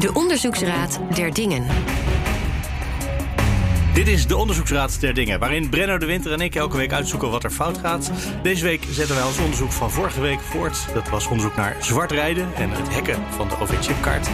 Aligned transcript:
De 0.00 0.14
Onderzoeksraad 0.14 1.00
der 1.14 1.34
Dingen. 1.34 1.66
Dit 3.94 4.08
is 4.08 4.26
de 4.26 4.36
Onderzoeksraad 4.36 5.00
der 5.00 5.14
Dingen, 5.14 5.38
waarin 5.38 5.68
Brenno 5.68 5.98
de 5.98 6.06
Winter 6.06 6.32
en 6.32 6.40
ik 6.40 6.54
elke 6.54 6.76
week 6.76 6.92
uitzoeken 6.92 7.30
wat 7.30 7.44
er 7.44 7.50
fout 7.50 7.78
gaat. 7.78 8.10
Deze 8.42 8.64
week 8.64 8.84
zetten 8.90 9.14
wij 9.14 9.24
ons 9.24 9.38
onderzoek 9.38 9.72
van 9.72 9.90
vorige 9.90 10.20
week 10.20 10.40
voort. 10.40 10.86
Dat 10.94 11.08
was 11.08 11.26
onderzoek 11.26 11.56
naar 11.56 11.76
zwart 11.80 12.10
rijden 12.10 12.54
en 12.54 12.70
het 12.70 12.94
hacken 12.94 13.22
van 13.30 13.48
de 13.48 13.58
OV-chipkaart. 13.60 14.28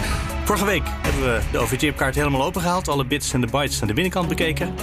Vorige 0.44 0.64
week 0.64 0.82
hebben 1.02 1.22
we 1.22 1.40
de 1.52 1.58
OV-chipkaart 1.58 2.14
helemaal 2.14 2.44
opengehaald, 2.44 2.88
alle 2.88 3.04
bits 3.04 3.32
en 3.32 3.40
de 3.40 3.46
bytes 3.50 3.80
aan 3.80 3.88
de 3.88 3.94
binnenkant 3.94 4.28
bekeken. 4.28 4.74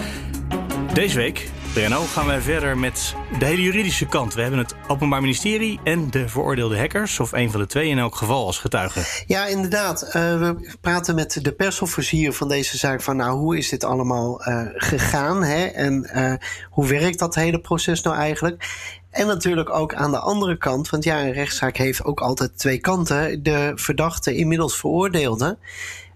Deze 0.94 1.16
week, 1.16 1.50
Brenno, 1.74 2.02
gaan 2.02 2.26
wij 2.26 2.42
verder 2.42 2.78
met 2.78 3.16
de 3.40 3.46
hele 3.46 3.62
juridische 3.62 4.06
kant. 4.06 4.34
We 4.34 4.42
hebben 4.42 4.60
het 4.60 4.76
Openbaar 4.88 5.22
Ministerie 5.22 5.80
en 5.84 6.10
de 6.10 6.30
veroordeelde 6.30 6.78
hackers, 6.78 7.20
of 7.20 7.32
een 7.32 7.52
van 7.52 7.60
de 7.60 7.66
twee 7.66 7.90
in 7.90 7.98
elk 7.98 8.16
geval, 8.16 8.46
als 8.46 8.60
getuigen. 8.60 9.04
Ja, 9.28 9.46
inderdaad. 9.46 10.04
Uh, 10.04 10.12
we 10.12 10.76
praten 10.82 11.16
met 11.16 11.40
de 11.42 11.52
persofficier 11.52 12.34
van 12.34 12.48
deze 12.48 12.78
zaak 12.78 13.02
van, 13.02 13.16
nou, 13.16 13.38
hoe 13.38 13.58
is 13.58 13.70
dit 13.70 13.84
allemaal 13.84 14.48
uh, 14.48 14.68
gegaan? 14.74 15.44
Hè? 15.44 15.66
En 15.66 16.10
uh, 16.16 16.34
hoe 16.70 16.88
werkt 16.88 17.20
dat 17.20 17.36
hele 17.36 17.60
proces 17.60 18.02
nou 18.02 18.16
eigenlijk? 18.16 18.70
En 19.10 19.28
natuurlijk 19.28 19.70
ook 19.70 19.94
aan 19.94 20.12
de 20.12 20.20
andere 20.20 20.58
kant, 20.58 20.90
want 20.90 21.04
ja, 21.04 21.22
een 21.22 21.34
rechtszaak 21.34 21.78
heeft 21.78 22.04
ook 22.04 22.22
altijd 22.22 22.58
twee 22.58 22.80
kanten. 22.80 23.44
De 23.44 23.72
verdachte, 23.76 24.36
inmiddels 24.36 24.78
veroordeelde. 24.78 25.58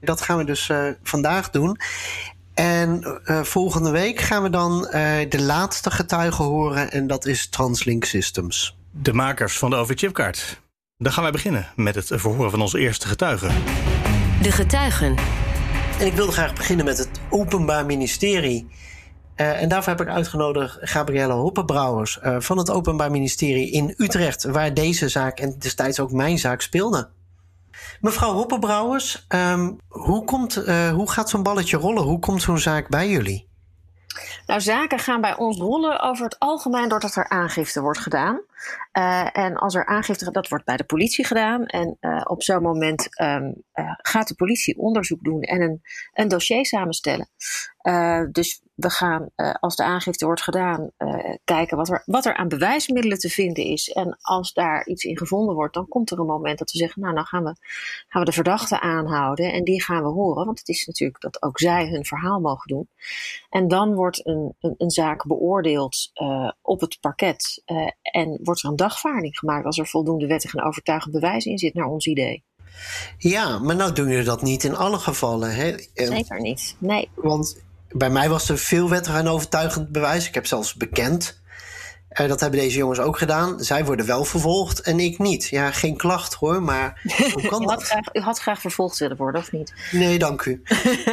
Dat 0.02 0.21
gaan 0.21 0.38
we 0.38 0.44
dus 0.44 0.71
vandaag 1.03 1.49
doen. 1.49 1.77
En 2.57 3.20
uh, 3.25 3.43
volgende 3.43 3.91
week 3.91 4.20
gaan 4.20 4.43
we 4.43 4.49
dan 4.49 4.84
uh, 4.85 4.91
de 5.29 5.41
laatste 5.41 5.91
getuige 5.91 6.43
horen 6.43 6.91
en 6.91 7.07
dat 7.07 7.25
is 7.25 7.49
Translink 7.49 8.05
Systems. 8.05 8.77
De 8.91 9.13
makers 9.13 9.57
van 9.57 9.70
de 9.70 9.75
OV-chipkaart. 9.75 10.61
Dan 10.97 11.11
gaan 11.11 11.23
wij 11.23 11.31
beginnen 11.31 11.67
met 11.75 11.95
het 11.95 12.07
verhoren 12.13 12.52
van 12.52 12.61
onze 12.61 12.80
eerste 12.80 13.08
getuige. 13.08 13.47
De 14.41 14.52
getuigen. 14.52 15.16
En 16.00 16.05
ik 16.05 16.13
wilde 16.13 16.31
graag 16.31 16.53
beginnen 16.53 16.85
met 16.85 16.97
het 16.97 17.09
Openbaar 17.30 17.85
Ministerie. 17.85 18.67
Uh, 19.35 19.61
en 19.61 19.69
daarvoor 19.69 19.94
heb 19.94 20.08
ik 20.08 20.13
uitgenodigd 20.13 20.78
Gabrielle 20.81 21.33
Hoppenbrouwers 21.33 22.19
van 22.22 22.58
het 22.58 22.69
Openbaar 22.69 23.11
Ministerie 23.11 23.72
in 23.72 23.94
Utrecht, 23.97 24.44
waar 24.44 24.73
deze 24.73 25.09
zaak 25.09 25.39
en 25.39 25.55
destijds 25.59 26.00
ook 26.00 26.11
mijn 26.11 26.38
zaak 26.38 26.61
speelde. 26.61 27.09
Mevrouw 28.02 28.31
Hoppenbrouwers, 28.34 29.26
um, 29.30 29.80
hoe, 29.88 30.26
komt, 30.26 30.58
uh, 30.58 30.90
hoe 30.90 31.12
gaat 31.12 31.30
zo'n 31.30 31.44
balletje 31.44 31.78
rollen? 31.78 32.03
Hoe 32.03 32.20
komt 32.20 32.42
zo'n 32.42 32.58
zaak 32.58 32.90
bij 32.90 33.09
jullie? 33.09 33.48
Nou, 34.45 34.62
zaken 34.62 35.00
gaan 35.00 35.22
bij 35.22 35.38
ons 35.38 35.58
rollen 35.58 36.02
over 36.02 36.23
het 36.23 36.40
algemeen 36.40 36.90
doordat 36.90 37.16
er 37.16 37.30
aangifte 37.30 37.81
wordt 37.81 38.00
gedaan. 38.00 38.42
Uh, 38.97 39.38
en 39.38 39.55
als 39.55 39.75
er 39.75 39.86
aangifte, 39.86 40.31
dat 40.31 40.47
wordt 40.47 40.66
bij 40.66 40.77
de 40.77 40.83
politie 40.83 41.25
gedaan. 41.25 41.66
En 41.66 41.97
uh, 42.02 42.22
op 42.23 42.44
zo'n 42.44 42.61
moment 42.61 43.22
um, 43.22 43.63
gaat 43.97 44.27
de 44.27 44.36
politie 44.36 44.77
onderzoek 44.77 45.23
doen 45.23 45.41
en 45.41 45.61
een, 45.61 45.81
een 46.13 46.27
dossier 46.27 46.66
samenstellen. 46.66 47.30
dus 48.31 48.61
we 48.75 48.89
gaan, 48.89 49.30
als 49.59 49.75
de 49.75 49.83
aangifte 49.83 50.25
wordt 50.25 50.41
gedaan, 50.41 50.91
kijken 51.44 51.78
wat 51.78 51.89
er, 51.89 52.03
wat 52.05 52.25
er 52.25 52.35
aan 52.35 52.47
bewijsmiddelen 52.47 53.17
te 53.17 53.30
vinden 53.30 53.63
is. 53.63 53.89
En 53.89 54.17
als 54.22 54.53
daar 54.53 54.85
iets 54.88 55.03
in 55.03 55.17
gevonden 55.17 55.55
wordt, 55.55 55.73
dan 55.73 55.88
komt 55.88 56.11
er 56.11 56.19
een 56.19 56.25
moment 56.25 56.59
dat 56.59 56.72
we 56.72 56.78
zeggen: 56.78 57.02
Nou, 57.02 57.16
dan 57.16 57.25
gaan 57.25 57.44
we, 57.44 57.55
gaan 58.08 58.22
we 58.22 58.28
de 58.28 58.35
verdachte 58.35 58.80
aanhouden 58.80 59.53
en 59.53 59.63
die 59.63 59.83
gaan 59.83 60.03
we 60.03 60.09
horen. 60.09 60.45
Want 60.45 60.59
het 60.59 60.67
is 60.67 60.85
natuurlijk 60.85 61.22
dat 61.22 61.41
ook 61.41 61.59
zij 61.59 61.88
hun 61.88 62.05
verhaal 62.05 62.39
mogen 62.39 62.67
doen. 62.67 62.89
En 63.50 63.67
dan 63.67 63.94
wordt 63.94 64.28
een, 64.28 64.55
een, 64.59 64.75
een 64.78 64.91
zaak 64.91 65.28
beoordeeld 65.28 66.11
op 66.61 66.81
het 66.81 66.97
parket 67.02 67.61
en 68.02 68.39
wordt 68.48 68.64
er 68.64 68.70
een 68.70 68.76
dagvaarding 68.76 69.38
gemaakt 69.38 69.66
als 69.66 69.78
er 69.78 69.88
voldoende 69.88 70.28
wettig 70.28 70.53
en 70.53 70.64
overtuigend 70.64 71.14
bewijs 71.14 71.45
in 71.45 71.58
zit, 71.58 71.73
naar 71.73 71.88
ons 71.88 72.06
idee. 72.06 72.44
Ja, 73.17 73.59
maar 73.59 73.76
nou 73.76 73.94
doen 73.94 74.08
jullie 74.08 74.26
dat 74.26 74.42
niet 74.42 74.64
in 74.64 74.76
alle 74.76 74.98
gevallen. 74.98 75.56
Hè? 75.56 75.76
Zeker 75.94 76.42
niet. 76.42 76.75
Nee. 76.78 77.09
Want 77.16 77.57
bij 77.91 78.09
mij 78.09 78.30
was 78.30 78.50
er 78.50 78.57
veel 78.57 78.90
wettig 78.90 79.16
en 79.16 79.28
overtuigend 79.28 79.91
bewijs. 79.91 80.28
Ik 80.28 80.34
heb 80.34 80.46
zelfs 80.46 80.74
bekend. 80.74 81.41
Uh, 82.22 82.28
dat 82.28 82.40
hebben 82.40 82.59
deze 82.59 82.78
jongens 82.78 83.00
ook 83.00 83.18
gedaan. 83.18 83.59
Zij 83.59 83.86
worden 83.86 84.06
wel 84.06 84.24
vervolgd 84.24 84.81
en 84.81 85.00
ik 85.00 85.18
niet. 85.19 85.47
Ja, 85.47 85.72
geen 85.72 85.97
klacht 85.97 86.34
hoor, 86.34 86.62
maar 86.62 87.02
hoe 87.34 87.47
kan 87.47 87.62
u, 87.63 87.66
dat? 87.66 87.74
had 87.74 87.84
graag, 87.84 88.13
u 88.13 88.19
had 88.19 88.40
graag 88.40 88.62
vervolgd 88.62 88.97
willen 88.97 89.18
worden, 89.18 89.41
of 89.41 89.52
niet? 89.52 89.74
Nee, 89.91 90.19
dank 90.19 90.46
u. 90.46 90.62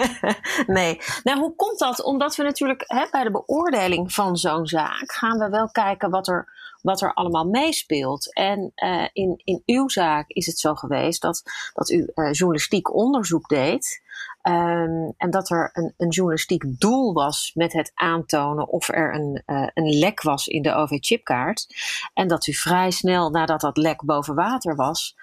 nee. 0.67 1.01
Nou, 1.25 1.39
hoe 1.39 1.55
komt 1.57 1.79
dat? 1.79 2.03
Omdat 2.03 2.37
we 2.37 2.43
natuurlijk 2.43 2.85
hè, 2.87 3.07
bij 3.11 3.23
de 3.23 3.31
beoordeling 3.31 4.13
van 4.13 4.37
zo'n 4.37 4.67
zaak 4.67 5.13
gaan 5.13 5.39
we 5.39 5.49
wel 5.49 5.71
kijken 5.71 6.11
wat 6.11 6.29
er, 6.29 6.49
wat 6.85 7.01
er 7.01 7.15
allemaal 7.15 7.45
meespeelt. 7.45 8.35
En 8.35 8.73
uh, 8.75 9.07
in, 9.13 9.41
in 9.45 9.63
uw 9.67 9.89
zaak 9.89 10.29
is 10.29 10.47
het 10.47 10.59
zo 10.59 10.75
geweest 10.75 11.23
dat, 11.23 11.43
dat 11.75 11.91
u 11.91 12.11
uh, 12.15 12.33
journalistiek 12.33 12.95
onderzoek 12.95 13.49
deed. 13.49 14.03
Um, 14.43 15.15
en 15.17 15.31
dat 15.31 15.51
er 15.51 15.71
een, 15.73 15.95
een, 15.97 16.09
journalistiek 16.09 16.65
doel 16.81 17.13
was 17.13 17.51
met 17.55 17.73
het 17.73 17.91
aantonen 17.95 18.69
of 18.69 18.89
er 18.89 19.15
een, 19.15 19.43
uh, 19.47 19.69
een 19.75 19.99
lek 19.99 20.23
was 20.23 20.47
in 20.47 20.63
de 20.63 20.75
OV-chipkaart. 20.75 21.67
En 22.15 22.29
dat 22.29 22.47
u 22.47 22.55
vrij 22.55 22.91
snel 22.91 23.31
nadat 23.31 23.61
dat 23.61 23.77
lek 23.77 24.05
boven 24.05 24.35
water 24.35 24.77
was, 24.77 25.17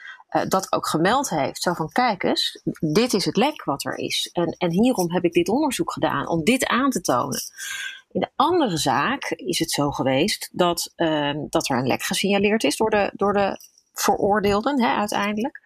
dat 0.48 0.72
ook 0.72 0.88
gemeld 0.88 1.30
heeft. 1.30 1.62
Zo 1.62 1.74
van: 1.74 1.92
kijk 1.92 2.24
eens, 2.24 2.62
dit 2.94 3.14
is 3.14 3.26
het 3.26 3.38
lek 3.38 3.64
wat 3.64 3.86
er 3.86 3.98
is. 3.98 4.30
En, 4.34 4.56
en 4.58 4.72
hierom 4.72 5.12
heb 5.12 5.24
ik 5.24 5.34
dit 5.34 5.50
onderzoek 5.50 5.92
gedaan, 5.92 6.28
om 6.28 6.44
dit 6.44 6.66
aan 6.66 6.90
te 6.90 7.02
tonen. 7.02 7.42
In 8.12 8.20
de 8.20 8.30
andere 8.36 8.78
zaak 8.78 9.24
is 9.30 9.60
het 9.60 9.72
zo 9.72 9.92
geweest 9.92 10.50
dat, 10.52 10.94
uh, 10.96 11.32
dat 11.50 11.70
er 11.70 11.78
een 11.78 11.88
lek 11.88 12.04
gesignaleerd 12.04 12.64
is 12.64 12.78
door 12.78 12.90
de, 12.90 13.12
door 13.14 13.34
de 13.34 13.60
veroordeelden, 13.94 14.82
hè, 14.82 14.96
uiteindelijk. 14.96 15.62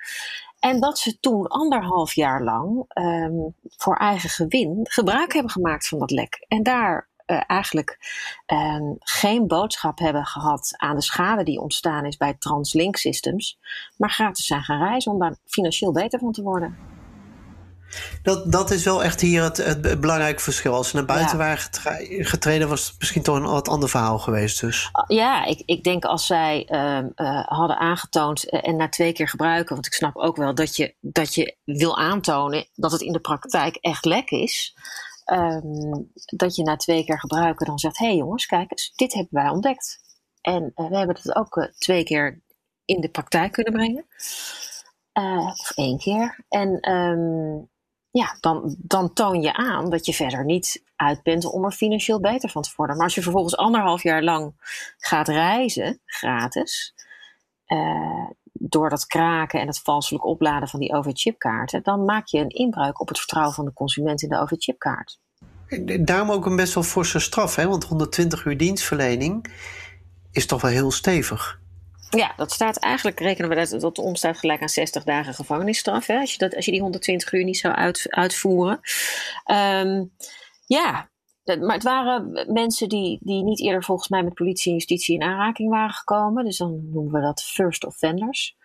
En 0.60 0.80
dat 0.80 1.00
ze 1.00 1.20
toen 1.20 1.48
anderhalf 1.48 2.14
jaar 2.14 2.44
lang 2.44 2.86
um, 2.94 3.56
voor 3.78 3.96
eigen 3.96 4.30
gewin 4.30 4.80
gebruik 4.84 5.34
hebben 5.34 5.52
gemaakt 5.52 5.88
van 5.88 6.00
dat 6.00 6.12
lek. 6.12 6.46
En 6.48 6.64
daar 6.64 7.10
uh, 7.26 7.42
eigenlijk 7.48 7.98
um, 8.54 8.96
geen 9.00 9.48
boodschap 9.48 10.00
hebben 10.00 10.26
gehad 10.26 10.74
aan 10.78 10.96
de 10.96 11.02
schade 11.02 11.44
die 11.44 11.62
ontstaan 11.62 12.06
is 12.06 12.18
bij 12.18 12.34
Translink 12.34 12.96
Systems. 12.96 13.60
Maar 13.98 14.12
gratis 14.12 14.46
zijn 14.46 14.64
gaan 14.64 14.88
reizen 14.88 15.12
om 15.12 15.20
daar 15.20 15.36
financieel 15.46 15.92
beter 15.92 16.20
van 16.20 16.32
te 16.32 16.42
worden. 16.42 16.95
Dat, 18.22 18.52
dat 18.52 18.72
is 18.72 18.84
wel 18.84 19.04
echt 19.04 19.22
hier 19.22 19.44
het, 19.44 19.58
het, 19.58 20.00
belangrijke 20.00 20.42
verschil. 20.42 20.74
Als 20.74 20.90
ze 20.90 20.96
naar 20.96 21.06
buiten 21.06 21.38
ja. 21.38 21.44
waren 21.44 22.26
getreden, 22.26 22.70
was 22.70 22.88
het 22.88 22.96
misschien 23.00 23.22
toch 23.24 23.36
een 23.36 23.44
wat 23.44 23.68
ander 23.68 23.90
verhaal 23.90 24.20
geweest. 24.20 24.62
Dus. 24.62 24.90
Ja, 25.08 25.46
ik, 25.46 25.62
ik 25.66 25.84
denk 25.84 26.06
als 26.06 26.26
zij 26.26 26.68
uh, 26.70 26.98
uh, 27.16 27.46
hadden 27.46 27.78
aangetoond 27.78 28.54
uh, 28.54 28.68
en 28.68 28.76
na 28.76 28.90
twee 28.90 29.14
keer 29.14 29.28
gebruiken, 29.28 29.74
want 29.74 29.86
ik 29.86 29.94
snap 29.94 30.16
ook 30.16 30.36
wel 30.36 30.56
dat 30.56 30.76
je, 30.76 30.96
dat 31.00 31.34
je 31.34 31.56
wil 31.64 31.98
aantonen 31.98 32.68
dat 32.74 32.92
het 32.92 33.02
in 33.02 33.14
de 33.14 33.20
praktijk 33.20 33.76
echt 33.76 34.06
lek 34.06 34.30
is. 34.30 34.78
Um, 35.34 36.12
dat 36.26 36.56
je 36.56 36.64
na 36.64 36.76
twee 36.76 37.06
keer 37.06 37.20
gebruiken 37.20 37.66
dan 37.66 37.80
zegt: 37.80 37.98
hé 37.98 38.06
hey 38.06 38.16
jongens, 38.16 38.46
kijk 38.46 38.72
eens, 38.72 38.92
dit 38.96 39.14
hebben 39.14 39.44
wij 39.44 39.50
ontdekt. 39.50 40.00
En 40.42 40.72
we 40.76 40.98
hebben 40.98 41.16
het 41.16 41.36
ook 41.36 41.70
twee 41.78 42.04
keer 42.04 42.42
in 42.86 43.02
de 43.02 43.10
praktijk 43.10 43.52
kunnen 43.52 43.74
brengen. 43.74 44.06
of 45.60 45.72
één 45.76 45.98
keer. 45.98 46.46
En 46.50 46.92
um, 46.92 47.70
ja, 48.18 48.38
dan, 48.40 48.76
dan 48.78 49.14
toon 49.14 49.42
je 49.42 49.54
aan 49.54 49.90
dat 49.90 50.06
je 50.06 50.14
verder 50.14 50.46
niet 50.46 50.84
uit 50.96 51.24
bent 51.24 51.46
om 51.46 51.66
er 51.66 51.72
financieel 51.72 52.20
beter 52.20 52.50
van 52.50 52.62
te 52.62 52.74
worden. 52.76 52.96
Maar 52.96 53.06
als 53.06 53.16
je 53.16 53.22
vervolgens 53.22 53.58
anderhalf 53.58 54.04
jaar 54.04 54.24
lang 54.24 54.54
gaat 54.98 55.28
reizen, 55.28 56.00
gratis, 56.06 56.94
uh, 57.68 58.30
door 58.54 58.90
dat 58.90 59.06
kraken 59.06 59.60
en 59.60 59.68
het 59.68 59.80
valselijk 59.80 60.26
opladen 60.26 60.68
van 60.68 60.80
die 60.80 60.94
OV-chipkaarten, 60.94 61.84
dan 61.84 62.06
maak 62.06 62.28
je 62.28 62.40
een 62.40 62.50
inbreuk 62.50 63.02
op 63.02 63.08
het 63.08 63.18
vertrouwen 63.18 63.54
van 63.54 63.66
de 63.66 63.74
consument 63.74 64.22
in 64.22 64.30
de 64.30 64.40
OV-chipkaart. 64.40 65.20
Daarom 66.00 66.32
ook 66.32 66.46
een 66.46 66.56
best 66.56 66.74
wel 66.74 66.84
forse 66.84 67.20
straf, 67.20 67.56
hè? 67.56 67.68
want 67.68 67.84
120 67.84 68.46
uur 68.46 68.58
dienstverlening 68.58 69.54
is 70.32 70.46
toch 70.46 70.62
wel 70.62 70.72
heel 70.72 70.92
stevig. 70.92 71.60
Ja, 72.10 72.34
dat 72.38 72.52
staat 72.52 72.78
eigenlijk, 72.78 73.20
rekenen 73.20 73.50
we 73.50 73.56
dat 73.56 73.82
dat 73.82 73.98
omstaat 73.98 74.38
gelijk 74.38 74.62
aan 74.62 74.70
60 74.70 75.04
dagen 75.04 75.34
gevangenisstraf. 75.34 76.08
Hè, 76.08 76.20
als, 76.20 76.32
je 76.32 76.38
dat, 76.38 76.56
als 76.56 76.66
je 76.66 76.72
die 76.72 76.82
120 76.82 77.32
uur 77.32 77.44
niet 77.44 77.58
zou 77.58 77.74
uit, 77.74 78.06
uitvoeren. 78.10 78.80
Um, 79.52 80.12
ja, 80.66 81.10
maar 81.46 81.74
het 81.74 81.84
waren 81.84 82.46
mensen 82.54 82.90
die, 82.90 83.20
die 83.22 83.44
niet 83.44 83.62
eerder 83.62 83.84
volgens 83.84 84.10
mij 84.10 84.24
met 84.24 84.34
politie 84.34 84.72
en 84.72 84.78
justitie 84.78 85.16
in 85.16 85.24
aanraking 85.24 85.70
waren 85.70 85.94
gekomen. 85.94 86.46
Dus 86.46 86.58
dan 86.58 86.90
noemen 86.92 87.14
we 87.14 87.22
dat 87.22 87.44
first 87.44 87.86
offenders. 87.86 88.56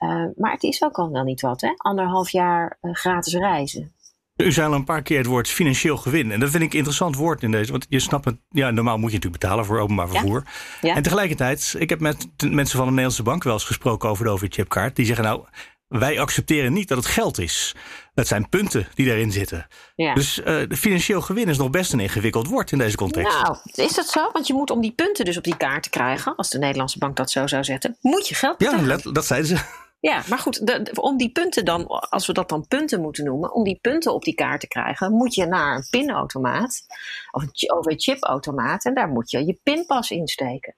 Uh, 0.00 0.26
maar 0.36 0.52
het 0.52 0.62
is 0.62 0.82
ook 0.82 0.98
al 0.98 1.10
wel 1.10 1.22
niet 1.22 1.40
wat, 1.40 1.60
hè? 1.60 1.72
Anderhalf 1.76 2.30
jaar 2.30 2.78
uh, 2.82 2.94
gratis 2.94 3.34
reizen. 3.34 3.92
U 4.38 4.52
zei 4.52 4.68
al 4.68 4.74
een 4.74 4.84
paar 4.84 5.02
keer 5.02 5.18
het 5.18 5.26
woord 5.26 5.48
financieel 5.48 5.96
gewin. 5.96 6.32
En 6.32 6.40
dat 6.40 6.50
vind 6.50 6.62
ik 6.62 6.70
een 6.70 6.76
interessant 6.76 7.16
woord 7.16 7.42
in 7.42 7.50
deze. 7.50 7.70
Want 7.70 7.86
je 7.88 8.00
snapt 8.00 8.24
het, 8.24 8.36
ja, 8.50 8.70
normaal 8.70 8.98
moet 8.98 9.10
je 9.10 9.16
natuurlijk 9.16 9.42
betalen 9.42 9.64
voor 9.64 9.78
openbaar 9.78 10.08
vervoer. 10.08 10.42
Ja. 10.44 10.88
Ja. 10.88 10.94
En 10.94 11.02
tegelijkertijd, 11.02 11.74
ik 11.78 11.90
heb 11.90 12.00
met 12.00 12.26
mensen 12.38 12.76
van 12.76 12.84
de 12.84 12.90
Nederlandse 12.90 13.22
bank 13.22 13.44
wel 13.44 13.52
eens 13.52 13.64
gesproken 13.64 14.08
over 14.08 14.24
de 14.24 14.30
OV-chipkaart. 14.30 14.96
Die 14.96 15.06
zeggen 15.06 15.24
nou, 15.24 15.44
wij 15.88 16.20
accepteren 16.20 16.72
niet 16.72 16.88
dat 16.88 16.98
het 16.98 17.06
geld 17.06 17.38
is. 17.38 17.74
Dat 18.14 18.26
zijn 18.26 18.48
punten 18.48 18.88
die 18.94 19.06
daarin 19.06 19.32
zitten. 19.32 19.66
Ja. 19.96 20.14
Dus 20.14 20.38
uh, 20.38 20.62
financieel 20.70 21.20
gewin 21.20 21.48
is 21.48 21.58
nog 21.58 21.70
best 21.70 21.92
een 21.92 22.00
ingewikkeld 22.00 22.46
woord 22.46 22.72
in 22.72 22.78
deze 22.78 22.96
context. 22.96 23.42
Nou, 23.42 23.56
is 23.72 23.94
dat 23.94 24.08
zo? 24.08 24.30
Want 24.32 24.46
je 24.46 24.54
moet 24.54 24.70
om 24.70 24.80
die 24.80 24.92
punten 24.92 25.24
dus 25.24 25.36
op 25.36 25.44
die 25.44 25.56
kaart 25.56 25.82
te 25.82 25.90
krijgen, 25.90 26.36
als 26.36 26.50
de 26.50 26.58
Nederlandse 26.58 26.98
bank 26.98 27.16
dat 27.16 27.30
zo 27.30 27.46
zou 27.46 27.64
zetten, 27.64 27.96
moet 28.00 28.28
je 28.28 28.34
geld 28.34 28.58
betalen. 28.58 29.00
Ja, 29.04 29.10
dat 29.12 29.26
zeiden 29.26 29.48
ze. 29.48 29.86
Ja, 30.00 30.22
maar 30.28 30.38
goed, 30.38 30.66
de, 30.66 30.90
om 30.94 31.16
die 31.16 31.32
punten 31.32 31.64
dan, 31.64 31.86
als 31.86 32.26
we 32.26 32.32
dat 32.32 32.48
dan 32.48 32.66
punten 32.66 33.00
moeten 33.00 33.24
noemen, 33.24 33.52
om 33.52 33.64
die 33.64 33.78
punten 33.80 34.14
op 34.14 34.24
die 34.24 34.34
kaart 34.34 34.60
te 34.60 34.68
krijgen, 34.68 35.12
moet 35.12 35.34
je 35.34 35.46
naar 35.46 35.76
een 35.76 35.86
pinautomaat 35.90 36.86
of 37.30 37.42
een 37.42 37.72
OV-chipautomaat 37.72 38.84
en 38.84 38.94
daar 38.94 39.08
moet 39.08 39.30
je 39.30 39.46
je 39.46 39.60
pinpas 39.62 40.10
insteken. 40.10 40.76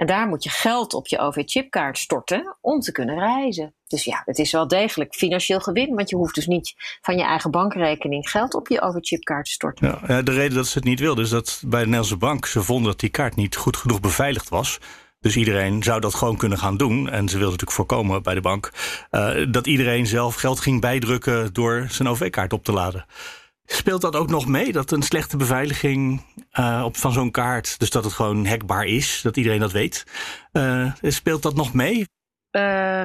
En 0.00 0.06
daar 0.06 0.28
moet 0.28 0.44
je 0.44 0.50
geld 0.50 0.94
op 0.94 1.06
je 1.06 1.18
OV-chipkaart 1.18 1.98
storten 1.98 2.56
om 2.60 2.80
te 2.80 2.92
kunnen 2.92 3.18
reizen. 3.18 3.74
Dus 3.86 4.04
ja, 4.04 4.22
het 4.24 4.38
is 4.38 4.52
wel 4.52 4.68
degelijk 4.68 5.14
financieel 5.14 5.60
gewin, 5.60 5.94
want 5.94 6.10
je 6.10 6.16
hoeft 6.16 6.34
dus 6.34 6.46
niet 6.46 6.74
van 7.00 7.16
je 7.16 7.22
eigen 7.22 7.50
bankrekening 7.50 8.30
geld 8.30 8.54
op 8.54 8.68
je 8.68 8.80
OV-chipkaart 8.80 9.44
te 9.44 9.50
storten. 9.50 9.98
Ja, 10.06 10.22
de 10.22 10.32
reden 10.32 10.56
dat 10.56 10.66
ze 10.66 10.78
het 10.78 10.86
niet 10.86 11.00
wilden 11.00 11.24
is 11.24 11.30
dat 11.30 11.62
bij 11.66 11.78
de 11.80 11.84
Nederlandse 11.84 12.16
bank 12.16 12.46
ze 12.46 12.62
vonden 12.62 12.90
dat 12.90 13.00
die 13.00 13.10
kaart 13.10 13.36
niet 13.36 13.56
goed 13.56 13.76
genoeg 13.76 14.00
beveiligd 14.00 14.48
was. 14.48 14.78
Dus 15.20 15.36
iedereen 15.36 15.82
zou 15.82 16.00
dat 16.00 16.14
gewoon 16.14 16.36
kunnen 16.36 16.58
gaan 16.58 16.76
doen. 16.76 17.08
En 17.08 17.28
ze 17.28 17.38
wilden 17.38 17.58
natuurlijk 17.58 17.72
voorkomen 17.72 18.22
bij 18.22 18.34
de 18.34 18.40
bank 18.40 18.70
uh, 19.10 19.46
dat 19.50 19.66
iedereen 19.66 20.06
zelf 20.06 20.34
geld 20.34 20.60
ging 20.60 20.80
bijdrukken 20.80 21.52
door 21.52 21.86
zijn 21.88 22.08
OV-kaart 22.08 22.52
op 22.52 22.64
te 22.64 22.72
laden. 22.72 23.06
Speelt 23.64 24.00
dat 24.00 24.16
ook 24.16 24.28
nog 24.28 24.46
mee, 24.46 24.72
dat 24.72 24.90
een 24.90 25.02
slechte 25.02 25.36
beveiliging 25.36 26.24
uh, 26.52 26.82
op, 26.84 26.96
van 26.96 27.12
zo'n 27.12 27.30
kaart, 27.30 27.78
dus 27.78 27.90
dat 27.90 28.04
het 28.04 28.12
gewoon 28.12 28.46
hackbaar 28.46 28.84
is, 28.84 29.20
dat 29.22 29.36
iedereen 29.36 29.60
dat 29.60 29.72
weet? 29.72 30.04
Uh, 30.52 30.92
speelt 31.02 31.42
dat 31.42 31.54
nog 31.54 31.72
mee? 31.72 32.08
Uh, 32.50 33.02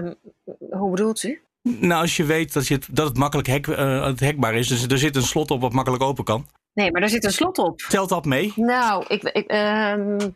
hoe 0.69 0.89
bedoelt 0.91 1.23
u? 1.23 1.41
Nou, 1.61 2.01
als 2.01 2.17
je 2.17 2.23
weet 2.23 2.53
dat, 2.53 2.67
je 2.67 2.73
het, 2.73 2.87
dat 2.91 3.07
het 3.07 3.17
makkelijk 3.17 3.47
hack, 3.47 3.65
het 4.05 4.19
hackbaar 4.19 4.53
is, 4.53 4.67
dus 4.67 4.87
er 4.87 4.97
zit 4.97 5.15
een 5.15 5.21
slot 5.21 5.51
op 5.51 5.61
wat 5.61 5.73
makkelijk 5.73 6.03
open 6.03 6.23
kan. 6.23 6.47
Nee, 6.73 6.91
maar 6.91 7.01
daar 7.01 7.09
zit 7.09 7.23
een 7.23 7.31
slot 7.31 7.57
op. 7.57 7.79
Telt 7.79 8.09
dat 8.09 8.25
mee? 8.25 8.53
Nou, 8.55 9.05
ik, 9.07 9.23
ik, 9.23 9.51
um, 9.51 10.35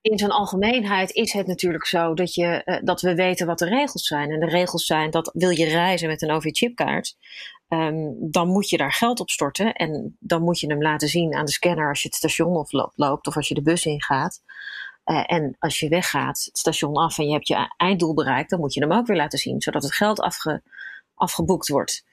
in 0.00 0.18
zijn 0.18 0.30
algemeenheid 0.30 1.10
is 1.10 1.32
het 1.32 1.46
natuurlijk 1.46 1.86
zo 1.86 2.14
dat, 2.14 2.34
je, 2.34 2.62
uh, 2.64 2.78
dat 2.82 3.00
we 3.00 3.14
weten 3.14 3.46
wat 3.46 3.58
de 3.58 3.68
regels 3.68 4.06
zijn. 4.06 4.30
En 4.30 4.40
de 4.40 4.46
regels 4.46 4.86
zijn 4.86 5.10
dat 5.10 5.30
wil 5.34 5.50
je 5.50 5.64
reizen 5.64 6.08
met 6.08 6.22
een 6.22 6.30
OV-chipkaart, 6.30 7.16
um, 7.68 8.30
dan 8.30 8.48
moet 8.48 8.68
je 8.68 8.76
daar 8.76 8.92
geld 8.92 9.20
op 9.20 9.30
storten. 9.30 9.72
En 9.72 10.16
dan 10.20 10.42
moet 10.42 10.60
je 10.60 10.66
hem 10.66 10.82
laten 10.82 11.08
zien 11.08 11.34
aan 11.34 11.44
de 11.44 11.52
scanner 11.52 11.88
als 11.88 12.02
je 12.02 12.08
het 12.08 12.16
station 12.16 12.56
of 12.56 12.72
loopt 12.94 13.26
of 13.26 13.36
als 13.36 13.48
je 13.48 13.54
de 13.54 13.62
bus 13.62 13.84
ingaat. 13.86 14.42
Uh, 15.04 15.24
en 15.26 15.56
als 15.58 15.80
je 15.80 15.88
weggaat, 15.88 16.44
het 16.44 16.58
station 16.58 16.94
af 16.94 17.18
en 17.18 17.26
je 17.26 17.32
hebt 17.32 17.48
je 17.48 17.74
einddoel 17.76 18.14
bereikt, 18.14 18.50
dan 18.50 18.60
moet 18.60 18.74
je 18.74 18.80
hem 18.80 18.92
ook 18.92 19.06
weer 19.06 19.16
laten 19.16 19.38
zien, 19.38 19.60
zodat 19.60 19.82
het 19.82 19.94
geld 19.94 20.20
afge, 20.20 20.62
afgeboekt 21.14 21.68
wordt. 21.68 22.04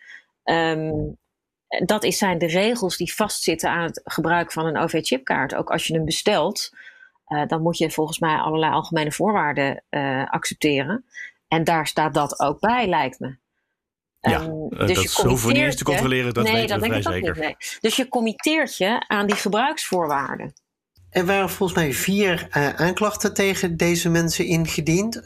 Um, 0.43 1.17
dat 1.67 2.03
is, 2.03 2.17
zijn 2.17 2.37
de 2.37 2.47
regels 2.47 2.97
die 2.97 3.13
vastzitten 3.13 3.69
aan 3.69 3.83
het 3.83 4.01
gebruik 4.03 4.51
van 4.51 4.65
een 4.65 4.77
OV-chipkaart. 4.77 5.55
Ook 5.55 5.71
als 5.71 5.87
je 5.87 5.93
hem 5.93 6.05
bestelt, 6.05 6.71
uh, 7.27 7.47
dan 7.47 7.61
moet 7.61 7.77
je 7.77 7.91
volgens 7.91 8.19
mij 8.19 8.35
allerlei 8.35 8.73
algemene 8.73 9.11
voorwaarden 9.11 9.83
uh, 9.89 10.25
accepteren. 10.25 11.05
En 11.47 11.63
daar 11.63 11.87
staat 11.87 12.13
dat 12.13 12.39
ook 12.39 12.59
bij, 12.59 12.87
lijkt 12.87 13.19
me. 13.19 13.37
Ja, 14.19 14.41
um, 14.41 14.69
dus 14.69 14.93
dat 14.93 15.15
je 15.15 15.27
hoeven 15.27 15.47
we 15.47 15.53
niet 15.53 15.63
eens 15.63 15.75
te 15.75 15.83
controleren, 15.83 16.33
dat 16.33 16.43
nee, 16.43 16.53
weten 16.53 16.69
dat 16.69 16.79
we 16.79 16.89
denk 16.89 17.03
vrij 17.03 17.13
zeker. 17.13 17.33
niet. 17.33 17.43
Nee. 17.43 17.55
Dus 17.79 17.95
je 17.95 18.07
committeert 18.07 18.77
je 18.77 19.07
aan 19.07 19.27
die 19.27 19.35
gebruiksvoorwaarden. 19.35 20.53
Er 21.09 21.25
waren 21.25 21.49
volgens 21.49 21.79
mij 21.79 21.93
vier 21.93 22.47
uh, 22.51 22.69
aanklachten 22.69 23.33
tegen 23.33 23.77
deze 23.77 24.09
mensen 24.09 24.45
ingediend. 24.45 25.21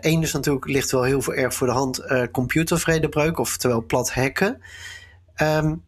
Eén 0.00 0.22
is 0.22 0.32
natuurlijk, 0.32 0.66
ligt 0.66 0.90
wel 0.90 1.02
heel 1.02 1.22
veel 1.22 1.34
erg 1.34 1.54
voor 1.54 1.66
de 1.66 1.72
hand, 1.72 2.28
computervredebreuk, 2.32 3.38
oftewel 3.38 3.84
plat 3.84 4.12
hacken. 4.12 4.62
Um, 5.42 5.84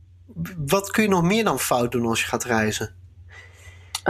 wat 0.66 0.90
kun 0.90 1.02
je 1.02 1.08
nog 1.08 1.22
meer 1.22 1.44
dan 1.44 1.58
fout 1.58 1.92
doen 1.92 2.06
als 2.06 2.20
je 2.20 2.26
gaat 2.26 2.44
reizen? 2.44 2.99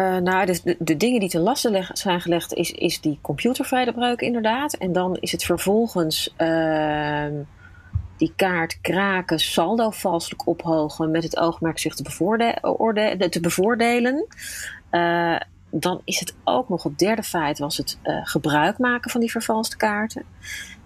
Uh, 0.00 0.17
nou, 0.17 0.47
de, 0.47 0.76
de, 0.79 0.97
dingen 0.97 1.20
die 1.20 1.29
te 1.29 1.38
lasten 1.38 1.87
zijn 1.93 2.20
gelegd 2.20 2.55
is, 2.55 2.70
is 2.70 3.00
die 3.00 3.19
computervredebreuk 3.23 4.20
inderdaad. 4.20 4.75
En 4.75 4.93
dan 4.93 5.17
is 5.17 5.32
het 5.32 5.44
vervolgens 5.44 6.35
uh, 6.38 7.26
die 8.17 8.32
kaart 8.37 8.81
kraken, 8.81 9.38
saldo 9.38 9.91
valselijk 9.91 10.47
ophogen 10.47 11.11
met 11.11 11.23
het 11.23 11.37
oogmerk 11.37 11.79
zich 11.79 11.94
te, 11.94 12.02
bevoorde 12.02 12.58
te 13.31 13.41
bevoordelen. 13.41 14.26
Uh, 14.91 15.37
dan 15.70 16.00
is 16.05 16.20
het 16.20 16.35
ook 16.44 16.69
nog 16.69 16.82
het 16.82 16.99
derde 16.99 17.23
feit 17.23 17.58
was 17.58 17.76
het 17.76 17.99
gebruik 18.23 18.79
maken 18.79 19.11
van 19.11 19.20
die 19.20 19.31
vervalste 19.31 19.76
kaarten. 19.76 20.25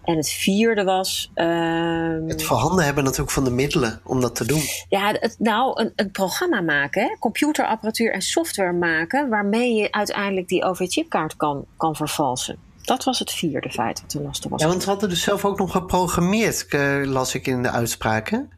En 0.05 0.17
het 0.17 0.29
vierde 0.29 0.85
was. 0.85 1.31
Uh, 1.35 2.17
het 2.27 2.43
voorhanden 2.43 2.85
hebben 2.85 3.05
natuurlijk 3.05 3.31
van 3.31 3.45
de 3.45 3.51
middelen 3.51 4.01
om 4.05 4.21
dat 4.21 4.35
te 4.35 4.47
doen. 4.47 4.61
Ja, 4.89 5.13
het, 5.21 5.37
nou, 5.39 5.81
een, 5.81 5.93
een 5.97 6.11
programma 6.11 6.61
maken, 6.61 7.03
hè? 7.03 7.17
computerapparatuur 7.19 8.13
en 8.13 8.23
software 8.23 8.73
maken, 8.73 9.29
waarmee 9.29 9.75
je 9.75 9.93
uiteindelijk 9.93 10.49
die 10.49 10.65
OV-chipkaart 10.65 11.37
kan, 11.37 11.65
kan 11.77 11.97
vervalsen. 11.97 12.59
Dat 12.83 13.05
was 13.05 13.19
het 13.19 13.33
vierde 13.33 13.71
feit 13.71 14.01
wat 14.01 14.11
ten 14.11 14.23
laste 14.23 14.49
was. 14.49 14.63
Ja, 14.63 14.69
want 14.69 14.83
ze 14.83 14.89
hadden 14.89 15.09
dus 15.09 15.23
zelf 15.23 15.45
ook 15.45 15.59
nog 15.59 15.71
geprogrammeerd, 15.71 16.67
las 17.05 17.35
ik 17.35 17.47
in 17.47 17.63
de 17.63 17.71
uitspraken. 17.71 18.51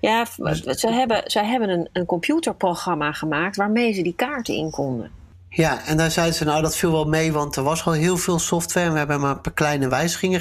Ja, 0.00 0.24
ze 0.74 0.88
hebben, 0.90 1.22
ze 1.30 1.44
hebben 1.44 1.68
een, 1.68 1.88
een 1.92 2.06
computerprogramma 2.06 3.12
gemaakt 3.12 3.56
waarmee 3.56 3.92
ze 3.92 4.02
die 4.02 4.14
kaarten 4.14 4.54
in 4.54 4.70
konden. 4.70 5.10
Ja, 5.52 5.86
en 5.86 5.96
daar 5.96 6.10
zeiden 6.10 6.34
ze, 6.34 6.44
nou 6.44 6.62
dat 6.62 6.76
viel 6.76 6.92
wel 6.92 7.04
mee, 7.04 7.32
want 7.32 7.56
er 7.56 7.62
was 7.62 7.84
al 7.84 7.92
heel 7.92 8.16
veel 8.16 8.38
software. 8.38 8.86
En 8.86 8.92
we 8.92 8.98
hebben 8.98 9.20
maar 9.20 9.30
een 9.30 9.40
paar 9.40 9.52
kleine 9.52 9.88
wijzigingen 9.88 10.40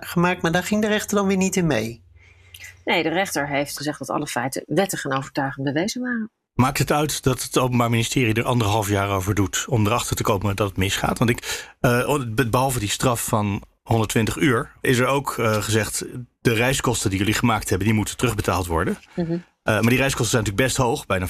gemaakt, 0.00 0.42
maar 0.42 0.52
daar 0.52 0.64
ging 0.64 0.82
de 0.82 0.88
rechter 0.88 1.16
dan 1.16 1.26
weer 1.26 1.36
niet 1.36 1.56
in 1.56 1.66
mee. 1.66 2.04
Nee, 2.84 3.02
de 3.02 3.08
rechter 3.08 3.48
heeft 3.48 3.76
gezegd 3.76 3.98
dat 3.98 4.10
alle 4.10 4.26
feiten 4.26 4.62
wettig 4.66 5.04
en 5.04 5.16
overtuigend 5.16 5.64
bewezen 5.64 6.00
waren. 6.00 6.30
Maakt 6.54 6.78
het 6.78 6.92
uit 6.92 7.22
dat 7.22 7.42
het 7.42 7.58
Openbaar 7.58 7.90
Ministerie 7.90 8.34
er 8.34 8.44
anderhalf 8.44 8.88
jaar 8.88 9.10
over 9.10 9.34
doet 9.34 9.64
om 9.68 9.86
erachter 9.86 10.16
te 10.16 10.22
komen 10.22 10.56
dat 10.56 10.68
het 10.68 10.76
misgaat? 10.76 11.18
Want 11.18 11.30
ik, 11.30 11.68
uh, 11.80 12.18
behalve 12.50 12.78
die 12.78 12.88
straf 12.88 13.24
van 13.24 13.62
120 13.82 14.36
uur, 14.36 14.72
is 14.80 14.98
er 14.98 15.06
ook 15.06 15.36
uh, 15.36 15.62
gezegd: 15.62 16.04
de 16.40 16.52
reiskosten 16.52 17.10
die 17.10 17.18
jullie 17.18 17.34
gemaakt 17.34 17.68
hebben, 17.68 17.86
die 17.86 17.96
moeten 17.96 18.16
terugbetaald 18.16 18.66
worden. 18.66 18.98
Mm 19.14 19.24
-hmm. 19.24 19.34
uh, 19.34 19.40
maar 19.62 19.82
die 19.82 19.98
reiskosten 19.98 20.30
zijn 20.30 20.42
natuurlijk 20.42 20.68
best 20.68 20.76
hoog, 20.76 21.06
bijna 21.06 21.26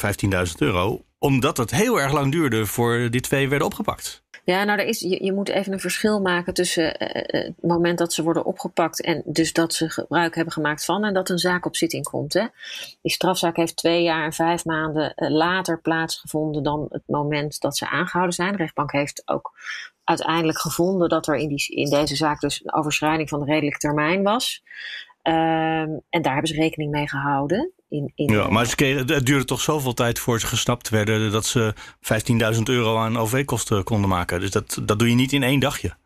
15.000 0.47 0.53
euro 0.59 1.05
omdat 1.19 1.57
het 1.57 1.71
heel 1.71 2.01
erg 2.01 2.13
lang 2.13 2.33
duurde 2.33 2.67
voor 2.67 3.11
die 3.11 3.21
twee 3.21 3.49
werden 3.49 3.67
opgepakt. 3.67 4.27
Ja, 4.45 4.65
nou, 4.65 4.79
er 4.79 4.87
is, 4.87 5.01
je, 5.01 5.25
je 5.25 5.33
moet 5.33 5.49
even 5.49 5.73
een 5.73 5.81
verschil 5.81 6.21
maken 6.21 6.55
tussen 6.55 6.85
uh, 6.85 7.09
het 7.13 7.63
moment 7.63 7.99
dat 7.99 8.13
ze 8.13 8.23
worden 8.23 8.45
opgepakt 8.45 9.03
en 9.03 9.23
dus 9.25 9.53
dat 9.53 9.75
ze 9.75 9.91
gebruik 9.91 10.35
hebben 10.35 10.53
gemaakt 10.53 10.85
van 10.85 11.05
en 11.05 11.15
dat 11.15 11.29
een 11.29 11.39
zaak 11.39 11.67
op 11.67 11.77
zitting 11.77 12.05
komt. 12.05 12.33
Hè. 12.33 12.47
Die 13.03 13.13
strafzaak 13.13 13.57
heeft 13.57 13.77
twee 13.77 14.03
jaar 14.03 14.25
en 14.25 14.33
vijf 14.33 14.65
maanden 14.65 15.13
uh, 15.17 15.31
later 15.31 15.81
plaatsgevonden 15.81 16.63
dan 16.63 16.87
het 16.89 17.03
moment 17.07 17.61
dat 17.61 17.77
ze 17.77 17.89
aangehouden 17.89 18.35
zijn. 18.35 18.53
De 18.53 18.59
rechtbank 18.59 18.93
heeft 18.93 19.23
ook 19.25 19.53
uiteindelijk 20.05 20.59
gevonden 20.59 21.09
dat 21.09 21.27
er 21.27 21.35
in, 21.35 21.49
die, 21.49 21.67
in 21.67 21.91
deze 21.91 22.17
zaak 22.17 22.41
dus 22.41 22.61
een 22.65 22.75
overschrijding 22.75 23.29
van 23.29 23.41
de 23.41 23.47
redelijke 23.47 23.79
termijn 23.79 24.23
was. 24.23 24.63
Um, 25.23 26.03
en 26.09 26.23
daar 26.23 26.33
hebben 26.33 26.51
ze 26.51 26.61
rekening 26.61 26.91
mee 26.91 27.09
gehouden. 27.09 27.73
In, 27.89 28.13
in 28.15 28.33
ja, 28.33 28.49
maar 28.49 28.67
ze 28.67 28.75
kregen, 28.75 29.11
het 29.13 29.27
duurde 29.27 29.45
toch 29.45 29.61
zoveel 29.61 29.95
tijd 29.95 30.19
voor 30.19 30.41
ze 30.41 30.47
gesnapt 30.47 30.89
werden 30.89 31.33
dat 31.33 31.47
ze 31.47 31.75
15.000 32.55 32.63
euro 32.63 32.99
aan 32.99 33.19
OV-kosten 33.19 33.85
konden 33.85 34.09
maken. 34.09 34.41
Dus 34.41 34.51
dat, 34.51 34.79
dat 34.83 34.99
doe 34.99 35.09
je 35.09 35.15
niet 35.15 35.33
in 35.33 35.43
één 35.43 35.61
dagje. 35.61 35.97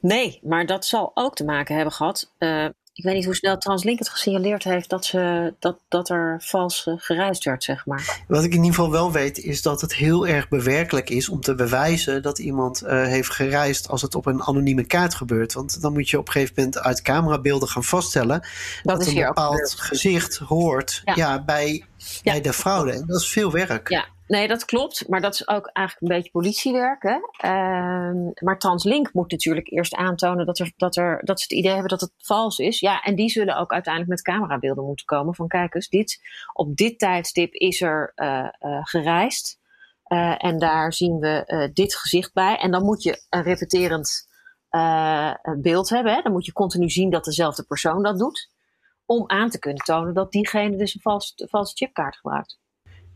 Nee, 0.00 0.40
maar 0.42 0.66
dat 0.66 0.86
zal 0.86 1.10
ook 1.14 1.34
te 1.34 1.44
maken 1.44 1.74
hebben 1.74 1.94
gehad. 1.94 2.32
Uh, 2.38 2.66
ik 2.94 3.04
weet 3.04 3.14
niet 3.14 3.24
hoe 3.24 3.34
snel 3.34 3.58
Translink 3.58 3.98
het 3.98 4.08
gesignaleerd 4.08 4.64
heeft 4.64 4.90
dat, 4.90 5.04
ze, 5.04 5.54
dat, 5.58 5.80
dat 5.88 6.08
er 6.08 6.36
vals 6.42 6.86
uh, 6.86 6.94
gereisd 6.96 7.44
werd, 7.44 7.64
zeg 7.64 7.86
maar. 7.86 8.22
Wat 8.28 8.44
ik 8.44 8.50
in 8.50 8.56
ieder 8.56 8.74
geval 8.74 8.90
wel 8.90 9.12
weet, 9.12 9.38
is 9.38 9.62
dat 9.62 9.80
het 9.80 9.94
heel 9.94 10.26
erg 10.26 10.48
bewerkelijk 10.48 11.10
is 11.10 11.28
om 11.28 11.40
te 11.40 11.54
bewijzen 11.54 12.22
dat 12.22 12.38
iemand 12.38 12.82
uh, 12.82 13.04
heeft 13.04 13.30
gereisd 13.30 13.88
als 13.88 14.02
het 14.02 14.14
op 14.14 14.26
een 14.26 14.42
anonieme 14.42 14.84
kaart 14.84 15.14
gebeurt. 15.14 15.52
Want 15.52 15.80
dan 15.80 15.92
moet 15.92 16.08
je 16.08 16.18
op 16.18 16.26
een 16.26 16.32
gegeven 16.32 16.54
moment 16.56 16.78
uit 16.78 17.02
camerabeelden 17.02 17.68
gaan 17.68 17.84
vaststellen 17.84 18.40
dat, 18.82 18.98
dat 18.98 19.06
een 19.06 19.14
bepaald 19.14 19.74
gezicht 19.78 20.36
hoort 20.36 21.02
ja. 21.04 21.14
Ja, 21.14 21.44
bij, 21.44 21.84
ja. 21.96 22.32
bij 22.32 22.40
de 22.40 22.52
fraude. 22.52 22.92
En 22.92 23.06
dat 23.06 23.20
is 23.20 23.28
veel 23.28 23.50
werk. 23.50 23.88
Ja, 23.88 24.06
Nee, 24.26 24.48
dat 24.48 24.64
klopt. 24.64 25.08
Maar 25.08 25.20
dat 25.20 25.34
is 25.34 25.48
ook 25.48 25.66
eigenlijk 25.66 26.12
een 26.12 26.16
beetje 26.16 26.30
politiewerk. 26.30 27.02
Hè? 27.02 27.14
Uh, 27.14 28.32
maar 28.40 28.58
Translink 28.58 29.12
moet 29.12 29.30
natuurlijk 29.30 29.70
eerst 29.70 29.94
aantonen 29.94 30.46
dat, 30.46 30.58
er, 30.58 30.72
dat, 30.76 30.96
er, 30.96 31.20
dat 31.24 31.40
ze 31.40 31.46
het 31.48 31.58
idee 31.58 31.72
hebben 31.72 31.90
dat 31.90 32.00
het 32.00 32.12
vals 32.16 32.58
is. 32.58 32.80
Ja, 32.80 33.02
en 33.02 33.14
die 33.14 33.28
zullen 33.28 33.56
ook 33.56 33.72
uiteindelijk 33.72 34.12
met 34.12 34.22
camerabeelden 34.22 34.84
moeten 34.84 35.06
komen. 35.06 35.34
Van 35.34 35.48
kijk 35.48 35.74
eens, 35.74 35.88
dit, 35.88 36.20
op 36.52 36.76
dit 36.76 36.98
tijdstip 36.98 37.52
is 37.52 37.80
er 37.80 38.12
uh, 38.16 38.48
uh, 38.60 38.78
gereisd. 38.82 39.58
Uh, 40.08 40.44
en 40.44 40.58
daar 40.58 40.92
zien 40.92 41.18
we 41.18 41.70
dit 41.72 41.96
gezicht 41.96 42.32
bij. 42.32 42.56
En 42.56 42.70
dan 42.70 42.84
moet 42.84 43.02
je 43.02 43.24
een 43.30 43.42
repeterend 43.42 44.28
beeld 45.58 45.88
hebben. 45.88 46.14
Hè? 46.14 46.22
Dan 46.22 46.32
moet 46.32 46.46
je 46.46 46.52
continu 46.52 46.90
zien 46.90 47.10
dat 47.10 47.24
dezelfde 47.24 47.62
persoon 47.62 48.02
dat 48.02 48.18
doet. 48.18 48.50
Om 49.06 49.24
aan 49.26 49.50
te 49.50 49.58
kunnen 49.58 49.84
tonen 49.84 50.14
dat 50.14 50.32
diegene 50.32 50.76
dus 50.76 50.94
een 50.94 51.00
valse, 51.00 51.48
valse 51.50 51.74
chipkaart 51.76 52.16
gebruikt. 52.16 52.62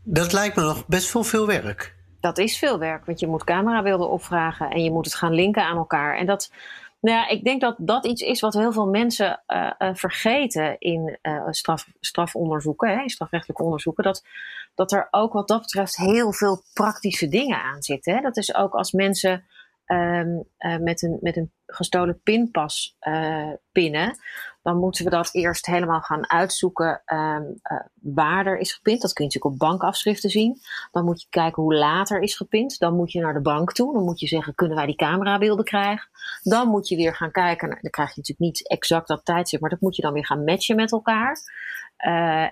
Dat 0.03 0.33
lijkt 0.33 0.55
me 0.55 0.63
nog 0.63 0.87
best 0.87 1.13
wel 1.13 1.23
veel 1.23 1.47
werk. 1.47 1.95
Dat 2.19 2.37
is 2.37 2.57
veel 2.57 2.79
werk, 2.79 3.05
want 3.05 3.19
je 3.19 3.27
moet 3.27 3.43
camerabeelden 3.43 4.09
opvragen 4.09 4.69
en 4.69 4.83
je 4.83 4.91
moet 4.91 5.05
het 5.05 5.15
gaan 5.15 5.33
linken 5.33 5.63
aan 5.63 5.77
elkaar. 5.77 6.17
En 6.17 6.25
dat, 6.25 6.51
nou 6.99 7.17
ja, 7.17 7.27
ik 7.27 7.43
denk 7.43 7.61
dat 7.61 7.75
dat 7.77 8.05
iets 8.05 8.21
is 8.21 8.39
wat 8.39 8.53
heel 8.53 8.71
veel 8.71 8.87
mensen 8.87 9.41
uh, 9.47 9.71
uh, 9.79 9.89
vergeten 9.93 10.79
in 10.79 11.17
uh, 11.21 11.47
straf, 11.49 11.87
strafonderzoeken, 11.99 12.89
hè, 12.89 13.01
in 13.01 13.09
strafrechtelijke 13.09 13.63
onderzoeken. 13.63 14.03
Dat, 14.03 14.23
dat 14.75 14.91
er 14.91 15.07
ook 15.11 15.33
wat 15.33 15.47
dat 15.47 15.61
betreft 15.61 15.95
heel 15.95 16.33
veel 16.33 16.63
praktische 16.73 17.27
dingen 17.27 17.61
aan 17.61 17.83
zitten. 17.83 18.15
Hè. 18.15 18.21
Dat 18.21 18.37
is 18.37 18.55
ook 18.55 18.73
als 18.73 18.91
mensen 18.91 19.45
ehm, 19.85 20.37
eh, 20.57 20.77
met, 20.77 21.01
een, 21.01 21.17
met 21.21 21.37
een 21.37 21.51
gestolen 21.65 22.21
pinpas 22.23 22.97
pinnen, 23.71 24.17
dan 24.69 24.79
moeten 24.79 25.03
we 25.03 25.09
dat 25.09 25.29
eerst 25.33 25.65
helemaal 25.65 26.01
gaan 26.01 26.29
uitzoeken 26.29 27.01
um, 27.05 27.59
uh, 27.71 27.79
waar 28.01 28.45
er 28.45 28.57
is 28.57 28.73
gepind. 28.73 29.01
Dat 29.01 29.13
kun 29.13 29.25
je 29.25 29.31
natuurlijk 29.31 29.61
op 29.61 29.69
bankafschriften 29.69 30.29
zien. 30.29 30.59
Dan 30.91 31.05
moet 31.05 31.21
je 31.21 31.27
kijken 31.29 31.63
hoe 31.63 31.75
laat 31.75 32.09
er 32.09 32.21
is 32.21 32.35
gepind. 32.35 32.79
Dan 32.79 32.95
moet 32.95 33.11
je 33.11 33.21
naar 33.21 33.33
de 33.33 33.41
bank 33.41 33.71
toe. 33.71 33.93
Dan 33.93 34.03
moet 34.03 34.19
je 34.19 34.27
zeggen, 34.27 34.55
kunnen 34.55 34.77
wij 34.77 34.85
die 34.85 34.95
camerabeelden 34.95 35.65
krijgen? 35.65 36.09
Dan 36.43 36.67
moet 36.67 36.87
je 36.87 36.95
weer 36.95 37.15
gaan 37.15 37.31
kijken. 37.31 37.69
dan 37.69 37.91
krijg 37.91 38.09
je 38.09 38.15
natuurlijk 38.15 38.39
niet 38.39 38.69
exact 38.69 39.07
dat 39.07 39.25
tijdstip, 39.25 39.59
maar 39.59 39.69
dat 39.69 39.81
moet 39.81 39.95
je 39.95 40.01
dan 40.01 40.13
weer 40.13 40.25
gaan 40.25 40.43
matchen 40.43 40.75
met 40.75 40.91
elkaar. 40.91 41.37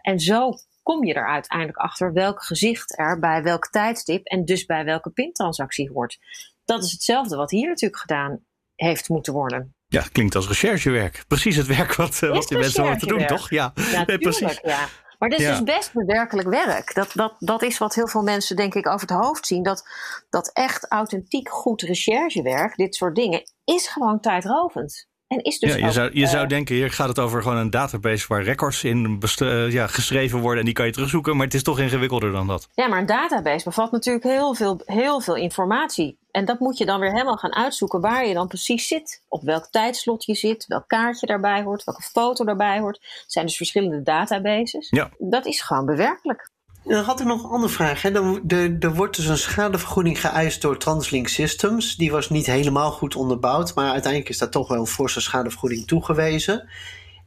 en 0.01 0.19
zo 0.19 0.53
kom 0.83 1.05
je 1.05 1.13
er 1.13 1.27
uiteindelijk 1.27 1.77
achter 1.77 2.13
welk 2.13 2.43
gezicht 2.43 2.99
er 2.99 3.19
bij 3.19 3.43
welk 3.43 3.67
tijdstip 3.67 4.25
en 4.25 4.45
dus 4.45 4.65
bij 4.65 4.85
welke 4.85 5.09
pintransactie 5.09 5.89
hoort. 5.91 6.17
Dat 6.65 6.83
is 6.83 6.91
hetzelfde 6.91 7.35
wat 7.35 7.51
hier 7.51 7.67
natuurlijk 7.67 8.01
gedaan 8.01 8.45
heeft 8.75 9.09
moeten 9.09 9.33
worden. 9.33 9.76
Ja, 9.87 10.03
klinkt 10.11 10.35
als 10.35 10.47
recherchewerk. 10.47 11.23
Precies 11.27 11.55
het 11.55 11.67
werk 11.67 11.95
wat, 11.95 12.21
uh, 12.23 12.29
wat 12.29 12.47
die 12.47 12.57
mensen 12.57 12.83
horen 12.83 12.97
te 12.97 13.05
doen, 13.05 13.25
toch? 13.25 13.49
Ja, 13.49 13.73
nee, 14.05 14.17
precies. 14.17 14.59
Ja. 14.63 14.87
Maar 15.19 15.29
dit 15.29 15.39
is 15.39 15.47
dus 15.47 15.63
best 15.63 15.93
bewerkelijk 15.93 16.49
werk. 16.49 16.93
Dat, 16.93 17.11
dat, 17.13 17.35
dat 17.39 17.61
is 17.61 17.77
wat 17.77 17.95
heel 17.95 18.07
veel 18.07 18.21
mensen, 18.21 18.55
denk 18.55 18.75
ik, 18.75 18.87
over 18.87 19.07
het 19.07 19.17
hoofd 19.17 19.47
zien. 19.47 19.63
Dat, 19.63 19.87
dat 20.29 20.51
echt 20.53 20.91
authentiek 20.91 21.49
goed 21.49 21.81
recherchewerk, 21.81 22.75
dit 22.75 22.95
soort 22.95 23.15
dingen, 23.15 23.41
is 23.63 23.87
gewoon 23.87 24.19
tijdrovend. 24.19 25.07
En 25.27 25.43
is 25.43 25.59
dus 25.59 25.75
ja, 25.75 25.85
je, 25.85 25.91
zou, 25.91 26.09
je 26.13 26.27
zou 26.27 26.43
eh, 26.43 26.49
denken, 26.49 26.75
hier 26.75 26.91
gaat 26.91 27.07
het 27.07 27.19
over 27.19 27.41
gewoon 27.41 27.57
een 27.57 27.69
database 27.69 28.25
waar 28.27 28.43
records 28.43 28.83
in 28.83 29.21
uh, 29.41 29.71
ja, 29.71 29.87
geschreven 29.87 30.39
worden 30.39 30.59
en 30.59 30.65
die 30.65 30.73
kan 30.73 30.85
je 30.85 30.91
terugzoeken, 30.91 31.35
maar 31.35 31.45
het 31.45 31.55
is 31.55 31.63
toch 31.63 31.79
ingewikkelder 31.79 32.31
dan 32.31 32.47
dat. 32.47 32.67
Ja, 32.73 32.87
maar 32.87 32.99
een 32.99 33.05
database 33.05 33.63
bevat 33.63 33.91
natuurlijk 33.91 34.25
heel 34.25 34.53
veel, 34.53 34.81
heel 34.85 35.21
veel 35.21 35.35
informatie. 35.35 36.17
En 36.37 36.45
dat 36.45 36.59
moet 36.59 36.77
je 36.77 36.85
dan 36.85 36.99
weer 36.99 37.11
helemaal 37.11 37.37
gaan 37.37 37.55
uitzoeken 37.55 38.01
waar 38.01 38.27
je 38.27 38.33
dan 38.33 38.47
precies 38.47 38.87
zit. 38.87 39.23
Op 39.27 39.43
welk 39.43 39.67
tijdslot 39.67 40.25
je 40.25 40.35
zit, 40.35 40.65
welk 40.67 40.87
kaartje 40.87 41.27
daarbij 41.27 41.63
hoort, 41.63 41.83
welke 41.83 42.01
foto 42.01 42.45
daarbij 42.45 42.79
hoort. 42.79 42.95
Het 42.95 43.31
zijn 43.31 43.45
dus 43.45 43.57
verschillende 43.57 44.01
databases. 44.01 44.89
Ja. 44.89 45.09
Dat 45.17 45.45
is 45.45 45.61
gewoon 45.61 45.85
bewerkelijk. 45.85 46.51
Dan 46.83 47.03
had 47.03 47.19
ik 47.19 47.25
nog 47.25 47.43
een 47.43 47.49
andere 47.49 47.73
vraag. 47.73 48.01
Hè. 48.01 48.39
Er, 48.79 48.93
wordt 48.93 49.15
dus 49.15 49.27
een 49.27 49.37
schadevergoeding 49.37 50.21
geëist 50.21 50.61
door 50.61 50.77
Translink 50.77 51.27
Systems. 51.27 51.95
Die 51.95 52.11
was 52.11 52.29
niet 52.29 52.45
helemaal 52.45 52.91
goed 52.91 53.15
onderbouwd, 53.15 53.75
maar 53.75 53.91
uiteindelijk 53.91 54.31
is 54.31 54.37
daar 54.37 54.49
toch 54.49 54.67
wel 54.67 54.79
een 54.79 54.87
forse 54.87 55.21
schadevergoeding 55.21 55.87
toegewezen. 55.87 56.69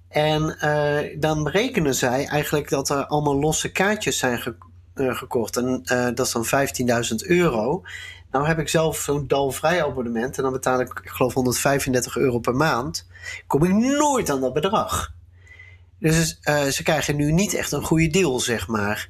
En 0.09 0.57
uh, 0.64 1.21
dan 1.21 1.45
berekenen 1.45 1.95
zij 1.95 2.26
eigenlijk 2.26 2.69
dat 2.69 2.88
er 2.88 3.07
allemaal 3.07 3.40
losse 3.40 3.73
kaartjes 3.73 4.19
zijn 4.19 4.57
uh, 4.95 5.17
gekocht. 5.17 5.57
En 5.57 5.83
uh, 5.85 6.09
dat 6.14 6.26
is 6.26 6.33
dan 6.33 6.47
15.000 7.25 7.26
euro. 7.26 7.83
Nou 8.31 8.47
heb 8.47 8.59
ik 8.59 8.69
zelf 8.69 8.99
zo'n 8.99 9.27
dalvrij 9.27 9.85
abonnement 9.85 10.37
en 10.37 10.43
dan 10.43 10.53
betaal 10.53 10.81
ik, 10.81 11.01
ik 11.03 11.11
geloof 11.11 11.35
135 11.35 12.17
euro 12.17 12.39
per 12.39 12.55
maand. 12.55 13.07
Kom 13.47 13.65
ik 13.65 13.73
nooit 13.73 14.31
aan 14.31 14.41
dat 14.41 14.53
bedrag. 14.53 15.13
Dus 15.99 16.39
ze 16.71 16.81
krijgen 16.83 17.17
nu 17.17 17.33
niet 17.33 17.55
echt 17.55 17.73
een 17.73 17.83
goede 17.83 18.09
deal, 18.09 18.41
zeg 18.41 18.69
maar. 18.69 19.09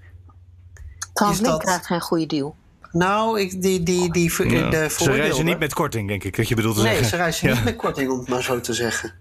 Translink 1.13 1.51
dat... 1.51 1.63
krijgt 1.63 1.87
geen 1.87 2.01
goede 2.01 2.27
deal. 2.27 2.57
Nou, 2.93 3.41
ik, 3.41 3.63
die, 3.63 3.83
die, 3.83 4.13
die, 4.13 4.29
de 4.29 4.87
Ze 4.99 5.13
reizen 5.13 5.45
niet 5.45 5.59
met 5.59 5.75
korting, 5.75 6.09
denk 6.09 6.25
ik, 6.25 6.37
dat 6.37 6.49
je 6.49 6.55
bedoelt 6.55 6.77
te 6.77 6.83
nee, 6.83 6.97
zeggen. 6.97 7.19
Nee, 7.19 7.33
ze 7.33 7.41
reizen 7.47 7.57
niet 7.57 7.65
met 7.65 7.77
korting, 7.77 8.11
om 8.11 8.19
het 8.19 8.29
maar 8.29 8.43
zo 8.43 8.61
te 8.61 8.75
zeggen. 8.75 9.15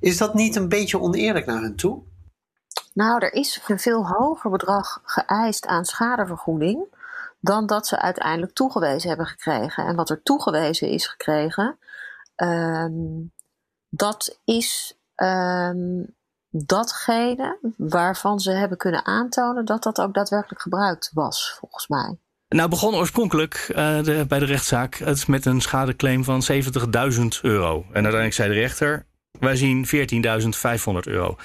Is 0.00 0.16
dat 0.16 0.34
niet 0.34 0.56
een 0.56 0.68
beetje 0.68 1.00
oneerlijk 1.00 1.46
naar 1.46 1.60
hen 1.60 1.76
toe? 1.76 2.02
Nou, 2.94 3.24
er 3.24 3.32
is 3.32 3.62
een 3.66 3.78
veel 3.78 4.06
hoger 4.06 4.50
bedrag 4.50 5.00
geëist 5.04 5.66
aan 5.66 5.84
schadevergoeding 5.84 6.97
dan 7.40 7.66
dat 7.66 7.86
ze 7.86 7.98
uiteindelijk 8.00 8.52
toegewezen 8.52 9.08
hebben 9.08 9.26
gekregen. 9.26 9.86
En 9.86 9.96
wat 9.96 10.10
er 10.10 10.22
toegewezen 10.22 10.88
is 10.88 11.06
gekregen, 11.06 11.78
um, 12.36 13.32
dat 13.88 14.38
is 14.44 14.98
um, 15.16 16.16
datgene 16.50 17.58
waarvan 17.76 18.40
ze 18.40 18.50
hebben 18.50 18.78
kunnen 18.78 19.06
aantonen 19.06 19.64
dat 19.64 19.82
dat 19.82 20.00
ook 20.00 20.14
daadwerkelijk 20.14 20.62
gebruikt 20.62 21.10
was, 21.12 21.56
volgens 21.58 21.88
mij. 21.88 22.18
Nou 22.48 22.68
begon 22.68 22.94
oorspronkelijk 22.94 23.66
uh, 23.70 24.02
de, 24.02 24.24
bij 24.28 24.38
de 24.38 24.44
rechtszaak 24.44 24.94
het 24.94 25.28
met 25.28 25.44
een 25.44 25.60
schadeclaim 25.60 26.24
van 26.24 26.42
70.000 26.52 26.60
euro. 27.42 27.76
En 27.76 27.92
uiteindelijk 27.92 28.34
zei 28.34 28.48
de 28.48 28.54
rechter, 28.54 29.06
wij 29.38 29.56
zien 29.56 29.86
14.500 29.86 29.92
euro. 31.00 31.36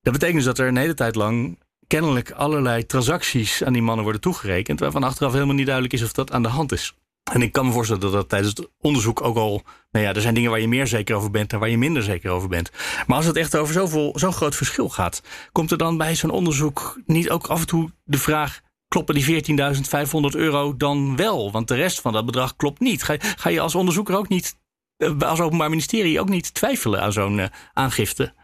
Dat 0.00 0.12
betekent 0.12 0.36
dus 0.36 0.44
dat 0.44 0.58
er 0.58 0.66
een 0.66 0.76
hele 0.76 0.94
tijd 0.94 1.14
lang 1.14 1.63
kennelijk 1.94 2.30
allerlei 2.30 2.86
transacties 2.86 3.64
aan 3.64 3.72
die 3.72 3.82
mannen 3.82 4.02
worden 4.02 4.20
toegerekend, 4.20 4.80
waarvan 4.80 5.02
achteraf 5.02 5.32
helemaal 5.32 5.54
niet 5.54 5.64
duidelijk 5.66 5.94
is 5.94 6.02
of 6.02 6.12
dat 6.12 6.32
aan 6.32 6.42
de 6.42 6.48
hand 6.48 6.72
is. 6.72 6.94
En 7.32 7.42
ik 7.42 7.52
kan 7.52 7.66
me 7.66 7.72
voorstellen 7.72 8.02
dat 8.02 8.12
dat 8.12 8.28
tijdens 8.28 8.56
het 8.56 8.68
onderzoek 8.80 9.22
ook 9.22 9.36
al. 9.36 9.62
Nou 9.90 10.04
ja, 10.04 10.14
er 10.14 10.20
zijn 10.20 10.34
dingen 10.34 10.50
waar 10.50 10.60
je 10.60 10.68
meer 10.68 10.86
zeker 10.86 11.16
over 11.16 11.30
bent 11.30 11.52
en 11.52 11.58
waar 11.58 11.68
je 11.68 11.78
minder 11.78 12.02
zeker 12.02 12.30
over 12.30 12.48
bent. 12.48 12.70
Maar 13.06 13.16
als 13.16 13.26
het 13.26 13.36
echt 13.36 13.56
over 13.56 13.74
zoveel, 13.74 14.12
zo'n 14.14 14.32
groot 14.32 14.54
verschil 14.54 14.88
gaat, 14.88 15.22
komt 15.52 15.70
er 15.70 15.78
dan 15.78 15.96
bij 15.96 16.14
zo'n 16.14 16.30
onderzoek 16.30 17.00
niet 17.06 17.30
ook 17.30 17.46
af 17.46 17.60
en 17.60 17.66
toe 17.66 17.90
de 18.04 18.18
vraag: 18.18 18.60
kloppen 18.88 19.14
die 19.14 19.44
14.500 19.44 20.36
euro 20.36 20.76
dan 20.76 21.16
wel? 21.16 21.52
Want 21.52 21.68
de 21.68 21.74
rest 21.74 22.00
van 22.00 22.12
dat 22.12 22.26
bedrag 22.26 22.56
klopt 22.56 22.80
niet. 22.80 23.02
Ga, 23.02 23.16
ga 23.18 23.48
je 23.48 23.60
als 23.60 23.74
onderzoeker 23.74 24.16
ook 24.16 24.28
niet, 24.28 24.56
eh, 24.96 25.18
als 25.18 25.40
Openbaar 25.40 25.70
Ministerie 25.70 26.20
ook 26.20 26.28
niet 26.28 26.54
twijfelen 26.54 27.00
aan 27.00 27.12
zo'n 27.12 27.38
uh, 27.38 27.46
aangifte? 27.72 28.34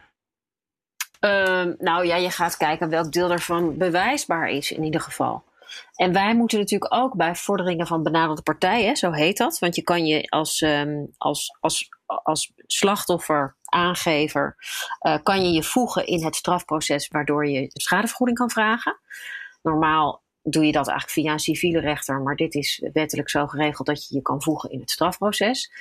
Uh, 1.20 1.64
nou 1.78 2.06
ja, 2.06 2.16
je 2.16 2.30
gaat 2.30 2.56
kijken 2.56 2.88
welk 2.88 3.12
deel 3.12 3.28
daarvan 3.28 3.76
bewijsbaar 3.76 4.48
is 4.48 4.70
in 4.72 4.84
ieder 4.84 5.00
geval. 5.00 5.44
En 5.94 6.12
wij 6.12 6.34
moeten 6.34 6.58
natuurlijk 6.58 6.94
ook 6.94 7.16
bij 7.16 7.34
vorderingen 7.34 7.86
van 7.86 8.02
benaderde 8.02 8.42
partijen, 8.42 8.96
zo 8.96 9.12
heet 9.12 9.36
dat. 9.36 9.58
Want 9.58 9.76
je 9.76 9.82
kan 9.82 10.06
je 10.06 10.28
als, 10.28 10.60
um, 10.60 11.14
als, 11.18 11.56
als, 11.60 11.88
als 12.06 12.52
slachtoffer, 12.66 13.56
aangever, 13.64 14.56
uh, 15.06 15.16
kan 15.22 15.44
je 15.44 15.52
je 15.52 15.62
voegen 15.62 16.06
in 16.06 16.24
het 16.24 16.36
strafproces 16.36 17.08
waardoor 17.08 17.46
je 17.46 17.70
schadevergoeding 17.72 18.38
kan 18.38 18.50
vragen. 18.50 18.98
Normaal 19.62 20.22
doe 20.42 20.66
je 20.66 20.72
dat 20.72 20.88
eigenlijk 20.88 21.18
via 21.18 21.32
een 21.32 21.38
civiele 21.38 21.80
rechter, 21.80 22.20
maar 22.20 22.36
dit 22.36 22.54
is 22.54 22.88
wettelijk 22.92 23.30
zo 23.30 23.46
geregeld 23.46 23.86
dat 23.86 24.08
je 24.08 24.14
je 24.14 24.22
kan 24.22 24.42
voegen 24.42 24.70
in 24.70 24.80
het 24.80 24.90
strafproces. 24.90 25.72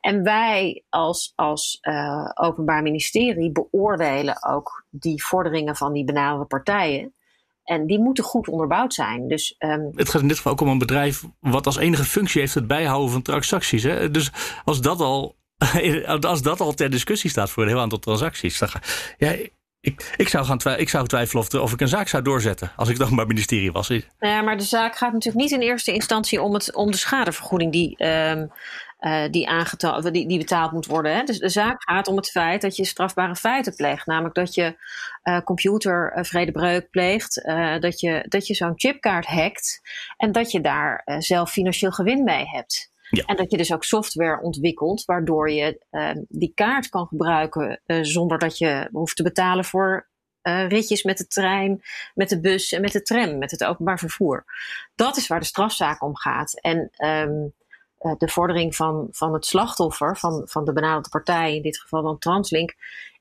En 0.00 0.22
wij 0.22 0.82
als, 0.88 1.32
als 1.34 1.78
uh, 1.82 2.30
Openbaar 2.34 2.82
Ministerie 2.82 3.52
beoordelen 3.52 4.44
ook 4.44 4.84
die 4.90 5.24
vorderingen 5.24 5.76
van 5.76 5.92
die 5.92 6.04
benaderde 6.04 6.44
partijen. 6.44 7.14
En 7.64 7.86
die 7.86 7.98
moeten 7.98 8.24
goed 8.24 8.48
onderbouwd 8.48 8.94
zijn. 8.94 9.28
Dus, 9.28 9.54
um... 9.58 9.92
Het 9.94 10.08
gaat 10.08 10.22
in 10.22 10.28
dit 10.28 10.36
geval 10.36 10.52
ook 10.52 10.60
om 10.60 10.68
een 10.68 10.78
bedrijf 10.78 11.24
wat 11.40 11.66
als 11.66 11.76
enige 11.76 12.04
functie 12.04 12.40
heeft 12.40 12.54
het 12.54 12.66
bijhouden 12.66 13.10
van 13.10 13.22
transacties. 13.22 13.82
Hè? 13.82 14.10
Dus 14.10 14.32
als 14.64 14.80
dat 14.80 15.00
al, 15.00 15.36
als 16.20 16.42
dat 16.42 16.60
al 16.60 16.72
ter 16.72 16.90
discussie 16.90 17.30
staat 17.30 17.50
voor 17.50 17.62
een 17.62 17.68
heel 17.68 17.80
aantal 17.80 17.98
transacties. 17.98 18.58
Dan 18.58 18.68
ja, 19.18 19.36
ik, 19.86 20.14
ik, 20.16 20.28
zou 20.28 20.44
gaan 20.44 20.78
ik 20.78 20.88
zou 20.88 21.06
twijfelen 21.06 21.62
of, 21.62 21.72
ik 21.72 21.80
een 21.80 21.88
zaak 21.88 22.08
zou 22.08 22.22
doorzetten 22.22 22.72
als 22.76 22.88
ik 22.88 22.98
dan 22.98 23.14
maar 23.14 23.26
ministerie 23.26 23.72
was. 23.72 23.88
Ja, 24.18 24.42
maar 24.42 24.56
de 24.56 24.64
zaak 24.64 24.96
gaat 24.96 25.12
natuurlijk 25.12 25.44
niet 25.44 25.60
in 25.60 25.68
eerste 25.68 25.92
instantie 25.92 26.42
om, 26.42 26.54
het, 26.54 26.74
om 26.74 26.90
de 26.90 26.96
schadevergoeding 26.96 27.72
die 27.72 28.06
um, 28.06 28.50
die, 29.30 29.48
die, 30.10 30.28
die 30.28 30.38
betaald 30.38 30.72
moet 30.72 30.86
worden. 30.86 31.16
Hè. 31.16 31.22
Dus 31.22 31.38
de 31.38 31.48
zaak 31.48 31.82
gaat 31.82 32.08
om 32.08 32.16
het 32.16 32.30
feit 32.30 32.60
dat 32.60 32.76
je 32.76 32.84
strafbare 32.84 33.36
feiten 33.36 33.74
pleegt. 33.74 34.06
Namelijk 34.06 34.34
dat 34.34 34.54
je 34.54 34.76
uh, 35.24 35.40
computervredebreuk 35.40 36.90
pleegt, 36.90 37.46
uh, 37.46 37.78
dat 37.80 38.00
je, 38.00 38.24
dat 38.28 38.46
je 38.46 38.54
zo'n 38.54 38.72
chipkaart 38.76 39.26
hackt 39.26 39.80
en 40.16 40.32
dat 40.32 40.50
je 40.50 40.60
daar 40.60 41.02
zelf 41.18 41.50
financieel 41.50 41.92
gewin 41.92 42.24
mee 42.24 42.44
hebt. 42.46 42.94
Ja. 43.10 43.24
En 43.24 43.36
dat 43.36 43.50
je 43.50 43.56
dus 43.56 43.72
ook 43.72 43.84
software 43.84 44.42
ontwikkelt 44.42 45.04
waardoor 45.04 45.50
je 45.50 45.80
die 46.28 46.52
kaart 46.54 46.88
kan 46.88 47.06
gebruiken 47.06 47.80
zonder 48.00 48.38
dat 48.38 48.58
je 48.58 48.88
hoeft 48.92 49.16
te 49.16 49.22
betalen 49.22 49.64
voor 49.64 50.08
uh, 50.46 50.68
ritjes 50.68 51.02
met 51.02 51.18
de 51.18 51.26
trein, 51.26 51.82
met 52.14 52.28
de 52.28 52.40
bus 52.40 52.72
en 52.72 52.80
met 52.80 52.92
de 52.92 53.02
tram, 53.02 53.38
met 53.38 53.50
het 53.50 53.64
openbaar 53.64 53.98
vervoer. 53.98 54.44
Dat 54.94 55.16
is 55.16 55.26
waar 55.26 55.40
de 55.40 55.46
strafzaak 55.46 56.02
om 56.02 56.16
gaat. 56.16 56.60
En 56.60 56.90
um, 56.98 57.52
uh, 58.00 58.12
de 58.18 58.28
vordering 58.28 58.76
van, 58.76 59.08
van 59.10 59.32
het 59.32 59.46
slachtoffer, 59.46 60.16
van, 60.16 60.42
van 60.44 60.64
de 60.64 60.72
benaderde 60.72 61.08
partij, 61.08 61.56
in 61.56 61.62
dit 61.62 61.78
geval 61.80 62.02
dan 62.02 62.18
Translink, 62.18 62.74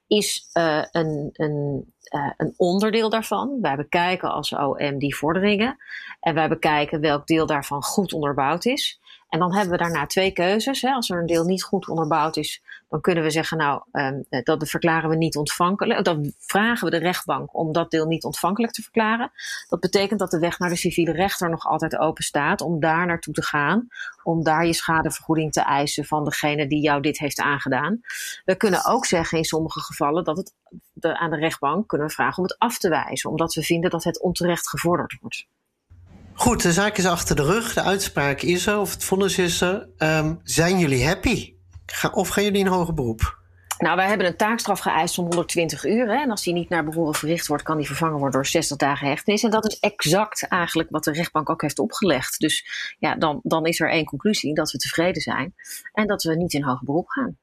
is 0.08 0.50
een, 0.52 1.30
een, 1.34 1.94
een 2.38 2.54
onderdeel 2.58 3.10
daarvan. 3.10 3.58
Wij 3.62 3.76
bekijken 3.76 4.32
als 4.32 4.54
OM 4.54 4.98
die 4.98 5.16
vorderingen 5.16 5.78
en 6.20 6.34
wij 6.36 6.48
bekijken 6.48 7.02
welk 7.02 7.28
deel 7.28 7.46
daarvan 7.46 7.84
goed 7.84 8.14
onderbouwd 8.14 8.66
is. 8.66 9.00
En 9.30 9.40
dan 9.40 9.54
hebben 9.54 9.72
we 9.72 9.84
daarna 9.84 10.06
twee 10.06 10.32
keuzes. 10.32 10.82
Hè. 10.82 10.92
Als 10.92 11.10
er 11.10 11.20
een 11.20 11.26
deel 11.26 11.44
niet 11.44 11.64
goed 11.64 11.88
onderbouwd 11.88 12.38
is, 12.38 12.64
dan 12.90 13.02
kunnen 13.02 13.24
we 13.24 13.30
zeggen, 13.30 13.58
nou, 13.58 13.84
um, 13.92 14.26
dat 14.44 14.70
verklaren 14.70 15.10
we 15.10 15.16
niet 15.16 15.36
ontvankelijk. 15.36 16.04
Dan 16.04 16.34
vragen 16.40 16.86
we 16.86 16.92
de 16.92 17.04
rechtbank 17.06 17.56
om 17.56 17.72
dat 17.72 17.92
deel 17.92 18.06
niet 18.06 18.24
ontvankelijk 18.24 18.74
te 18.74 18.82
verklaren. 18.82 19.32
Dat 19.68 19.80
betekent 19.80 20.20
dat 20.20 20.32
de 20.32 20.40
weg 20.40 20.60
naar 20.60 20.70
de 20.70 20.76
civiele 20.76 21.12
rechter 21.12 21.50
nog 21.50 21.66
altijd 21.66 21.98
open 21.98 22.24
staat 22.24 22.62
om 22.62 22.80
daar 22.80 23.06
naartoe 23.06 23.34
te 23.34 23.44
gaan. 23.44 23.88
Om 24.24 24.44
daar 24.44 24.66
je 24.66 24.74
schadevergoeding 24.74 25.52
te 25.52 25.62
eisen 25.62 26.06
van 26.06 26.24
degene 26.24 26.68
die 26.68 26.82
jou 26.82 27.02
dit 27.02 27.20
heeft 27.20 27.40
aangedaan. 27.40 28.02
We 28.46 28.56
kunnen 28.56 28.86
ook 28.86 29.06
zeggen 29.06 29.38
in 29.38 29.44
sommige 29.44 29.80
gevallen 29.80 30.24
dat 30.24 30.38
het 30.38 30.54
aan 31.02 31.30
de 31.30 31.38
rechtbank 31.38 31.88
kunnen 31.88 32.10
vragen 32.10 32.38
om 32.38 32.44
het 32.44 32.58
af 32.58 32.78
te 32.78 32.90
wijzen. 32.90 33.30
Omdat 33.30 33.54
we 33.54 33.62
vinden 33.62 33.90
dat 33.90 34.04
het 34.04 34.22
onterecht 34.22 34.70
gevorderd 34.70 35.18
wordt. 35.22 35.48
Goed, 36.38 36.62
de 36.62 36.74
zaak 36.74 36.98
is 36.98 37.06
achter 37.06 37.36
de 37.36 37.44
rug. 37.44 37.74
De 37.74 37.82
uitspraak 37.82 38.42
is 38.42 38.68
er, 38.68 38.80
of 38.80 38.92
het 38.94 39.04
vonnis 39.04 39.38
is 39.38 39.62
er. 39.62 39.90
Um, 39.98 40.40
zijn 40.44 40.80
jullie 40.80 41.06
happy? 41.06 41.54
Ga, 41.86 42.10
of 42.10 42.28
gaan 42.28 42.44
jullie 42.44 42.60
in 42.60 42.68
hoger 42.68 42.94
beroep? 42.94 43.40
Nou, 43.78 43.96
wij 43.96 44.08
hebben 44.08 44.28
een 44.28 44.38
taakstraf 44.38 44.80
geëist 44.80 45.16
van 45.16 45.24
120 45.24 45.86
uur. 45.86 46.08
Hè? 46.08 46.22
En 46.22 46.32
als 46.32 46.44
die 46.44 46.54
niet 46.54 46.70
naar 46.70 46.86
behoren 46.86 47.14
verricht 47.14 47.48
wordt, 47.48 47.64
kan 47.64 47.78
die 47.78 47.86
vervangen 47.86 48.18
worden 48.18 48.32
door 48.32 48.46
60 48.46 48.78
dagen 48.78 49.08
hechtenis. 49.08 49.44
En 49.44 49.50
dat 49.50 49.66
is 49.66 49.80
exact 49.80 50.48
eigenlijk 50.48 50.90
wat 50.90 51.04
de 51.04 51.12
rechtbank 51.12 51.50
ook 51.50 51.62
heeft 51.62 51.80
opgelegd. 51.80 52.40
Dus 52.40 52.66
ja, 53.00 53.16
dan, 53.16 53.40
dan 53.44 53.66
is 53.66 53.80
er 53.80 53.90
één 53.90 54.06
conclusie: 54.06 54.54
dat 54.54 54.72
we 54.72 54.78
tevreden 54.78 55.22
zijn 55.22 55.56
en 55.94 56.08
dat 56.08 56.24
we 56.24 56.36
niet 56.36 56.54
in 56.54 56.64
hoger 56.64 56.86
beroep 56.86 57.08
gaan. 57.08 57.38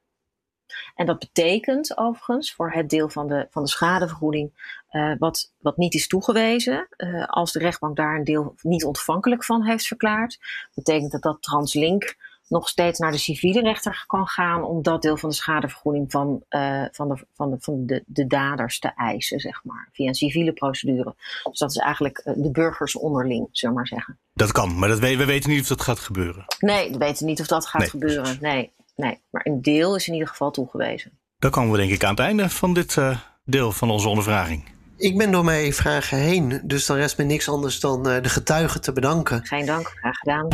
En 0.95 1.05
dat 1.05 1.19
betekent 1.19 1.97
overigens 1.97 2.53
voor 2.53 2.71
het 2.71 2.89
deel 2.89 3.09
van 3.09 3.27
de, 3.27 3.47
van 3.49 3.63
de 3.63 3.69
schadevergoeding, 3.69 4.51
uh, 4.91 5.13
wat, 5.17 5.53
wat 5.59 5.77
niet 5.77 5.93
is 5.93 6.07
toegewezen, 6.07 6.87
uh, 6.97 7.25
als 7.25 7.51
de 7.51 7.59
rechtbank 7.59 7.95
daar 7.95 8.15
een 8.15 8.23
deel 8.23 8.55
niet 8.61 8.85
ontvankelijk 8.85 9.43
van 9.43 9.63
heeft 9.63 9.87
verklaard, 9.87 10.39
betekent 10.73 11.11
dat 11.11 11.21
dat 11.21 11.41
Translink 11.41 12.15
nog 12.47 12.69
steeds 12.69 12.99
naar 12.99 13.11
de 13.11 13.17
civiele 13.17 13.61
rechter 13.61 14.03
kan 14.07 14.27
gaan 14.27 14.63
om 14.63 14.81
dat 14.81 15.01
deel 15.01 15.17
van 15.17 15.29
de 15.29 15.35
schadevergoeding 15.35 16.11
van, 16.11 16.43
uh, 16.49 16.85
van, 16.91 17.09
de, 17.09 17.25
van, 17.33 17.49
de, 17.49 17.57
van 17.59 17.85
de, 17.85 18.03
de 18.05 18.27
daders 18.27 18.79
te 18.79 18.91
eisen, 18.95 19.39
zeg 19.39 19.63
maar, 19.63 19.89
via 19.91 20.07
een 20.07 20.15
civiele 20.15 20.53
procedure. 20.53 21.15
Dus 21.43 21.59
dat 21.59 21.69
is 21.69 21.77
eigenlijk 21.77 22.21
de 22.35 22.51
burgers 22.51 22.95
onderling, 22.95 23.47
zullen 23.51 23.75
we 23.75 23.81
maar 23.81 23.89
zeggen. 23.89 24.17
Dat 24.33 24.51
kan, 24.51 24.79
maar 24.79 24.89
dat 24.89 24.99
we, 24.99 25.17
we 25.17 25.25
weten 25.25 25.49
niet 25.49 25.61
of 25.61 25.67
dat 25.67 25.81
gaat 25.81 25.99
gebeuren. 25.99 26.45
Nee, 26.59 26.91
we 26.91 26.97
weten 26.97 27.25
niet 27.25 27.39
of 27.39 27.47
dat 27.47 27.65
gaat 27.65 27.81
nee, 27.81 27.89
gebeuren. 27.89 28.37
Nee, 28.41 28.71
nee, 28.95 29.21
maar 29.29 29.41
een 29.45 29.61
deel 29.61 29.95
is 29.95 30.07
in 30.07 30.13
ieder 30.13 30.27
geval 30.27 30.51
toegewezen. 30.51 31.11
Dan 31.39 31.51
komen 31.51 31.71
we 31.71 31.77
denk 31.77 31.91
ik 31.91 32.03
aan 32.03 32.09
het 32.09 32.19
einde 32.19 32.49
van 32.49 32.73
dit 32.73 32.95
uh, 32.95 33.19
deel 33.45 33.71
van 33.71 33.89
onze 33.89 34.07
ondervraging. 34.07 34.71
Ik 34.97 35.17
ben 35.17 35.31
door 35.31 35.43
mijn 35.43 35.73
vragen 35.73 36.17
heen, 36.17 36.61
dus 36.63 36.85
dan 36.85 36.97
rest 36.97 37.17
me 37.17 37.23
niks 37.23 37.49
anders 37.49 37.79
dan 37.79 38.09
uh, 38.09 38.21
de 38.21 38.29
getuigen 38.29 38.81
te 38.81 38.93
bedanken. 38.93 39.45
Geen 39.45 39.65
dank, 39.65 39.87
graag 39.87 40.17
gedaan. 40.17 40.47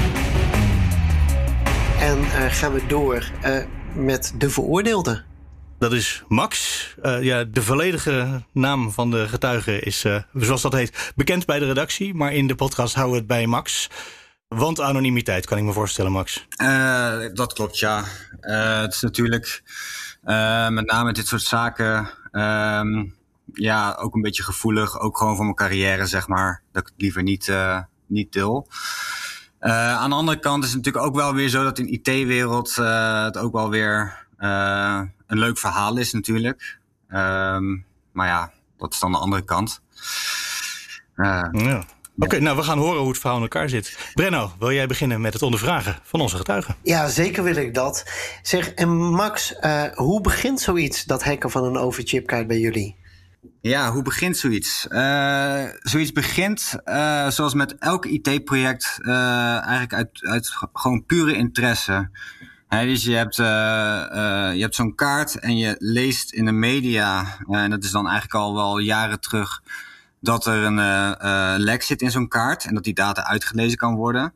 En 1.99 2.19
uh, 2.19 2.45
gaan 2.53 2.73
we 2.73 2.85
door 2.87 3.31
met 3.93 4.33
de 4.37 4.49
veroordeelde. 4.49 5.23
Dat 5.79 5.93
is 5.93 6.23
Max. 6.27 6.95
ja, 7.01 7.43
de 7.43 7.61
volledige 7.61 8.43
naam 8.51 8.91
van 8.91 9.11
de 9.11 9.27
getuige 9.27 9.79
is, 9.79 10.05
zoals 10.33 10.61
dat 10.61 10.73
heet, 10.73 11.11
bekend 11.15 11.45
bij 11.45 11.59
de 11.59 11.65
redactie. 11.65 12.13
Maar 12.13 12.33
in 12.33 12.47
de 12.47 12.55
podcast 12.55 12.93
houden 12.93 13.13
we 13.13 13.19
het 13.19 13.27
bij 13.27 13.47
Max. 13.47 13.89
Want 14.55 14.79
anonimiteit, 14.79 15.45
kan 15.45 15.57
ik 15.57 15.63
me 15.63 15.73
voorstellen, 15.73 16.11
Max. 16.11 16.47
Uh, 16.61 17.25
dat 17.33 17.53
klopt, 17.53 17.79
ja. 17.79 18.03
Uh, 18.41 18.79
het 18.81 18.93
is 18.93 19.01
natuurlijk 19.01 19.63
uh, 20.25 20.69
met 20.69 20.85
name 20.85 21.13
dit 21.13 21.27
soort 21.27 21.41
zaken 21.41 22.09
ehm, 22.31 23.05
ja, 23.53 23.95
ook 23.99 24.15
een 24.15 24.21
beetje 24.21 24.43
gevoelig. 24.43 24.99
Ook 24.99 25.17
gewoon 25.17 25.35
voor 25.35 25.43
mijn 25.43 25.55
carrière, 25.55 26.05
zeg 26.05 26.27
maar. 26.27 26.61
Dat 26.71 26.81
ik 26.81 26.87
het 26.87 27.01
liever 27.01 27.23
niet, 27.23 27.53
niet 28.07 28.31
deel. 28.31 28.67
aan 29.59 30.09
de 30.09 30.15
andere 30.15 30.39
kant 30.39 30.63
is 30.63 30.69
het 30.69 30.77
natuurlijk 30.77 31.05
ook 31.05 31.15
wel 31.15 31.33
weer 31.33 31.49
zo 31.49 31.63
dat 31.63 31.79
in 31.79 31.85
de 31.85 31.91
IT-wereld 31.91 32.75
het 33.25 33.37
ook 33.37 33.53
wel 33.53 33.69
weer 33.69 34.25
een 35.27 35.39
leuk 35.39 35.57
verhaal 35.57 35.97
is 35.97 36.13
natuurlijk. 36.13 36.79
Um, 37.09 37.85
maar 38.11 38.27
ja, 38.27 38.51
dat 38.77 38.93
is 38.93 38.99
dan 38.99 39.11
de 39.11 39.17
andere 39.17 39.43
kant. 39.43 39.81
ja. 41.15 41.83
Oké, 42.19 42.39
nou 42.39 42.57
we 42.57 42.63
gaan 42.63 42.77
horen 42.77 42.99
hoe 42.99 43.09
het 43.09 43.17
verhaal 43.17 43.37
in 43.37 43.43
elkaar 43.43 43.69
zit. 43.69 44.11
Brenno, 44.13 44.51
wil 44.59 44.71
jij 44.71 44.87
beginnen 44.87 45.21
met 45.21 45.33
het 45.33 45.41
ondervragen 45.41 45.99
van 46.03 46.21
onze 46.21 46.37
getuigen? 46.37 46.75
Ja, 46.83 47.07
zeker 47.07 47.43
wil 47.43 47.55
ik 47.55 47.73
dat. 47.73 48.05
Zeg, 48.41 48.69
en 48.73 48.97
Max, 48.97 49.55
uh, 49.61 49.83
hoe 49.93 50.21
begint 50.21 50.59
zoiets, 50.59 51.05
dat 51.05 51.23
hacken 51.23 51.51
van 51.51 51.63
een 51.63 51.77
overchipkaart 51.77 52.47
bij 52.47 52.59
jullie? 52.59 52.95
Ja, 53.61 53.91
hoe 53.91 54.01
begint 54.01 54.37
zoiets? 54.37 54.87
Uh, 54.89 55.63
zoiets 55.81 56.11
begint, 56.11 56.75
uh, 56.85 57.29
zoals 57.29 57.53
met 57.53 57.77
elk 57.77 58.05
IT-project, 58.05 58.99
eigenlijk 59.03 59.93
uit, 59.93 60.19
uit 60.21 60.49
gewoon 60.73 61.05
pure 61.05 61.33
interesse. 61.33 62.09
He, 62.67 62.85
dus 62.85 63.03
je 63.03 63.15
hebt, 63.15 63.35
je 63.35 64.61
hebt 64.61 64.75
zo'n 64.75 64.95
kaart 64.95 65.35
en 65.35 65.57
je 65.57 65.75
leest 65.77 66.33
in 66.33 66.45
de 66.45 66.51
media, 66.51 67.37
en 67.47 67.69
dat 67.69 67.83
is 67.83 67.91
dan 67.91 68.07
eigenlijk 68.07 68.35
al 68.35 68.55
wel 68.55 68.79
jaren 68.79 69.19
terug 69.19 69.61
dat 70.21 70.45
er 70.45 70.63
een 70.63 70.77
uh, 70.77 71.53
lek 71.57 71.83
zit 71.83 72.01
in 72.01 72.11
zo'n 72.11 72.27
kaart 72.27 72.65
en 72.65 72.73
dat 72.73 72.83
die 72.83 72.93
data 72.93 73.23
uitgelezen 73.23 73.77
kan 73.77 73.95
worden. 73.95 74.33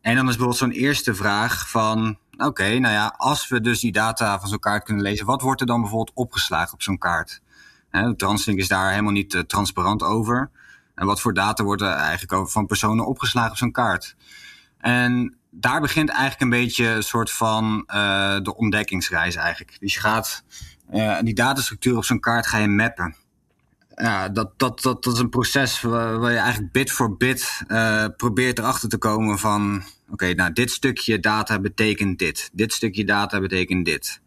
En 0.00 0.14
dan 0.14 0.28
is 0.28 0.36
bijvoorbeeld 0.36 0.58
zo'n 0.58 0.82
eerste 0.82 1.14
vraag 1.14 1.70
van, 1.70 2.18
oké, 2.36 2.78
nou 2.78 2.94
ja, 2.94 3.14
als 3.16 3.48
we 3.48 3.60
dus 3.60 3.80
die 3.80 3.92
data 3.92 4.40
van 4.40 4.48
zo'n 4.48 4.58
kaart 4.58 4.84
kunnen 4.84 5.02
lezen, 5.02 5.26
wat 5.26 5.40
wordt 5.40 5.60
er 5.60 5.66
dan 5.66 5.80
bijvoorbeeld 5.80 6.16
opgeslagen 6.16 6.72
op 6.72 6.82
zo'n 6.82 6.98
kaart? 6.98 7.42
Hè, 7.90 8.16
Translink 8.16 8.58
is 8.58 8.68
daar 8.68 8.90
helemaal 8.90 9.12
niet 9.12 9.34
uh, 9.34 9.40
transparant 9.40 10.02
over. 10.02 10.50
En 10.94 11.06
wat 11.06 11.20
voor 11.20 11.34
data 11.34 11.64
wordt 11.64 11.82
er 11.82 11.88
eigenlijk 11.88 12.32
over 12.32 12.52
van 12.52 12.66
personen 12.66 13.06
opgeslagen 13.06 13.50
op 13.50 13.56
zo'n 13.56 13.72
kaart? 13.72 14.16
En 14.78 15.36
daar 15.50 15.80
begint 15.80 16.08
eigenlijk 16.08 16.40
een 16.40 16.60
beetje 16.60 16.86
een 16.86 17.02
soort 17.02 17.30
van 17.30 17.88
uh, 17.94 18.36
de 18.42 18.56
ontdekkingsreis 18.56 19.34
eigenlijk. 19.34 19.76
Dus 19.80 19.94
je 19.94 20.00
gaat 20.00 20.44
uh, 20.92 21.18
die 21.20 21.34
datastructuur 21.34 21.96
op 21.96 22.04
zo'n 22.04 22.20
kaart 22.20 22.46
ga 22.46 22.58
je 22.58 22.68
mappen 22.68 23.16
ja, 23.94 24.28
dat, 24.28 24.50
dat, 24.56 24.82
dat, 24.82 25.04
dat 25.04 25.14
is 25.14 25.18
een 25.18 25.28
proces 25.28 25.80
waar, 25.80 26.18
waar 26.18 26.32
je 26.32 26.38
eigenlijk 26.38 26.72
bit 26.72 26.90
voor 26.90 27.16
bit 27.16 27.62
uh, 27.68 28.04
probeert 28.16 28.58
erachter 28.58 28.88
te 28.88 28.98
komen 28.98 29.38
van... 29.38 29.82
oké, 30.10 30.34
nou 30.34 30.52
dit 30.52 30.70
stukje 30.70 31.20
data 31.20 31.60
betekent 31.60 32.18
dit. 32.18 32.50
Dit 32.52 32.72
stukje 32.72 33.04
data 33.04 33.40
betekent 33.40 33.84
dit. 33.84 34.20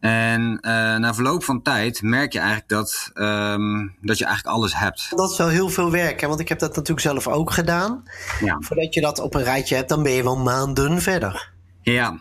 En 0.00 0.58
uh, 0.62 0.70
na 0.96 1.14
verloop 1.14 1.44
van 1.44 1.62
tijd 1.62 2.02
merk 2.02 2.32
je 2.32 2.38
eigenlijk 2.38 2.68
dat, 2.68 3.10
um, 3.14 3.94
dat 4.00 4.18
je 4.18 4.24
eigenlijk 4.24 4.56
alles 4.56 4.76
hebt. 4.76 5.10
Dat 5.16 5.30
is 5.30 5.38
wel 5.38 5.48
heel 5.48 5.68
veel 5.68 5.90
werk, 5.90 6.20
hè? 6.20 6.26
want 6.26 6.40
ik 6.40 6.48
heb 6.48 6.58
dat 6.58 6.76
natuurlijk 6.76 7.06
zelf 7.06 7.28
ook 7.28 7.50
gedaan. 7.50 8.02
Ja. 8.40 8.56
Voordat 8.60 8.94
je 8.94 9.00
dat 9.00 9.18
op 9.18 9.34
een 9.34 9.42
rijtje 9.42 9.74
hebt, 9.74 9.88
dan 9.88 10.02
ben 10.02 10.12
je 10.12 10.22
wel 10.22 10.36
maanden 10.36 11.02
verder. 11.02 11.50
Ja, 11.82 12.18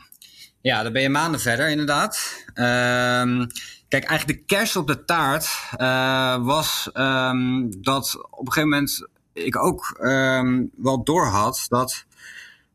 ja 0.62 0.84
dan 0.84 0.93
ben 0.93 1.01
je 1.01 1.10
maanden 1.10 1.39
verder 1.39 1.69
inderdaad. 1.69 2.43
Um, 2.56 3.47
Kijk, 3.88 4.04
eigenlijk 4.04 4.39
de 4.39 4.45
kerst 4.45 4.76
op 4.76 4.88
de 4.88 5.06
taart 5.06 5.50
uh, 5.78 6.45
was 6.45 6.89
um, 6.93 7.82
dat 7.82 8.17
op 8.30 8.45
een 8.45 8.52
gegeven 8.52 8.69
moment 8.69 9.08
ik 9.34 9.63
ook 9.63 9.97
um, 10.02 10.69
wel 10.76 11.04
doorhad 11.04 11.65
dat. 11.67 12.06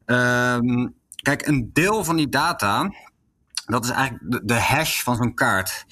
Um, 0.07 0.95
kijk, 1.23 1.47
een 1.47 1.71
deel 1.73 2.05
van 2.05 2.17
die 2.17 2.29
data. 2.29 2.93
Dat 3.67 3.85
is 3.85 3.91
eigenlijk 3.91 4.49
de, 4.49 4.55
hash 4.55 5.03
van 5.03 5.17
zo'n 5.17 5.35
kaart. 5.35 5.85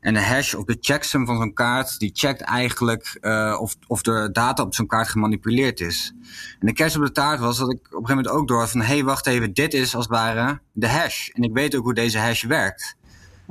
En 0.00 0.14
de 0.14 0.20
hash 0.20 0.54
of 0.54 0.64
de 0.64 0.76
checksum 0.80 1.26
van 1.26 1.36
zo'n 1.36 1.54
kaart, 1.54 1.98
die 1.98 2.10
checkt 2.14 2.40
eigenlijk 2.40 3.18
uh, 3.20 3.58
of, 3.60 3.76
of 3.86 4.02
de 4.02 4.28
data 4.32 4.62
op 4.62 4.74
zo'n 4.74 4.86
kaart 4.86 5.08
gemanipuleerd 5.08 5.80
is. 5.80 6.12
En 6.58 6.66
de 6.66 6.72
kerst 6.72 6.96
op 6.96 7.02
de 7.02 7.12
taart 7.12 7.40
was 7.40 7.58
dat 7.58 7.70
ik 7.70 7.78
op 7.78 7.84
een 7.84 7.90
gegeven 7.90 8.16
moment 8.16 8.34
ook 8.34 8.48
door 8.48 8.58
had 8.58 8.70
van: 8.70 8.80
hé, 8.80 8.86
hey, 8.86 9.04
wacht 9.04 9.26
even, 9.26 9.52
dit 9.52 9.74
is 9.74 9.94
als 9.94 10.04
het 10.04 10.12
ware 10.12 10.60
de 10.72 10.88
hash. 10.88 11.28
En 11.28 11.42
ik 11.42 11.52
weet 11.52 11.74
ook 11.74 11.84
hoe 11.84 11.94
deze 11.94 12.18
hash 12.18 12.42
werkt. 12.42 12.96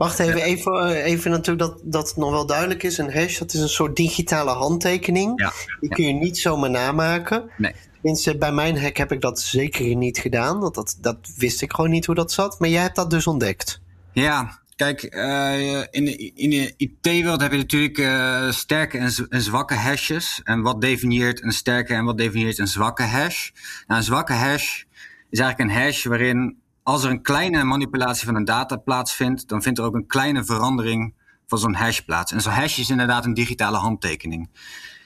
Wacht 0.01 0.19
even, 0.19 0.41
even, 0.41 0.89
eh, 0.89 1.05
even 1.05 1.31
natuurlijk 1.31 1.59
dat, 1.59 1.81
dat 1.83 2.07
het 2.07 2.17
nog 2.17 2.31
wel 2.31 2.45
duidelijk 2.45 2.83
is. 2.83 2.97
Een 2.97 3.13
hash, 3.13 3.37
dat 3.39 3.53
is 3.53 3.59
een 3.59 3.69
soort 3.69 3.95
digitale 3.95 4.51
handtekening. 4.51 5.39
Ja, 5.41 5.53
Die 5.79 5.89
kun 5.89 6.05
je 6.05 6.13
niet 6.13 6.37
zomaar 6.37 6.69
namaken. 6.69 7.49
Nee. 7.57 7.75
Tenminste, 7.93 8.37
bij 8.37 8.51
mijn 8.51 8.79
hack 8.79 8.97
heb 8.97 9.11
ik 9.11 9.21
dat 9.21 9.39
zeker 9.39 9.95
niet 9.95 10.17
gedaan. 10.17 10.59
Dat, 10.59 10.75
dat, 10.75 10.97
dat 11.01 11.17
wist 11.37 11.61
ik 11.61 11.73
gewoon 11.73 11.89
niet 11.89 12.05
hoe 12.05 12.15
dat 12.15 12.31
zat. 12.31 12.59
Maar 12.59 12.69
jij 12.69 12.81
hebt 12.81 12.95
dat 12.95 13.09
dus 13.09 13.27
ontdekt. 13.27 13.81
Ja, 14.11 14.59
Kijk, 14.75 15.15
uh, 15.15 15.79
in 15.89 16.05
de, 16.05 16.31
in 16.35 16.49
de 16.49 16.73
IT-wereld 16.77 17.41
heb 17.41 17.51
je 17.51 17.57
natuurlijk 17.57 17.97
uh, 17.97 18.51
sterke 18.51 18.97
en, 18.97 19.11
en, 19.29 19.41
zwakke 19.41 19.73
hashes. 19.73 20.41
En 20.43 20.61
wat 20.61 20.81
definieert 20.81 21.43
een 21.43 21.51
sterke 21.51 21.93
en 21.93 22.05
wat 22.05 22.17
definieert 22.17 22.57
een 22.57 22.67
zwakke 22.67 23.03
hash? 23.03 23.49
Nou, 23.87 23.99
een 23.99 24.05
zwakke 24.05 24.33
hash 24.33 24.83
is 25.29 25.39
eigenlijk 25.39 25.59
een 25.59 25.83
hash 25.83 26.05
waarin 26.05 26.60
als 26.83 27.03
er 27.03 27.09
een 27.09 27.21
kleine 27.21 27.63
manipulatie 27.63 28.25
van 28.25 28.35
een 28.35 28.45
data 28.45 28.75
plaatsvindt, 28.75 29.47
dan 29.47 29.61
vindt 29.61 29.79
er 29.79 29.85
ook 29.85 29.95
een 29.95 30.07
kleine 30.07 30.45
verandering 30.45 31.13
van 31.47 31.59
zo'n 31.59 31.73
hash 31.73 31.99
plaats. 31.99 32.31
En 32.31 32.41
zo'n 32.41 32.53
hash 32.53 32.77
is 32.77 32.89
inderdaad 32.89 33.25
een 33.25 33.33
digitale 33.33 33.77
handtekening. 33.77 34.49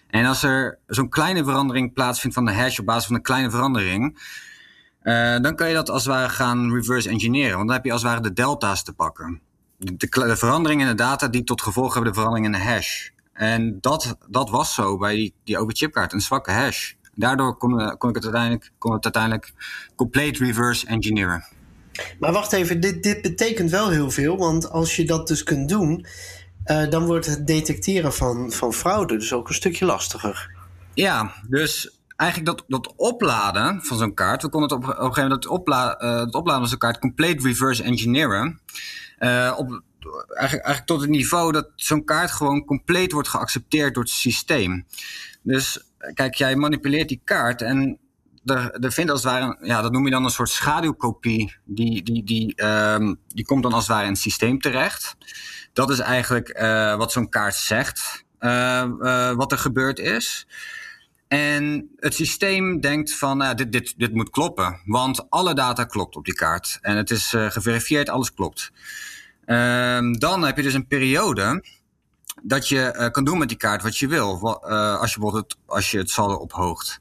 En 0.07 0.25
als 0.25 0.43
er 0.43 0.79
zo'n 0.88 1.09
kleine 1.09 1.43
verandering 1.43 1.93
plaatsvindt 1.93 2.35
van 2.35 2.45
de 2.45 2.53
hash 2.53 2.79
op 2.79 2.85
basis 2.85 3.05
van 3.05 3.15
een 3.15 3.21
kleine 3.21 3.49
verandering, 3.49 4.19
uh, 5.03 5.39
dan 5.39 5.55
kan 5.55 5.67
je 5.67 5.73
dat 5.73 5.89
als 5.89 6.05
het 6.05 6.13
ware 6.13 6.29
gaan 6.29 6.73
reverse 6.73 7.09
engineeren. 7.09 7.55
Want 7.55 7.67
dan 7.67 7.75
heb 7.75 7.85
je 7.85 7.91
als 7.91 8.01
het 8.01 8.11
ware 8.11 8.23
de 8.23 8.33
delta's 8.33 8.83
te 8.83 8.93
pakken. 8.93 9.41
De, 9.77 9.95
de, 10.09 10.38
verandering 10.38 10.81
in 10.81 10.88
de 10.88 10.95
data 10.95 11.27
die 11.27 11.43
tot 11.43 11.61
gevolg 11.61 11.93
hebben 11.93 12.11
de 12.11 12.17
verandering 12.17 12.45
in 12.45 12.61
de 12.61 12.67
hash. 12.67 13.09
En 13.33 13.77
dat, 13.81 14.17
dat 14.27 14.49
was 14.49 14.73
zo 14.73 14.97
bij 14.97 15.15
die, 15.15 15.33
die 15.43 15.57
overchipkaart, 15.57 16.13
een 16.13 16.21
zwakke 16.21 16.51
hash. 16.51 16.93
Daardoor 17.15 17.57
kon, 17.57 17.97
kon, 17.97 18.09
ik 18.09 18.15
het 18.15 18.23
uiteindelijk, 18.23 18.71
kon 18.77 18.93
het 18.93 19.03
uiteindelijk 19.03 19.53
complete 19.95 20.45
reverse 20.45 20.88
engineeren. 20.88 21.45
Maar 22.19 22.31
wacht 22.31 22.51
even, 22.51 22.79
dit, 22.79 23.03
dit 23.03 23.21
betekent 23.21 23.69
wel 23.71 23.89
heel 23.89 24.12
veel. 24.12 24.38
Want 24.38 24.69
als 24.69 24.95
je 24.95 25.05
dat 25.05 25.27
dus 25.27 25.43
kunt 25.43 25.69
doen, 25.69 26.05
uh, 26.65 26.89
dan 26.89 27.05
wordt 27.05 27.25
het 27.25 27.47
detecteren 27.47 28.13
van, 28.13 28.51
van 28.51 28.73
fraude 28.73 29.17
dus 29.17 29.34
ook 29.34 29.47
een 29.47 29.53
stukje 29.53 29.86
lastiger. 29.86 30.51
Ja, 30.93 31.34
dus 31.49 31.99
eigenlijk 32.15 32.58
dat, 32.58 32.65
dat 32.67 32.93
opladen 32.95 33.81
van 33.84 33.97
zo'n 33.97 34.13
kaart. 34.13 34.41
We 34.41 34.49
konden 34.49 34.69
het 34.69 34.77
op, 34.77 34.89
een 34.89 34.95
gegeven 34.95 35.23
moment 35.23 35.47
opla, 35.47 36.01
uh, 36.01 36.19
het 36.19 36.34
opladen 36.34 36.62
van 36.62 36.69
zo'n 36.69 36.77
kaart 36.77 36.99
complete 36.99 37.47
reverse 37.47 37.84
engineeren. 37.84 38.60
Uh, 39.19 39.53
op, 39.58 39.81
eigenlijk, 40.27 40.65
eigenlijk 40.65 40.86
tot 40.86 41.01
het 41.01 41.10
niveau 41.10 41.51
dat 41.51 41.71
zo'n 41.75 42.03
kaart 42.03 42.31
gewoon 42.31 42.65
compleet 42.65 43.12
wordt 43.12 43.27
geaccepteerd 43.27 43.93
door 43.93 44.03
het 44.03 44.12
systeem. 44.12 44.86
Dus 45.41 45.89
kijk, 46.13 46.36
jij 46.36 46.55
manipuleert 46.55 47.08
die 47.08 47.21
kaart 47.23 47.62
en 47.62 47.99
er, 48.45 48.91
vindt 48.91 49.12
als 49.12 49.23
het 49.23 49.31
ware, 49.31 49.58
ja, 49.62 49.81
dat 49.81 49.91
noem 49.91 50.05
je 50.05 50.12
dan 50.12 50.23
een 50.23 50.29
soort 50.29 50.49
schaduwkopie. 50.49 51.55
Die, 51.63 52.03
die, 52.03 52.23
die, 52.23 52.63
um, 52.65 53.19
die 53.27 53.45
komt 53.45 53.63
dan 53.63 53.73
als 53.73 53.84
het 53.84 53.91
ware 53.91 54.05
in 54.05 54.12
het 54.12 54.21
systeem 54.21 54.60
terecht. 54.60 55.15
Dat 55.73 55.89
is 55.89 55.99
eigenlijk 55.99 56.60
uh, 56.60 56.95
wat 56.95 57.12
zo'n 57.12 57.29
kaart 57.29 57.55
zegt, 57.55 58.25
uh, 58.39 58.86
uh, 58.99 59.31
wat 59.31 59.51
er 59.51 59.58
gebeurd 59.58 59.99
is. 59.99 60.47
En 61.27 61.89
het 61.95 62.13
systeem 62.13 62.79
denkt 62.79 63.15
van, 63.15 63.38
nou, 63.38 63.55
dit, 63.55 63.71
dit, 63.71 63.93
dit 63.97 64.13
moet 64.13 64.29
kloppen. 64.29 64.81
Want 64.86 65.29
alle 65.29 65.53
data 65.53 65.84
klopt 65.84 66.15
op 66.15 66.25
die 66.25 66.36
kaart. 66.36 66.77
En 66.81 66.97
het 66.97 67.12
is 67.12 67.29
geverifieerd, 67.29 68.10
alles 68.10 68.34
klopt. 68.34 68.71
Ehm, 69.45 70.13
dan 70.13 70.43
heb 70.43 70.58
je 70.58 70.63
dus 70.63 70.73
een 70.73 70.88
periode 70.88 71.63
dat 72.43 72.67
je 72.67 73.10
kan 73.12 73.23
doen 73.23 73.38
met 73.38 73.47
die 73.47 73.58
kaart 73.58 73.84
wat 73.84 73.97
je 73.97 74.08
wil. 74.08 74.60
Als 74.99 75.13
je 75.13 75.19
bijvoorbeeld 75.19 75.58
als 75.65 75.91
je 75.91 75.97
het 75.97 76.10
saldo 76.10 76.36
ophoogt. 76.36 76.99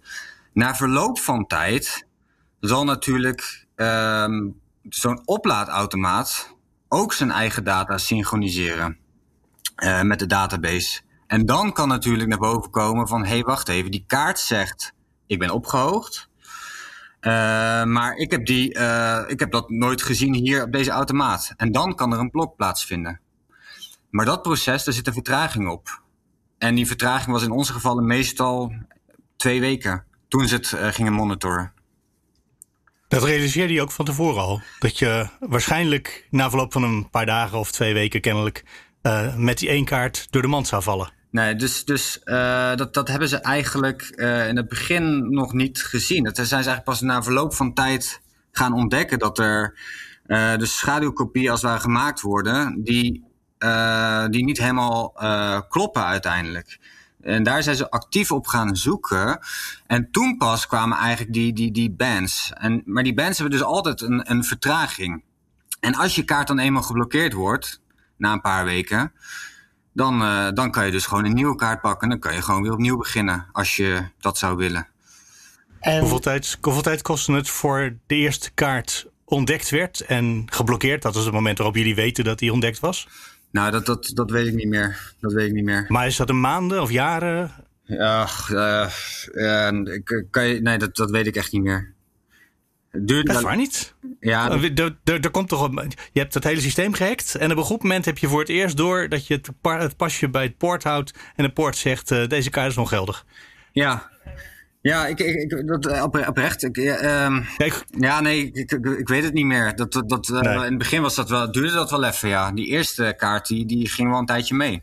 Na 0.55 0.75
verloop 0.75 1.19
van 1.19 1.47
tijd 1.47 2.07
zal 2.61 2.85
natuurlijk 2.85 3.67
um, 3.77 4.61
zo'n 4.89 5.23
oplaadautomaat 5.25 6.55
ook 6.89 7.13
zijn 7.13 7.31
eigen 7.31 7.65
data 7.65 7.99
synchroniseren 7.99 8.99
uh, 9.77 10.03
met 10.03 10.19
de 10.19 10.27
database. 10.27 11.01
En 11.27 11.47
dan 11.47 11.73
kan 11.73 11.89
natuurlijk 11.89 12.29
naar 12.29 12.39
boven 12.39 12.71
komen 12.71 13.09
van, 13.09 13.25
hé, 13.25 13.29
hey, 13.29 13.43
wacht 13.43 13.69
even, 13.69 13.91
die 13.91 14.05
kaart 14.07 14.39
zegt, 14.39 14.95
ik 15.27 15.39
ben 15.39 15.51
opgehoogd. 15.51 16.29
maar 17.85 18.17
ik 18.17 18.31
heb, 18.31 18.47
die, 18.47 18.69
ik 19.27 19.41
heb 19.41 19.51
dat 19.51 19.71
nooit 19.71 20.03
gezien 20.03 20.35
hier 20.35 20.63
op 20.63 20.73
deze 20.73 20.91
automaat. 20.91 21.53
En 21.57 21.73
dan 21.73 21.95
kan 21.95 22.13
er 22.13 22.19
een 22.19 22.31
blok 22.31 22.57
plaatsvinden. 22.57 23.21
Maar 24.11 24.25
dat 24.25 24.43
proces, 24.43 24.85
daar 24.85 24.95
zit 24.95 25.07
een 25.07 25.13
vertraging 25.13 25.69
op. 25.69 26.03
En 26.59 26.75
die 26.75 26.87
vertraging 26.87 27.33
was 27.33 27.43
in 27.43 27.51
onze 27.51 27.73
gevallen 27.73 28.07
meestal 28.07 28.73
twee 29.37 29.61
weken 29.61 30.05
toen 30.35 30.49
ze 30.49 30.55
het 30.55 30.73
uh, 30.73 30.87
gingen 30.87 31.13
monitoren. 31.13 31.73
Dat 33.09 33.25
realiseerde 33.25 33.73
je 33.73 33.83
ook 33.83 33.91
van 33.91 34.05
tevoren 34.05 34.43
al. 34.43 34.61
Dat 34.79 34.99
je 34.99 35.29
waarschijnlijk 35.41 36.27
na 36.31 36.49
verloop 36.49 36.73
van 36.73 36.83
een 36.83 37.11
paar 37.11 37.27
dagen 37.27 37.59
of 37.59 37.73
twee 37.73 37.95
weken 37.95 38.21
kennelijk 38.21 38.65
uh, 39.03 39.37
met 39.37 39.59
die 39.59 39.69
één 39.69 39.85
kaart 39.85 40.27
door 40.31 40.43
de 40.43 40.49
mand 40.49 40.67
zou 40.67 40.83
vallen. 40.83 41.13
Nee, 41.31 41.55
dus, 41.55 41.85
dus 41.85 42.21
uh, 42.25 42.75
dat, 42.75 42.95
dat 42.95 43.09
hebben 43.09 43.29
ze 43.29 43.37
eigenlijk 43.37 44.03
in 44.49 44.57
het 44.57 44.69
begin 44.69 45.31
nog 45.31 45.53
niet 45.53 45.83
gezien. 45.83 46.25
Dat 46.25 46.35
zijn 46.35 46.47
ze 46.47 46.55
eigenlijk 46.55 46.85
pas 46.85 47.01
na 47.01 47.23
verloop 47.23 47.55
van 47.55 47.75
tijd 47.75 48.21
gaan 48.51 48.73
ontdekken 48.73 49.19
dat 49.19 49.39
er 49.39 49.79
de 50.59 50.67
schaduwkopieën 50.67 51.51
als 51.51 51.63
het 51.63 51.71
ware 51.71 51.83
gemaakt 51.83 52.21
worden, 52.21 52.83
die 52.83 53.25
uh, 53.59 54.27
die 54.29 54.45
niet 54.45 54.59
helemaal 54.59 55.15
uh, 55.23 55.61
kloppen 55.69 56.05
uiteindelijk. 56.05 56.79
En 57.25 57.43
daar 57.43 57.63
zijn 57.63 57.77
ze 57.77 57.91
actief 57.91 58.33
op 58.33 58.47
gaan 58.47 58.77
zoeken. 58.77 59.39
En 59.87 60.11
toen 60.11 60.37
pas 60.37 60.67
kwamen 60.67 60.99
eigenlijk 60.99 61.33
die, 61.33 61.53
die, 61.53 61.73
die 61.73 61.91
bands. 61.91 62.53
En, 62.55 62.83
maar 62.85 63.03
die 63.03 63.15
bands 63.15 63.39
hebben 63.39 63.59
dus 63.59 63.67
altijd 63.67 64.01
een, 64.01 64.31
een 64.31 64.45
vertraging. 64.45 65.23
En 65.81 65.95
als 65.95 66.15
je 66.15 66.25
kaart 66.25 66.47
dan 66.47 66.59
eenmaal 66.59 66.83
geblokkeerd 66.83 67.33
wordt, 67.33 67.81
na 68.17 68.33
een 68.33 68.41
paar 68.41 68.65
weken, 68.65 69.13
dan, 69.93 70.23
uh, 70.23 70.49
dan 70.51 70.71
kan 70.71 70.85
je 70.85 70.91
dus 70.91 71.07
gewoon 71.07 71.25
een 71.25 71.35
nieuwe 71.35 71.57
kaart 71.57 71.81
pakken. 71.81 72.09
Dan 72.09 72.19
kan 72.19 72.35
je 72.35 72.43
gewoon 72.43 72.63
weer 72.63 72.73
opnieuw 72.73 72.97
beginnen, 72.97 73.47
als 73.53 73.77
je 73.77 74.09
dat 74.21 74.39
zou 74.39 74.57
willen. 74.57 74.89
En... 75.81 76.01
Hoeveel, 76.01 76.19
tijd, 76.19 76.59
hoeveel 76.61 76.83
tijd 76.83 77.03
kostte 77.03 77.33
het 77.33 77.49
voor 77.49 77.97
de 78.07 78.15
eerste 78.15 78.51
kaart 78.51 79.07
ontdekt 79.25 79.71
werd 79.71 80.01
en 80.01 80.43
geblokkeerd? 80.47 81.03
Dat 81.03 81.15
was 81.15 81.25
het 81.25 81.35
moment 81.35 81.59
waarop 81.59 81.77
jullie 81.77 81.95
weten 81.95 82.25
dat 82.25 82.39
die 82.39 82.53
ontdekt 82.53 82.81
was? 82.81 83.09
Nou, 83.55 83.71
dat, 83.71 83.87
dat, 83.87 84.11
dat 84.15 84.31
weet 84.31 84.47
ik 84.47 84.55
niet 84.55 84.69
meer. 84.69 85.15
Dat 85.21 85.33
weet 85.33 85.47
ik 85.47 85.53
niet 85.53 85.65
meer. 85.65 85.85
Maar 85.89 86.07
is 86.07 86.17
dat 86.17 86.29
een 86.29 86.41
maanden 86.41 86.83
of 86.83 86.91
jaren? 86.91 87.51
Ja, 87.83 88.29
uh, 88.51 88.91
uh, 89.33 90.01
kan 90.31 90.47
je, 90.47 90.61
nee, 90.61 90.79
dat, 90.79 90.97
dat 90.97 91.11
weet 91.11 91.27
ik 91.27 91.37
echt 91.37 91.53
niet 91.53 91.63
meer. 91.63 91.93
Duurt 92.93 93.27
dat 93.27 93.37
is 93.37 93.43
waar 93.43 93.57
niet. 93.57 93.95
Ja, 94.21 94.51
er, 94.51 94.99
er, 95.05 95.31
komt 95.31 95.49
toch 95.49 95.63
een, 95.63 95.93
je 96.13 96.21
hebt 96.21 96.35
het 96.35 96.45
hele 96.45 96.61
systeem 96.61 96.93
gehackt. 96.93 97.35
En 97.35 97.51
op 97.51 97.57
een 97.57 97.63
goed 97.63 97.83
moment 97.83 98.05
heb 98.05 98.19
je 98.19 98.29
voor 98.29 98.41
het 98.41 98.49
eerst 98.49 98.77
door 98.77 99.09
dat 99.09 99.27
je 99.27 99.41
het, 99.63 99.97
pasje 99.97 100.29
bij 100.29 100.43
het 100.43 100.57
poort 100.57 100.83
houdt. 100.83 101.15
En 101.37 101.45
de 101.45 101.53
poort 101.53 101.77
zegt: 101.77 102.11
uh, 102.11 102.27
deze 102.27 102.51
kaart 102.51 102.71
is 102.71 102.77
nog 102.77 102.89
geldig. 102.89 103.25
Ja, 103.73 104.11
ja, 104.91 105.07
ik, 105.07 105.21
ik, 105.21 105.53
ik 105.53 105.67
dat, 105.67 105.87
eh, 105.87 106.03
oprecht. 106.27 106.63
Ik, 106.63 106.77
um, 106.77 107.47
ja, 107.99 108.21
nee, 108.21 108.51
ik, 108.53 108.73
ik, 108.73 109.09
weet 109.09 109.23
het 109.23 109.33
niet 109.33 109.45
meer. 109.45 109.77
Dat, 109.77 109.93
dat, 109.93 110.09
dat, 110.09 110.29
uh, 110.29 110.41
nee. 110.41 110.55
In 110.55 110.63
het 110.63 110.79
begin 110.79 111.03
was 111.03 111.15
dat 111.15 111.29
wel, 111.29 111.53
duurde 111.53 111.73
dat 111.73 111.91
wel 111.91 112.05
even, 112.05 112.29
ja. 112.29 112.53
Die 112.53 112.67
eerste 112.67 113.15
kaart, 113.17 113.47
die, 113.47 113.67
die 113.67 113.89
ging 113.89 114.11
wel 114.11 114.19
een 114.19 114.27
tijdje 114.27 114.55
mee. 114.55 114.83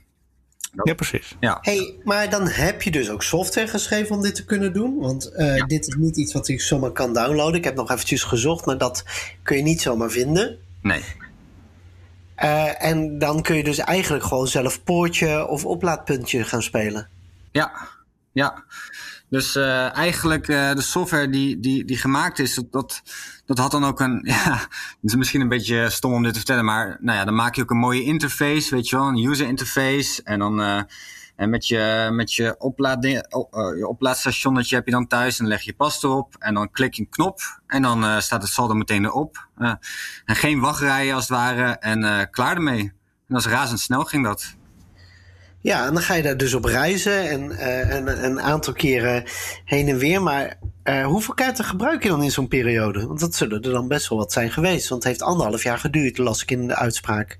Dat, 0.74 0.88
ja, 0.88 0.94
precies. 0.94 1.36
Ja. 1.40 1.58
Hey, 1.62 1.96
maar 2.04 2.30
dan 2.30 2.48
heb 2.48 2.82
je 2.82 2.92
dus 2.92 3.10
ook 3.10 3.24
software 3.24 3.68
geschreven 3.68 4.16
om 4.16 4.22
dit 4.22 4.36
te 4.36 4.46
kunnen 4.46 4.74
doen. 4.74 5.00
Want 5.00 5.32
uh, 5.36 5.58
ja. 5.58 5.66
dit 5.66 5.88
is 5.88 5.96
niet 5.96 6.18
iets 6.18 6.34
wat 6.34 6.48
ik 6.48 6.62
zomaar 6.62 6.92
kan 6.92 7.14
downloaden. 7.14 7.56
Ik 7.56 7.64
heb 7.64 7.76
nog 7.76 7.92
eventjes 7.92 8.24
gezocht, 8.24 8.66
maar 8.66 8.78
dat 8.78 9.04
kun 9.44 9.58
je 9.58 9.64
niet 9.64 9.82
zomaar 9.82 10.10
vinden. 10.10 10.58
Nee. 10.82 11.04
Uh, 12.44 12.84
en 12.84 13.18
dan 13.20 13.42
kun 13.42 13.56
je 13.56 13.64
dus 13.64 13.78
eigenlijk 13.78 14.24
gewoon 14.24 14.48
zelf 14.48 14.84
poortje 14.84 15.48
of 15.48 15.66
oplaadpuntje 15.66 16.44
gaan 16.44 16.64
spelen. 16.64 17.10
Ja, 17.52 17.72
ja. 18.32 18.64
Dus 19.32 19.56
uh, 19.56 19.96
eigenlijk 19.96 20.48
uh, 20.48 20.74
de 20.74 20.82
software 20.82 21.30
die, 21.30 21.60
die, 21.60 21.86
die 21.86 21.98
gemaakt 21.98 22.40
is, 22.40 22.56
dat, 22.56 22.72
dat, 22.72 23.02
dat 23.46 23.58
had 23.58 23.72
dan 23.72 23.84
ook 23.84 24.00
een. 24.00 24.22
Ja, 24.32 24.54
het 24.58 24.98
is 25.02 25.16
misschien 25.16 25.42
een 25.42 25.48
beetje 25.48 25.90
stom 25.90 26.14
om 26.14 26.24
dit 26.24 26.32
te 26.32 26.38
vertellen, 26.38 26.66
maar 26.66 26.98
nou 27.00 27.18
ja, 27.18 27.26
dan 27.26 27.36
maak 27.36 27.56
je 27.56 27.62
ook 27.62 27.70
een 27.70 27.78
mooie 27.78 28.04
interface, 28.04 28.76
weet 28.76 28.90
je 28.90 28.96
wel, 28.96 29.08
een 29.08 29.26
user 29.26 29.48
interface. 29.48 30.24
En 30.24 30.40
dan 30.40 30.60
uh, 30.60 30.82
en 31.36 31.50
met 31.50 31.68
je, 31.68 32.10
met 32.12 32.34
je, 32.34 32.56
oplaad, 32.58 33.04
je 33.04 33.88
oplaadstation 33.88 34.58
heb 34.58 34.86
je 34.86 34.92
dan 34.92 35.08
thuis, 35.08 35.40
en 35.40 35.48
leg 35.48 35.62
je 35.62 35.74
pas 35.74 36.04
erop 36.04 36.36
en 36.40 36.54
dan 36.54 36.72
klik 36.72 36.94
je 36.94 37.02
een 37.02 37.10
knop 37.10 37.40
en 37.68 37.82
dan 37.82 38.22
staat 38.22 38.42
het 38.42 38.52
saldo 38.52 38.74
meteen 38.74 39.06
erop. 39.06 39.48
en 40.26 40.36
geen 40.36 40.60
wachtrijen 40.60 41.16
als 41.16 41.28
het 41.28 41.38
ware 41.38 41.72
en 41.72 42.30
klaar 42.30 42.56
ermee. 42.56 42.82
En 42.82 42.94
dat 43.28 43.46
is 43.46 43.52
razendsnel 43.52 44.04
ging 44.04 44.24
dat. 44.24 44.56
Ja, 45.62 45.86
en 45.86 45.94
dan 45.94 46.04
ga 46.04 46.14
je 46.14 46.24
daar 46.24 46.38
dus 46.38 46.54
op 46.54 46.66
reizen 46.66 47.30
en, 47.30 47.52
en 47.90 48.24
een 48.24 48.42
aantal 48.42 48.74
keren 48.74 49.24
heen 49.66 49.88
en 49.88 49.98
weer. 49.98 50.22
Maar 50.22 50.60
uh, 50.84 51.06
hoeveel 51.06 51.34
kaarten 51.34 51.66
gebruik 51.66 52.04
je 52.04 52.10
dan 52.10 52.24
in 52.24 52.32
zo'n 52.32 52.48
periode? 52.48 53.08
Want 53.08 53.20
dat 53.20 53.36
zullen 53.36 53.62
er 53.62 53.72
dan 53.72 53.88
best 53.88 54.10
wel 54.10 54.18
wat 54.18 54.32
zijn 54.32 54.52
geweest. 54.52 54.90
Want 54.90 55.04
het 55.04 55.12
heeft 55.12 55.24
anderhalf 55.24 55.64
jaar 55.64 55.80
geduurd, 55.80 56.18
las 56.18 56.42
ik 56.42 56.52
in 56.52 56.68
de 56.68 56.76
uitspraak. 56.76 57.40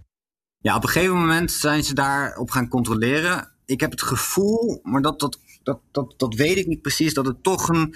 Ja, 0.58 0.76
op 0.76 0.84
een 0.84 0.90
gegeven 0.90 1.16
moment 1.16 1.52
zijn 1.52 1.84
ze 1.84 1.94
daarop 1.94 2.52
gaan 2.52 2.68
controleren. 2.68 3.52
Ik 3.66 3.80
heb 3.80 3.92
het 3.92 4.02
gevoel, 4.02 4.80
maar 4.84 5.02
dat, 5.02 5.20
dat, 5.20 5.40
dat, 5.64 5.80
dat, 5.92 6.14
dat 6.18 6.34
weet 6.34 6.58
ik 6.58 6.68
niet 6.68 6.82
precies, 6.82 7.14
dat 7.14 7.26
het 7.26 7.44
toch 7.44 7.68
een, 7.68 7.96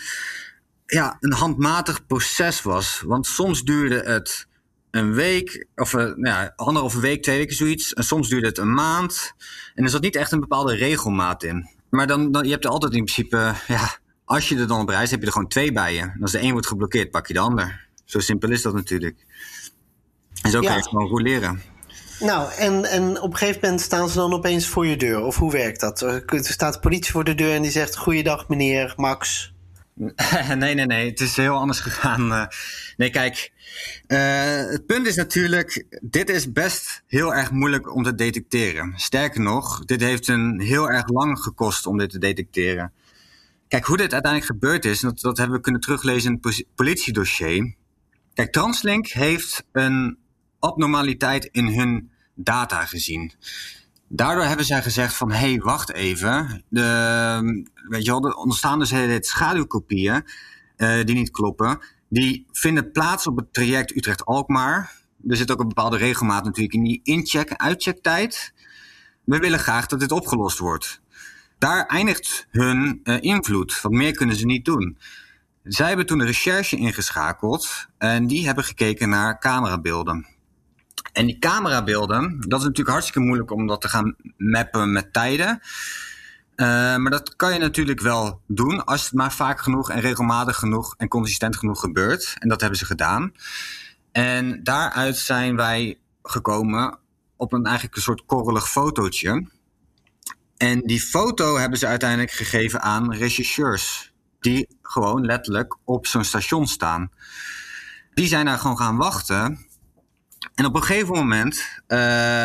ja, 0.85 1.17
een 1.19 1.33
handmatig 1.33 2.05
proces 2.05 2.61
was. 2.61 3.01
Want 3.05 3.25
soms 3.25 3.63
duurde 3.63 3.99
het 3.99 4.47
een 4.95 5.13
week, 5.13 5.67
of 5.75 5.93
uh, 5.93 6.01
nou 6.01 6.21
ja, 6.21 6.53
anderhalve 6.55 6.99
week, 6.99 7.23
twee 7.23 7.37
weken 7.37 7.55
zoiets. 7.55 7.93
En 7.93 8.03
soms 8.03 8.29
duurde 8.29 8.47
het 8.47 8.57
een 8.57 8.73
maand. 8.73 9.33
En 9.75 9.83
er 9.83 9.89
zat 9.89 10.01
niet 10.01 10.15
echt 10.15 10.31
een 10.31 10.39
bepaalde 10.39 10.75
regelmaat 10.75 11.43
in. 11.43 11.69
Maar 11.89 12.07
dan, 12.07 12.31
dan 12.31 12.45
je 12.45 12.51
hebt 12.51 12.63
er 12.63 12.69
altijd 12.69 12.93
in 12.93 13.03
principe, 13.03 13.53
ja, 13.67 13.97
als 14.25 14.49
je 14.49 14.57
er 14.57 14.67
dan 14.67 14.81
op 14.81 14.89
reis 14.89 15.11
heb 15.11 15.19
je 15.19 15.25
er 15.25 15.31
gewoon 15.31 15.47
twee 15.47 15.71
bij 15.71 15.93
je. 15.93 16.01
En 16.01 16.17
als 16.21 16.31
de 16.31 16.41
een 16.41 16.51
wordt 16.51 16.67
geblokkeerd, 16.67 17.11
pak 17.11 17.27
je 17.27 17.33
de 17.33 17.39
ander. 17.39 17.87
Zo 18.05 18.19
simpel 18.19 18.51
is 18.51 18.61
dat 18.61 18.73
natuurlijk. 18.73 19.25
En 20.41 20.51
zo 20.51 20.59
kan 20.59 20.75
je 20.75 20.83
gewoon 20.83 21.07
goed 21.07 21.21
leren. 21.21 21.61
Nou, 22.19 22.53
en, 22.53 22.85
en 22.85 23.21
op 23.21 23.31
een 23.31 23.37
gegeven 23.37 23.59
moment 23.63 23.81
staan 23.81 24.09
ze 24.09 24.15
dan 24.15 24.33
opeens 24.33 24.67
voor 24.67 24.87
je 24.87 24.97
deur. 24.97 25.21
Of 25.21 25.37
hoe 25.37 25.51
werkt 25.51 25.79
dat? 25.79 26.01
Er 26.01 26.23
staat 26.41 26.73
de 26.73 26.79
politie 26.79 27.11
voor 27.11 27.23
de 27.23 27.35
deur 27.35 27.53
en 27.53 27.61
die 27.61 27.71
zegt: 27.71 27.97
Goeiedag, 27.97 28.47
meneer 28.47 28.93
Max. 28.97 29.53
nee, 30.55 30.73
nee, 30.73 30.85
nee. 30.85 31.09
Het 31.09 31.19
is 31.19 31.35
heel 31.35 31.55
anders 31.55 31.79
gegaan. 31.79 32.49
nee, 32.97 33.09
kijk. 33.09 33.51
Uh, 34.07 34.71
het 34.71 34.85
punt 34.85 35.07
is 35.07 35.15
natuurlijk, 35.15 35.99
dit 36.01 36.29
is 36.29 36.51
best 36.51 37.03
heel 37.07 37.33
erg 37.33 37.51
moeilijk 37.51 37.95
om 37.95 38.03
te 38.03 38.15
detecteren. 38.15 38.93
Sterker 38.95 39.41
nog, 39.41 39.85
dit 39.85 40.01
heeft 40.01 40.27
een 40.27 40.59
heel 40.59 40.89
erg 40.91 41.07
lang 41.07 41.39
gekost 41.39 41.85
om 41.85 41.97
dit 41.97 42.09
te 42.09 42.19
detecteren. 42.19 42.93
Kijk, 43.67 43.85
hoe 43.85 43.97
dit 43.97 44.13
uiteindelijk 44.13 44.51
gebeurd 44.51 44.85
is, 44.85 44.99
dat, 44.99 45.19
dat 45.19 45.37
hebben 45.37 45.55
we 45.55 45.61
kunnen 45.61 45.81
teruglezen 45.81 46.31
in 46.31 46.39
het 46.41 46.65
politiedossier. 46.75 47.75
Kijk, 48.33 48.51
Translink 48.51 49.07
heeft 49.07 49.65
een 49.71 50.17
abnormaliteit 50.59 51.49
in 51.51 51.67
hun 51.67 52.11
data 52.33 52.85
gezien. 52.85 53.31
Daardoor 54.15 54.43
hebben 54.43 54.65
zij 54.65 54.81
gezegd 54.81 55.15
van, 55.15 55.31
hé, 55.31 55.37
hey, 55.37 55.59
wacht 55.59 55.91
even. 55.93 56.63
De, 56.69 57.65
weet 57.87 58.05
je 58.05 58.11
wel, 58.11 58.25
er 58.25 58.33
ontstaan 58.33 58.79
dus 58.79 58.91
hele 58.91 59.17
schaduwkopieën 59.19 60.25
uh, 60.77 61.03
die 61.03 61.15
niet 61.15 61.31
kloppen. 61.31 61.79
Die 62.09 62.45
vinden 62.51 62.91
plaats 62.91 63.27
op 63.27 63.37
het 63.37 63.53
traject 63.53 63.95
Utrecht-Alkmaar. 63.95 64.91
Er 65.27 65.35
zit 65.35 65.51
ook 65.51 65.59
een 65.59 65.67
bepaalde 65.67 65.97
regelmaat 65.97 66.43
natuurlijk 66.43 66.73
in 66.73 66.83
die 66.83 66.99
incheck- 67.03 67.49
en 67.49 67.59
uitchecktijd. 67.59 68.53
We 69.23 69.37
willen 69.37 69.59
graag 69.59 69.85
dat 69.85 69.99
dit 69.99 70.11
opgelost 70.11 70.57
wordt. 70.57 71.01
Daar 71.57 71.85
eindigt 71.85 72.47
hun 72.51 72.99
uh, 73.03 73.21
invloed, 73.21 73.81
want 73.81 73.95
meer 73.95 74.11
kunnen 74.11 74.35
ze 74.35 74.45
niet 74.45 74.65
doen. 74.65 74.97
Zij 75.63 75.87
hebben 75.87 76.05
toen 76.05 76.17
de 76.17 76.25
recherche 76.25 76.75
ingeschakeld 76.75 77.87
en 77.97 78.27
die 78.27 78.45
hebben 78.45 78.63
gekeken 78.63 79.09
naar 79.09 79.39
camerabeelden. 79.39 80.34
En 81.15 81.25
die 81.25 81.39
camerabeelden, 81.39 82.39
dat 82.39 82.59
is 82.59 82.65
natuurlijk 82.65 82.89
hartstikke 82.89 83.19
moeilijk 83.19 83.51
om 83.51 83.67
dat 83.67 83.81
te 83.81 83.89
gaan 83.89 84.15
mappen 84.37 84.91
met 84.91 85.13
tijden. 85.13 85.61
maar 87.01 87.09
dat 87.09 87.35
kan 87.35 87.53
je 87.53 87.59
natuurlijk 87.59 88.01
wel 88.01 88.41
doen 88.47 88.85
als 88.85 89.03
het 89.03 89.13
maar 89.13 89.33
vaak 89.33 89.61
genoeg 89.61 89.89
en 89.89 89.99
regelmatig 89.99 90.55
genoeg 90.55 90.95
en 90.97 91.07
consistent 91.07 91.57
genoeg 91.57 91.79
gebeurt. 91.79 92.35
En 92.39 92.49
dat 92.49 92.61
hebben 92.61 92.79
ze 92.79 92.85
gedaan. 92.85 93.31
En 94.11 94.63
daaruit 94.63 95.17
zijn 95.17 95.55
wij 95.55 95.99
gekomen 96.23 96.97
op 97.37 97.53
een 97.53 97.65
eigenlijk 97.65 97.95
een 97.95 98.01
soort 98.01 98.25
korrelig 98.25 98.69
fotootje. 98.69 99.47
En 100.57 100.79
die 100.81 101.01
foto 101.01 101.57
hebben 101.57 101.79
ze 101.79 101.87
uiteindelijk 101.87 102.31
gegeven 102.31 102.81
aan 102.81 103.13
regisseurs. 103.13 104.13
Die 104.39 104.67
gewoon 104.81 105.25
letterlijk 105.25 105.77
op 105.83 106.07
zo'n 106.07 106.23
station 106.23 106.67
staan. 106.67 107.11
Die 108.13 108.27
zijn 108.27 108.45
daar 108.45 108.57
gewoon 108.57 108.77
gaan 108.77 108.97
wachten. 108.97 109.64
En 110.53 110.65
op 110.65 110.75
een 110.75 110.83
gegeven 110.83 111.13
moment 111.13 111.55
uh, 111.87 111.97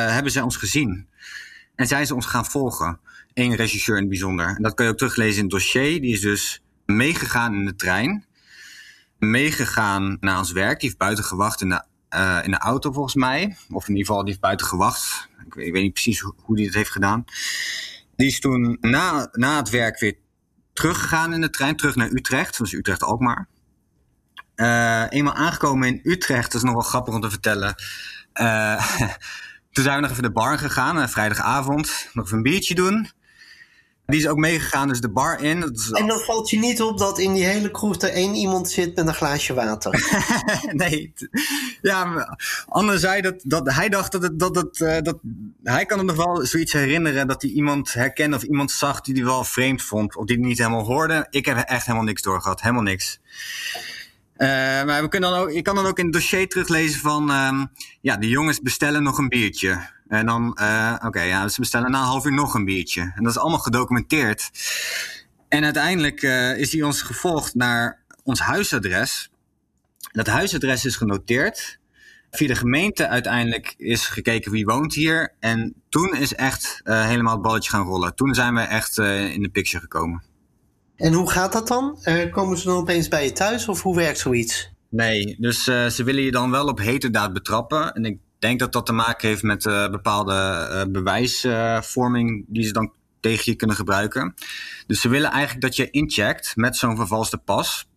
hebben 0.07 0.33
zij 0.33 0.43
ons 0.43 0.57
gezien. 0.57 1.09
En 1.75 1.87
zijn 1.87 2.07
ze 2.07 2.15
ons 2.15 2.27
gaan 2.27 2.47
volgen. 2.47 3.01
Eén 3.35 3.55
regisseur 3.55 3.95
in 3.95 4.01
het 4.01 4.11
bijzonder. 4.11 4.47
En 4.47 4.63
dat 4.63 4.75
kan 4.75 4.85
je 4.87 4.93
ook 4.93 4.99
teruglezen 4.99 5.37
in 5.37 5.43
het 5.43 5.51
dossier. 5.51 6.01
Die 6.01 6.13
is 6.13 6.21
dus 6.21 6.63
meegegaan 6.87 7.55
in 7.55 7.65
de 7.65 7.77
trein. 7.77 8.25
Meegegaan 9.19 10.17
naar 10.21 10.39
ons 10.39 10.53
werk. 10.53 10.81
Die 10.81 10.89
heeft 10.89 11.01
buiten 11.01 11.25
gewacht 11.25 11.61
in 11.61 11.69
de, 11.69 11.85
uh, 12.17 12.39
in 12.43 12.51
de 12.51 12.59
auto 12.59 12.93
volgens 12.93 13.15
mij. 13.15 13.57
Of 13.71 13.83
in 13.83 13.91
ieder 13.91 14.07
geval, 14.07 14.21
die 14.21 14.29
heeft 14.29 14.41
buiten 14.41 14.67
gewacht. 14.67 15.29
Ik 15.47 15.55
weet, 15.55 15.67
ik 15.67 15.73
weet 15.73 15.83
niet 15.83 15.93
precies 15.93 16.21
hoe, 16.21 16.35
hoe 16.37 16.57
die 16.57 16.67
het 16.67 16.75
heeft 16.75 16.91
gedaan. 16.91 17.25
Die 18.17 18.27
is 18.27 18.41
toen 18.41 18.77
na, 18.81 19.29
na 19.33 19.57
het 19.57 19.71
werk 19.71 20.01
weer 20.01 20.17
teruggegaan 20.73 21.33
in 21.33 21.41
de 21.41 21.51
trein. 21.51 21.77
Terug 21.77 21.95
naar 21.95 22.11
Utrecht. 22.11 22.61
Is 22.61 22.73
Utrecht 22.73 23.03
ook 23.03 23.21
maar. 23.21 23.49
Uh, 24.61 25.05
eenmaal 25.09 25.35
aangekomen 25.35 25.89
in 25.89 26.01
Utrecht, 26.03 26.53
dat 26.53 26.55
is 26.55 26.63
nog 26.63 26.73
wel 26.73 26.83
grappig 26.83 27.15
om 27.15 27.21
te 27.21 27.31
vertellen. 27.31 27.75
Uh, 28.35 28.97
toen 29.73 29.85
zijn 29.85 29.97
we 29.97 30.01
nog 30.01 30.11
even 30.11 30.23
de 30.23 30.33
bar 30.33 30.59
gegaan, 30.59 30.99
uh, 30.99 31.07
vrijdagavond, 31.07 32.09
nog 32.13 32.25
even 32.25 32.37
een 32.37 32.43
biertje 32.43 32.75
doen. 32.75 33.11
Die 34.07 34.21
is 34.21 34.29
ook 34.29 34.37
meegegaan, 34.37 34.89
dus 34.89 35.01
de 35.01 35.11
bar 35.11 35.43
in. 35.43 35.63
En 35.93 36.07
dan 36.07 36.19
valt 36.19 36.51
je 36.51 36.59
niet 36.59 36.83
op 36.83 36.99
dat 36.99 37.19
in 37.19 37.33
die 37.33 37.45
hele 37.45 37.71
kroeg 37.71 38.01
er 38.01 38.13
één 38.13 38.35
iemand 38.35 38.71
zit 38.71 38.97
met 38.97 39.07
een 39.07 39.15
glaasje 39.15 39.55
water. 39.55 40.25
nee, 40.73 41.13
ja, 41.83 42.29
Anne 42.67 42.99
zei 42.99 43.21
dat, 43.21 43.35
dat 43.45 43.73
hij 43.73 43.89
dacht 43.89 44.13
dat 44.13 44.23
het, 44.23 44.39
dat, 44.39 44.57
het, 44.57 45.05
dat 45.05 45.19
hij 45.63 45.87
kan 45.87 45.99
het 45.99 46.07
nog 46.07 46.17
wel 46.17 46.47
zoiets 46.47 46.73
herinneren 46.73 47.27
dat 47.27 47.43
hij 47.43 47.51
iemand 47.51 47.93
herkende 47.93 48.37
of 48.37 48.43
iemand 48.43 48.71
zag 48.71 49.01
die 49.01 49.15
hij 49.15 49.25
wel 49.25 49.45
vreemd 49.45 49.83
vond 49.83 50.17
of 50.17 50.25
die 50.25 50.37
hij 50.37 50.47
niet 50.47 50.59
helemaal 50.59 50.85
hoorde. 50.85 51.27
Ik 51.31 51.47
heb 51.47 51.57
echt 51.57 51.87
helemaal 51.87 52.07
niks 52.07 52.23
doorgehad, 52.23 52.61
helemaal 52.61 52.83
niks. 52.83 53.21
Uh, 54.41 54.49
maar 54.85 55.03
we 55.03 55.09
kunnen 55.09 55.31
dan 55.31 55.39
ook, 55.39 55.51
je 55.51 55.63
kan 55.63 55.75
dan 55.75 55.87
ook 55.87 55.99
in 55.99 56.05
het 56.05 56.13
dossier 56.13 56.49
teruglezen 56.49 57.01
van... 57.01 57.31
Um, 57.31 57.73
ja, 58.01 58.17
de 58.17 58.29
jongens 58.29 58.61
bestellen 58.61 59.03
nog 59.03 59.19
een 59.19 59.29
biertje. 59.29 59.91
En 60.09 60.27
dan, 60.27 60.59
uh, 60.61 60.97
oké, 61.05 61.21
ja, 61.21 61.49
ze 61.49 61.61
bestellen 61.61 61.91
na 61.91 61.99
een 61.99 62.05
half 62.05 62.25
uur 62.25 62.33
nog 62.33 62.55
een 62.55 62.65
biertje. 62.65 63.01
En 63.01 63.23
dat 63.23 63.33
is 63.33 63.39
allemaal 63.39 63.59
gedocumenteerd. 63.59 64.51
En 65.49 65.65
uiteindelijk 65.65 66.23
uh, 66.23 66.57
is 66.57 66.73
hij 66.73 66.83
ons 66.83 67.03
gevolgd 67.03 67.55
naar 67.55 68.03
ons 68.23 68.41
huisadres. 68.41 69.31
Dat 70.13 70.27
huisadres 70.27 70.85
is 70.85 70.97
genoteerd. 70.97 71.79
Via 72.31 72.47
de 72.47 72.55
gemeente 72.55 73.09
uiteindelijk 73.09 73.75
is 73.77 74.07
gekeken 74.07 74.53
wie 74.53 74.65
woont 74.65 74.95
hier. 74.95 75.35
En 75.41 75.75
toen 75.89 76.17
is 76.17 76.35
echt 76.35 76.81
helemaal 76.85 77.33
het 77.33 77.43
balletje 77.43 77.71
gaan 77.71 77.87
rollen. 77.87 78.15
Toen 78.15 78.35
zijn 78.35 78.55
we 78.55 78.61
echt 78.61 78.99
in 78.99 79.43
de 79.43 79.51
picture 79.53 79.83
gekomen. 79.83 80.23
En 81.01 81.13
hoe 81.13 81.31
gaat 81.31 81.53
dat 81.53 81.69
dan? 81.69 81.99
Uh, 82.05 82.33
komen 82.33 82.59
ze 82.59 82.65
dan 82.65 82.77
opeens 82.77 83.09
bij 83.09 83.25
je 83.25 83.33
thuis 83.33 83.69
of 83.69 83.83
hoe 83.83 83.97
werkt 83.97 84.19
zoiets? 84.19 84.73
Nee, 84.89 85.37
dus 85.39 85.69
uh, 85.69 85.87
ze 85.87 86.05
willen 86.05 86.23
je 86.23 86.31
dan 86.31 86.51
wel 86.51 86.67
op 86.67 86.79
heterdaad 86.79 87.33
betrappen. 87.33 87.93
En 87.93 88.05
ik 88.05 88.19
denk 88.39 88.59
dat 88.59 88.73
dat 88.73 88.87
te 88.87 88.93
maken 88.93 89.29
heeft 89.29 89.43
met 89.43 89.65
uh, 89.65 89.91
bepaalde 89.91 90.89
bewijsvorming 90.91 92.45
die 92.49 92.65
ze 92.65 92.73
dan 92.73 92.93
tegen 93.21 93.43
je 93.45 93.55
kunnen 93.55 93.77
gebruiken. 93.77 94.35
Dus 94.87 95.01
ze 95.01 95.09
willen 95.09 95.31
eigenlijk 95.31 95.63
dat 95.63 95.77
je 95.77 95.91
incheckt 95.91 96.57
met 96.57 96.77
zo'n 96.77 96.97
vervalste 96.97 97.39
pas. 97.39 97.89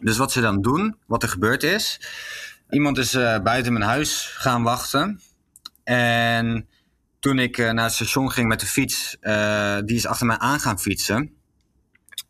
Dus 0.00 0.16
wat 0.16 0.32
ze 0.32 0.40
dan 0.40 0.62
doen, 0.62 0.96
wat 1.06 1.22
er 1.22 1.28
gebeurd 1.28 1.62
is. 1.62 2.00
Iemand 2.70 2.98
is 2.98 3.12
buiten 3.42 3.72
mijn 3.72 3.84
huis 3.84 4.34
gaan 4.36 4.62
wachten. 4.62 5.20
En 5.84 6.68
toen 7.20 7.38
ik 7.38 7.56
naar 7.56 7.84
het 7.84 7.92
station 7.92 8.30
ging 8.30 8.48
met 8.48 8.60
de 8.60 8.66
fiets, 8.66 9.16
die 9.84 9.96
is 9.96 10.06
achter 10.06 10.26
mij 10.26 10.38
aan 10.38 10.60
gaan 10.60 10.80
fietsen. 10.80 11.41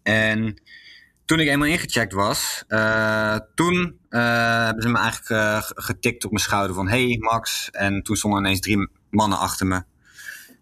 En 0.03 0.63
toen 1.25 1.41
ik 1.41 1.49
eenmaal 1.49 1.69
ingecheckt 1.69 2.13
was, 2.13 2.65
uh, 2.69 3.37
toen 3.55 3.99
uh, 4.11 4.65
hebben 4.65 4.83
ze 4.83 4.89
me 4.89 4.99
eigenlijk 4.99 5.31
uh, 5.31 5.63
getikt 5.85 6.25
op 6.25 6.31
mijn 6.31 6.43
schouder 6.43 6.75
van 6.75 6.89
hey 6.89 7.17
Max. 7.21 7.71
En 7.71 8.03
toen 8.03 8.17
stonden 8.17 8.41
ineens 8.41 8.61
drie 8.61 8.89
mannen 9.11 9.39
achter 9.39 9.67
me. 9.67 9.83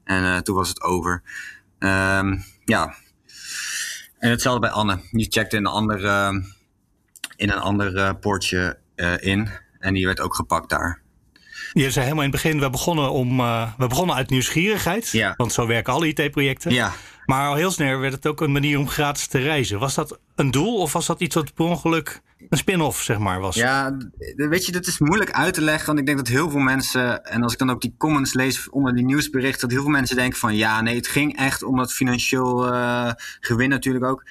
En 0.05 0.45
toen 0.45 0.55
was 0.55 0.69
het 0.69 0.83
over. 0.83 1.23
Um, 1.79 2.45
ja. 2.65 2.95
En 4.19 4.31
hetzelfde 4.31 4.61
bij 4.61 4.71
Anne. 4.71 5.01
Die 5.11 5.27
checkte 5.31 5.57
in 5.57 5.67
een 5.67 5.73
ander, 5.73 6.01
in 7.37 7.51
een 7.51 7.59
ander 7.59 8.17
poortje 8.17 8.79
in. 9.21 9.49
En 9.79 9.95
die 9.95 10.07
werd 10.07 10.21
ook 10.21 10.35
gepakt 10.35 10.69
daar. 10.69 11.03
Je 11.73 11.91
zei 11.91 12.05
helemaal 12.05 12.25
in 12.25 12.31
het 12.31 12.43
begin, 12.43 12.61
we 12.61 12.71
begonnen, 12.71 13.11
om, 13.11 13.37
we 13.77 13.87
begonnen 13.89 14.17
uit 14.17 14.31
nieuwsgierigheid. 14.31 15.11
Ja. 15.11 15.35
Want 15.37 15.53
zo 15.53 15.67
werken 15.67 15.93
alle 15.93 16.13
IT-projecten. 16.13 16.73
Ja. 16.73 16.93
Maar 17.25 17.49
al 17.49 17.55
heel 17.55 17.71
snel 17.71 17.99
werd 17.99 18.13
het 18.13 18.27
ook 18.27 18.41
een 18.41 18.53
manier 18.53 18.79
om 18.79 18.89
gratis 18.89 19.27
te 19.27 19.39
reizen. 19.39 19.79
Was 19.79 19.95
dat 19.95 20.19
een 20.35 20.51
doel 20.51 20.77
of 20.77 20.93
was 20.93 21.07
dat 21.07 21.21
iets 21.21 21.35
wat 21.35 21.55
per 21.55 21.65
ongeluk 21.65 22.21
een 22.49 22.59
spin-off, 22.59 23.03
zeg 23.03 23.19
maar, 23.19 23.41
was? 23.41 23.55
Ja, 23.55 23.97
weet 24.37 24.67
je, 24.67 24.73
dat 24.73 24.87
is 24.87 24.99
moeilijk 24.99 25.31
uit 25.31 25.55
te 25.55 25.61
leggen. 25.61 25.87
Want 25.87 25.99
ik 25.99 26.07
denk 26.07 26.19
dat 26.19 26.29
heel 26.29 26.51
veel 26.51 26.61
mensen, 26.61 27.25
en 27.25 27.43
als 27.43 27.53
ik 27.53 27.59
dan 27.59 27.71
ook 27.71 27.81
die 27.81 27.95
comments 27.99 28.35
lees 28.35 28.71
onder 28.71 28.95
die 28.95 29.05
nieuwsberichten, 29.05 29.61
dat 29.61 29.71
heel 29.71 29.83
veel 29.83 29.91
mensen 29.91 30.17
denken 30.17 30.39
van 30.39 30.57
ja, 30.57 30.81
nee, 30.81 30.97
het 30.97 31.09
ging 31.09 31.37
echt 31.37 31.63
om 31.63 31.77
dat 31.77 31.93
financieel 31.93 32.73
uh, 32.73 33.13
gewin 33.41 33.69
natuurlijk 33.69 34.05
ook. 34.05 34.25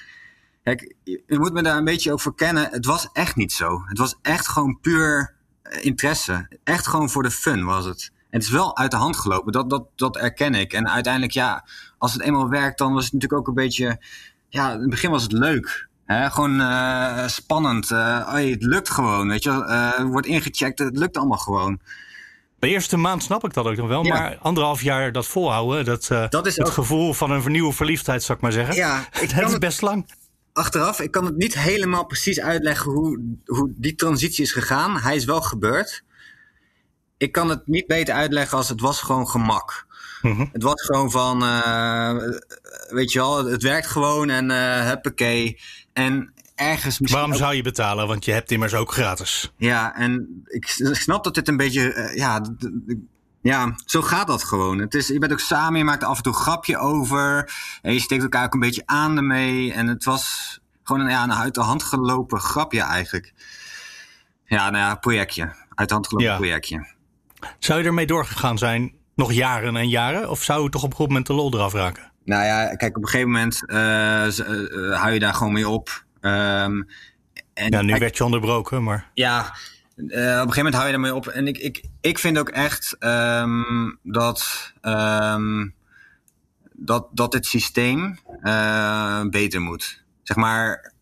Kijk, 0.62 0.94
je 1.04 1.22
moet 1.26 1.52
me 1.52 1.62
daar 1.62 1.76
een 1.76 1.84
beetje 1.84 2.12
over 2.12 2.34
kennen. 2.34 2.68
Het 2.70 2.86
was 2.86 3.08
echt 3.12 3.36
niet 3.36 3.52
zo. 3.52 3.82
Het 3.86 3.98
was 3.98 4.18
echt 4.22 4.48
gewoon 4.48 4.80
puur 4.80 5.34
interesse. 5.80 6.48
Echt 6.64 6.86
gewoon 6.86 7.10
voor 7.10 7.22
de 7.22 7.30
fun 7.30 7.64
was 7.64 7.84
het. 7.84 8.10
En 8.14 8.38
het 8.38 8.42
is 8.42 8.50
wel 8.50 8.76
uit 8.76 8.90
de 8.90 8.96
hand 8.96 9.16
gelopen, 9.16 9.52
dat, 9.52 9.70
dat, 9.70 9.86
dat 9.96 10.16
erken 10.16 10.54
ik. 10.54 10.72
En 10.72 10.90
uiteindelijk, 10.90 11.32
ja, 11.32 11.64
als 11.98 12.12
het 12.12 12.22
eenmaal 12.22 12.48
werkt, 12.48 12.78
dan 12.78 12.92
was 12.92 13.04
het 13.04 13.12
natuurlijk 13.12 13.40
ook 13.40 13.48
een 13.48 13.64
beetje. 13.64 14.02
Ja, 14.48 14.72
in 14.72 14.80
het 14.80 14.90
begin 14.90 15.10
was 15.10 15.22
het 15.22 15.32
leuk. 15.32 15.88
Hè? 16.04 16.30
Gewoon 16.30 16.60
uh, 16.60 17.26
spannend. 17.26 17.90
Uh, 17.90 18.32
het 18.34 18.62
lukt 18.62 18.90
gewoon, 18.90 19.28
weet 19.28 19.42
je. 19.42 19.50
Uh, 19.50 20.06
wordt 20.10 20.26
ingecheckt, 20.26 20.78
het 20.78 20.96
lukt 20.96 21.16
allemaal 21.16 21.38
gewoon. 21.38 21.80
De 22.58 22.68
eerste 22.68 22.96
maand 22.96 23.22
snap 23.22 23.44
ik 23.44 23.54
dat 23.54 23.66
ook 23.66 23.76
nog 23.76 23.88
wel, 23.88 24.04
ja. 24.04 24.14
maar 24.14 24.38
anderhalf 24.40 24.82
jaar 24.82 25.12
dat 25.12 25.26
volhouden, 25.26 25.84
dat, 25.84 26.30
dat 26.30 26.46
is 26.46 26.56
het 26.56 26.66
ook... 26.66 26.72
gevoel 26.72 27.12
van 27.12 27.30
een 27.30 27.42
vernieuwde 27.42 27.72
verliefdheid, 27.72 28.22
zou 28.22 28.38
ik 28.38 28.44
maar 28.44 28.52
zeggen. 28.52 28.74
Ja, 28.74 29.06
ik 29.20 29.36
dat 29.36 29.50
is 29.50 29.58
best 29.58 29.80
lang. 29.80 30.06
Achteraf, 30.60 31.00
ik 31.00 31.10
kan 31.10 31.24
het 31.24 31.36
niet 31.36 31.58
helemaal 31.58 32.06
precies 32.06 32.40
uitleggen 32.40 32.92
hoe, 32.92 33.36
hoe 33.44 33.72
die 33.76 33.94
transitie 33.94 34.44
is 34.44 34.52
gegaan. 34.52 34.98
Hij 34.98 35.16
is 35.16 35.24
wel 35.24 35.40
gebeurd 35.40 36.02
ik 37.20 37.32
kan 37.32 37.48
het 37.48 37.66
niet 37.66 37.86
beter 37.86 38.14
uitleggen 38.14 38.58
als 38.58 38.68
het 38.68 38.80
was 38.80 39.00
gewoon 39.00 39.28
gemak. 39.28 39.86
Mm 40.22 40.48
Het 40.52 40.62
was 40.62 40.82
gewoon 40.82 41.10
van, 41.10 41.42
uh, 41.42 42.14
weet 42.88 43.12
je 43.12 43.18
wel, 43.18 43.44
het 43.44 43.62
werkt 43.62 43.86
gewoon 43.86 44.30
en 44.30 44.50
uh, 44.50 44.86
huppakee. 44.86 45.58
En 45.92 46.32
ergens 46.54 46.98
misschien 46.98 47.20
Waarom 47.20 47.38
zou 47.38 47.54
je 47.54 47.62
betalen? 47.62 48.06
Want 48.06 48.24
je 48.24 48.32
hebt 48.32 48.50
immers 48.50 48.74
ook 48.74 48.92
gratis. 48.92 49.52
Ja, 49.56 49.96
en 49.96 50.42
ik, 50.44 50.66
snap 50.92 51.24
dat 51.24 51.34
dit 51.34 51.48
een 51.48 51.56
beetje, 51.56 51.94
uh, 51.94 52.16
ja, 52.16 52.42
ja, 53.42 53.74
zo 53.84 54.02
gaat 54.02 54.26
dat 54.26 54.44
gewoon. 54.44 54.78
Het 54.78 54.94
is, 54.94 55.08
je 55.08 55.18
bent 55.18 55.32
ook 55.32 55.40
samen, 55.40 55.78
je 55.78 55.84
maakt 55.84 56.04
af 56.04 56.16
en 56.16 56.22
toe 56.22 56.32
een 56.32 56.38
grapje 56.38 56.78
over. 56.78 57.52
En 57.82 57.92
je 57.92 58.00
steekt 58.00 58.22
elkaar 58.22 58.44
ook 58.44 58.54
een 58.54 58.60
beetje 58.60 58.82
aan 58.86 59.16
ermee. 59.16 59.72
En 59.72 59.86
het 59.86 60.04
was 60.04 60.58
gewoon 60.82 61.02
een, 61.02 61.10
ja, 61.10 61.22
een 61.22 61.34
uit 61.34 61.54
de 61.54 61.60
hand 61.60 61.82
gelopen 61.82 62.40
grapje 62.40 62.82
eigenlijk. 62.82 63.32
Ja, 64.44 64.70
nou 64.70 64.84
ja, 64.84 64.94
projectje. 64.94 65.52
Uit 65.74 65.88
de 65.88 65.94
hand 65.94 66.06
gelopen 66.06 66.30
ja. 66.30 66.36
projectje. 66.36 66.86
Zou 67.58 67.80
je 67.80 67.86
ermee 67.86 68.06
doorgegaan 68.06 68.58
zijn 68.58 68.94
nog 69.14 69.32
jaren 69.32 69.76
en 69.76 69.88
jaren? 69.88 70.30
Of 70.30 70.42
zou 70.42 70.62
je 70.62 70.68
toch 70.68 70.82
op 70.82 70.90
een 70.90 70.96
gegeven 70.96 71.12
moment 71.12 71.26
de 71.26 71.32
lol 71.32 71.54
eraf 71.54 71.72
raken? 71.72 72.12
Nou 72.24 72.44
ja, 72.44 72.74
kijk, 72.74 72.96
op 72.96 73.02
een 73.02 73.08
gegeven 73.08 73.30
moment 73.30 73.62
uh, 73.66 73.76
uh, 73.76 75.00
hou 75.00 75.12
je 75.12 75.18
daar 75.18 75.34
gewoon 75.34 75.52
mee 75.52 75.68
op. 75.68 76.04
Um, 76.20 76.88
en 77.54 77.70
ja, 77.70 77.82
nu 77.82 77.98
werd 77.98 78.16
je 78.16 78.24
onderbroken, 78.24 78.82
maar... 78.82 79.10
Ja, 79.14 79.54
op 80.02 80.10
een 80.10 80.52
gegeven 80.52 80.56
moment 80.56 80.74
hou 80.74 80.86
je 80.86 80.92
daarmee 80.92 81.14
op. 81.14 81.26
En 81.26 81.46
ik, 81.46 81.58
ik, 81.58 81.82
ik 82.00 82.18
vind 82.18 82.38
ook 82.38 82.48
echt 82.48 82.96
um, 83.00 83.98
dat, 84.02 84.72
um, 84.82 85.74
dat, 86.72 87.08
dat 87.12 87.32
het 87.32 87.46
systeem 87.46 88.18
beter 89.30 89.60
moet. 89.60 90.02
Zeg 90.22 90.36
maar, 90.36 90.92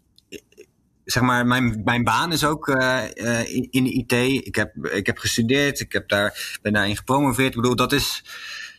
zeg 1.05 1.23
maar, 1.23 1.47
mijn, 1.47 1.81
mijn 1.85 2.05
baan 2.05 2.33
is 2.33 2.45
ook 2.45 2.69
uh, 2.69 3.05
in, 3.45 3.69
in 3.71 3.85
de 3.85 3.93
IT. 3.93 4.13
Ik 4.47 4.55
heb, 4.55 4.87
ik 4.87 5.07
heb 5.07 5.19
gestudeerd, 5.19 5.81
ik 5.81 5.93
heb 5.93 6.09
daar, 6.09 6.59
ben 6.63 6.73
daarin 6.73 6.97
gepromoveerd. 6.97 7.55
Ik 7.55 7.61
bedoel, 7.61 7.77
dat 7.77 7.93
is, 7.93 8.25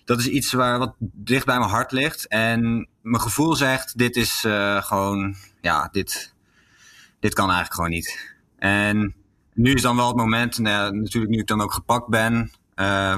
dat 0.05 0.19
is 0.19 0.27
iets 0.27 0.53
waar, 0.53 0.79
wat 0.79 0.95
dicht 0.99 1.45
bij 1.45 1.57
mijn 1.57 1.69
hart 1.69 1.91
ligt. 1.91 2.27
En 2.27 2.87
mijn 3.01 3.21
gevoel 3.21 3.55
zegt, 3.55 3.97
dit 3.97 4.15
is 4.15 4.45
gewoon, 4.79 5.35
ja, 5.61 5.89
dit, 5.91 6.33
dit 7.19 7.33
kan 7.33 7.45
eigenlijk 7.45 7.73
gewoon 7.73 7.89
niet. 7.89 8.35
En 8.57 9.15
nu 9.59 9.73
is 9.73 9.81
dan 9.81 9.95
wel 9.95 10.07
het 10.07 10.15
moment, 10.15 10.57
nou, 10.57 10.95
natuurlijk 10.95 11.33
nu 11.33 11.39
ik 11.39 11.47
dan 11.47 11.61
ook 11.61 11.73
gepakt 11.73 12.07
ben, 12.07 12.51
uh, 12.75 13.17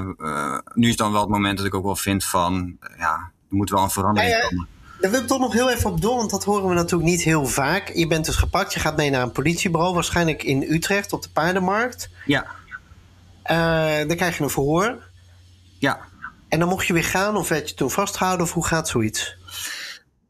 nu 0.74 0.88
is 0.88 0.96
dan 0.96 1.12
wel 1.12 1.20
het 1.20 1.30
moment 1.30 1.56
dat 1.56 1.66
ik 1.66 1.74
ook 1.74 1.84
wel 1.84 1.96
vind 1.96 2.24
van, 2.24 2.76
ja, 2.98 3.14
er 3.50 3.56
moet 3.56 3.70
wel 3.70 3.82
een 3.82 3.90
verandering 3.90 4.42
komen. 4.48 4.66
Daar 5.00 5.10
wil 5.10 5.20
ik 5.20 5.26
toch 5.26 5.38
nog 5.38 5.52
heel 5.52 5.70
even 5.70 5.90
op 5.90 6.00
door, 6.00 6.16
want 6.16 6.30
dat 6.30 6.44
horen 6.44 6.68
we 6.68 6.74
natuurlijk 6.74 7.10
niet 7.10 7.22
heel 7.22 7.46
vaak. 7.46 7.88
Je 7.94 8.06
bent 8.06 8.24
dus 8.24 8.36
gepakt, 8.36 8.74
je 8.74 8.80
gaat 8.80 8.96
mee 8.96 9.10
naar 9.10 9.22
een 9.22 9.32
politiebureau, 9.32 9.94
waarschijnlijk 9.94 10.42
in 10.42 10.62
Utrecht 10.62 11.12
op 11.12 11.22
de 11.22 11.28
paardenmarkt. 11.32 12.08
Ja, 12.26 12.46
Eh, 13.42 13.56
dan 14.08 14.16
krijg 14.16 14.36
je 14.38 14.42
een 14.44 14.50
verhoor. 14.50 14.98
ja. 15.78 15.98
En 16.48 16.58
dan 16.58 16.68
mocht 16.68 16.86
je 16.86 16.92
weer 16.92 17.04
gaan, 17.04 17.36
of 17.36 17.48
werd 17.48 17.68
je 17.68 17.74
toen 17.74 17.90
vastgehouden, 17.90 18.46
of 18.46 18.52
hoe 18.52 18.66
gaat 18.66 18.88
zoiets? 18.88 19.36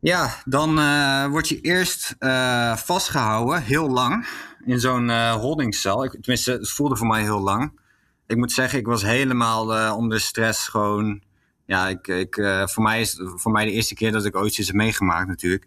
Ja, 0.02 0.42
dan 0.44 0.78
eh, 0.78 1.26
word 1.26 1.48
je 1.48 1.60
eerst 1.60 2.14
eh, 2.18 2.76
vastgehouden, 2.76 3.62
heel 3.62 3.90
lang, 3.90 4.26
in 4.64 4.80
zo'n 4.80 5.10
eh 5.10 5.32
holdingcel. 5.34 6.08
Tenminste, 6.20 6.52
het 6.52 6.70
voelde 6.70 6.96
voor 6.96 7.06
mij 7.06 7.22
heel 7.22 7.40
lang. 7.40 7.80
Ik 8.26 8.36
moet 8.36 8.52
zeggen, 8.52 8.78
ik 8.78 8.86
was 8.86 9.02
helemaal 9.02 9.96
onder 9.96 10.20
stress. 10.20 10.68
Gewoon, 10.68 11.22
ja, 11.66 11.88
ik, 11.88 12.06
ik, 12.06 12.34
voor, 12.64 12.82
mij 12.82 13.00
is 13.00 13.20
voor 13.36 13.52
mij 13.52 13.64
de 13.64 13.70
eerste 13.70 13.94
keer 13.94 14.12
dat 14.12 14.24
ik 14.24 14.36
ooit 14.36 14.58
iets 14.58 14.66
heb 14.66 14.76
meegemaakt 14.76 15.28
natuurlijk. 15.28 15.66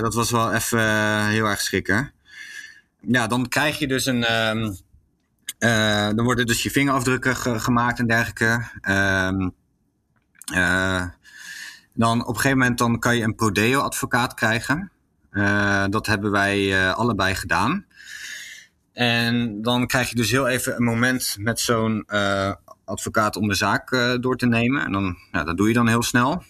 Dat 0.00 0.14
was 0.14 0.30
wel 0.30 0.52
even 0.52 1.26
heel 1.26 1.46
erg 1.46 1.60
schrikken. 1.60 2.12
Ja, 3.00 3.26
dan 3.26 3.48
krijg 3.48 3.78
je 3.78 3.86
dus 3.86 4.06
een... 4.06 4.24
eh, 4.24 6.06
dan 6.14 6.22
worden 6.24 6.46
dus 6.46 6.62
je 6.62 6.70
vingerafdrukken 6.70 7.36
ge- 7.36 7.60
gemaakt 7.60 7.98
en 7.98 8.06
dergelijke. 8.06 8.66
Eh, 10.50 11.04
dan 11.98 12.20
op 12.20 12.28
een 12.28 12.34
gegeven 12.34 12.58
moment 12.58 12.78
dan 12.78 12.98
kan 12.98 13.16
je 13.16 13.22
een 13.22 13.34
prodeo-advocaat 13.34 14.34
krijgen. 14.34 14.90
Eh, 15.30 15.84
dat 15.88 16.06
hebben 16.06 16.30
wij 16.30 16.74
eh, 16.74 16.94
allebei 16.94 17.34
gedaan. 17.34 17.86
En 18.92 19.62
dan 19.62 19.86
krijg 19.86 20.08
je 20.08 20.14
dus 20.14 20.30
heel 20.30 20.46
even 20.46 20.76
een 20.76 20.84
moment 20.84 21.36
met 21.38 21.60
zo'n 21.60 22.04
eh, 22.06 22.52
advocaat 22.84 23.36
om 23.36 23.48
de 23.48 23.54
zaak 23.54 24.16
door 24.20 24.36
te 24.36 24.46
nemen. 24.46 24.84
En 24.84 24.92
dan, 24.92 25.16
ja, 25.32 25.44
dat 25.44 25.56
doe 25.56 25.68
je 25.68 25.74
dan 25.74 25.88
heel 25.88 26.02
snel. 26.02 26.42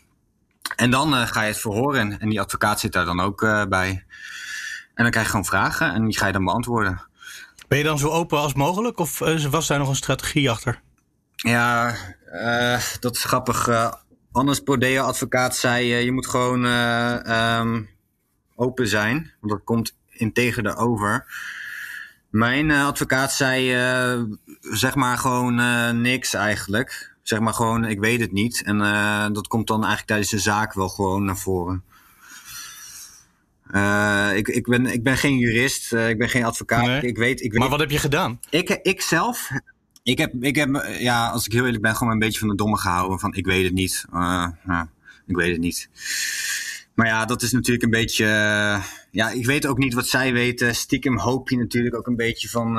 En 0.76 0.90
dan 0.90 1.12
ga 1.12 1.42
je 1.42 1.48
het 1.48 1.60
verhoren. 1.60 2.20
En 2.20 2.28
die 2.28 2.40
advocaat 2.40 2.80
zit 2.80 2.92
daar 2.92 3.04
dan 3.04 3.20
ook 3.20 3.40
bij. 3.68 4.04
En 4.94 5.02
dan 5.02 5.10
krijg 5.10 5.26
je 5.26 5.30
gewoon 5.30 5.44
vragen 5.44 5.92
en 5.92 6.04
die 6.04 6.18
ga 6.18 6.26
je 6.26 6.32
dan 6.32 6.44
beantwoorden. 6.44 7.02
Ben 7.68 7.78
je 7.78 7.84
dan 7.84 7.98
zo 7.98 8.08
open 8.08 8.38
als 8.38 8.54
mogelijk? 8.54 8.98
Of 8.98 9.18
was 9.50 9.66
daar 9.66 9.78
nog 9.78 9.88
een 9.88 9.96
strategie 9.96 10.50
achter? 10.50 10.80
Ja, 11.34 11.94
dat 13.00 13.16
is 13.16 13.24
grappig. 13.24 13.68
Anders 14.38 14.60
Prodeo 14.60 15.02
advocaat 15.02 15.56
zei, 15.56 15.92
eh, 15.92 16.04
je 16.04 16.12
moet 16.12 16.26
gewoon 16.26 16.64
eh, 16.64 17.26
ehm, 17.26 17.82
open 18.54 18.88
zijn. 18.88 19.32
Want 19.40 19.52
dat 19.52 19.64
komt 19.64 19.96
integer 20.10 20.76
over. 20.76 21.26
Mijn 22.30 22.70
eh, 22.70 22.86
advocaat 22.86 23.32
zei, 23.32 23.70
zeg 24.60 24.94
maar 24.94 25.18
gewoon 25.18 25.54
niks 26.00 26.34
eigenlijk. 26.34 27.16
Zeg 27.22 27.40
maar 27.40 27.54
gewoon, 27.54 27.84
ik 27.84 28.00
weet 28.00 28.20
het 28.20 28.32
niet. 28.32 28.62
En 28.62 28.78
dat 29.32 29.48
komt 29.48 29.66
dan 29.66 29.78
eigenlijk 29.78 30.06
tijdens 30.06 30.30
de 30.30 30.38
zaak 30.38 30.72
wel 30.72 30.88
gewoon 30.88 31.24
naar 31.24 31.38
voren. 31.38 31.84
Ik, 34.36 34.48
ik, 34.48 34.66
ben, 34.66 34.86
ik 34.86 35.02
ben 35.02 35.16
geen 35.16 35.38
jurist, 35.38 35.92
ik 35.92 36.18
ben 36.18 36.28
geen 36.28 36.44
advocaat. 36.44 36.86
Nee. 36.86 37.02
Ik, 37.02 37.16
weet, 37.16 37.40
ik 37.40 37.50
weet 37.50 37.60
Maar 37.60 37.68
wat 37.68 37.80
heb 37.80 37.90
je 37.90 37.98
gedaan? 37.98 38.40
ik, 38.50 38.68
ik 38.82 39.00
zelf, 39.02 39.50
ik 40.10 40.18
heb, 40.18 40.32
ik 40.40 40.56
heb, 40.56 40.74
eh, 40.74 41.00
ja, 41.00 41.28
als 41.28 41.46
ik 41.46 41.52
heel 41.52 41.64
eerlijk 41.64 41.82
ben, 41.82 41.96
gewoon 41.96 42.12
een 42.12 42.18
beetje 42.18 42.38
van 42.38 42.48
de 42.48 42.54
domme 42.54 42.76
gehouden. 42.76 43.18
Van 43.18 43.34
ik 43.34 43.46
weet 43.46 43.64
het 43.64 43.72
niet. 43.72 44.04
Eh, 44.12 44.48
ik 45.26 45.36
weet 45.36 45.52
het 45.52 45.60
niet. 45.60 45.88
Maar 46.94 47.06
ja, 47.06 47.24
dat 47.24 47.42
is 47.42 47.52
natuurlijk 47.52 47.84
een 47.84 47.90
beetje. 47.90 48.24
eh, 48.24 48.84
ja, 49.10 49.30
ik 49.30 49.46
weet 49.46 49.66
ook 49.66 49.78
niet 49.78 49.94
wat 49.94 50.06
zij 50.06 50.32
weten. 50.32 50.74
Stiekem 50.74 51.18
hoop 51.18 51.48
je 51.48 51.56
natuurlijk 51.56 51.96
ook 51.96 52.06
een 52.06 52.16
beetje 52.16 52.48
van. 52.48 52.76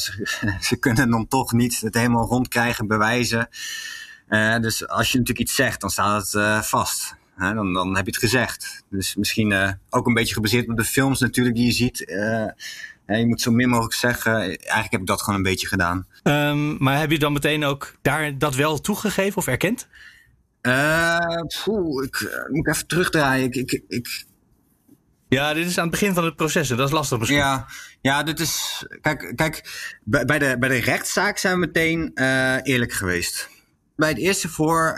ze, 0.00 0.28
ze 0.68 0.76
kunnen 0.76 1.10
dan 1.10 1.28
toch 1.28 1.52
niet 1.52 1.80
het 1.80 1.94
helemaal 1.94 2.26
rondkrijgen, 2.26 2.86
bewijzen. 2.86 3.48
Dus 4.60 4.88
als 4.88 5.12
je 5.12 5.18
natuurlijk 5.18 5.48
iets 5.48 5.54
zegt, 5.54 5.80
dan 5.80 5.90
staat 5.90 6.32
het 6.32 6.66
vast. 6.66 7.16
Dan, 7.38 7.72
dan 7.72 7.96
heb 7.96 8.04
je 8.04 8.10
het 8.10 8.20
gezegd. 8.20 8.84
Dus 8.90 9.14
misschien 9.14 9.78
ook 9.90 10.06
een 10.06 10.14
beetje 10.14 10.34
gebaseerd 10.34 10.68
op 10.68 10.76
de 10.76 10.84
films 10.84 11.20
natuurlijk 11.20 11.56
die 11.56 11.66
je 11.66 11.72
ziet. 11.72 12.00
Hè, 13.06 13.16
je 13.16 13.26
moet 13.26 13.40
zo 13.40 13.50
min 13.50 13.68
mogelijk 13.68 13.94
zeggen. 13.94 14.34
Eigenlijk 14.42 14.90
heb 14.90 15.00
ik 15.00 15.06
dat 15.06 15.22
gewoon 15.22 15.36
een 15.36 15.42
beetje 15.44 15.66
gedaan. 15.66 16.06
Ehm, 16.22 16.82
maar 16.82 16.98
heb 16.98 17.10
je 17.10 17.18
dan 17.18 17.32
meteen 17.32 17.64
ook 17.64 17.94
daar 18.02 18.38
dat 18.38 18.54
wel 18.54 18.80
toegegeven 18.80 19.36
of 19.36 19.46
erkend? 19.46 19.88
Poeh, 21.64 22.04
ik 22.04 22.16
eh, 22.20 22.50
moet 22.50 22.68
even 22.68 22.86
terugdraaien. 22.86 23.44
Ik, 23.44 23.54
ik, 23.72 23.82
ik, 23.88 24.24
Ja, 25.28 25.54
dit 25.54 25.66
is 25.66 25.76
aan 25.78 25.82
het 25.82 25.92
begin 25.92 26.14
van 26.14 26.24
het 26.24 26.36
proces. 26.36 26.70
en 26.70 26.76
Dat 26.76 26.86
is 26.88 26.92
lastig 26.94 27.18
misschien. 27.18 27.38
ja, 27.38 27.66
ja, 28.00 28.22
dit 28.22 28.40
is. 28.40 28.84
Kijk, 29.00 29.32
kijk 29.36 29.62
bij, 30.04 30.24
bij, 30.24 30.38
de, 30.38 30.56
bij 30.58 30.68
de 30.68 30.80
rechtszaak 30.80 31.38
zijn 31.38 31.54
we 31.54 31.66
meteen 31.66 32.10
eh, 32.14 32.56
eerlijk 32.62 32.92
geweest. 32.92 33.48
Bij 33.96 34.08
het 34.08 34.18
eerste 34.18 34.48
voor 34.48 34.94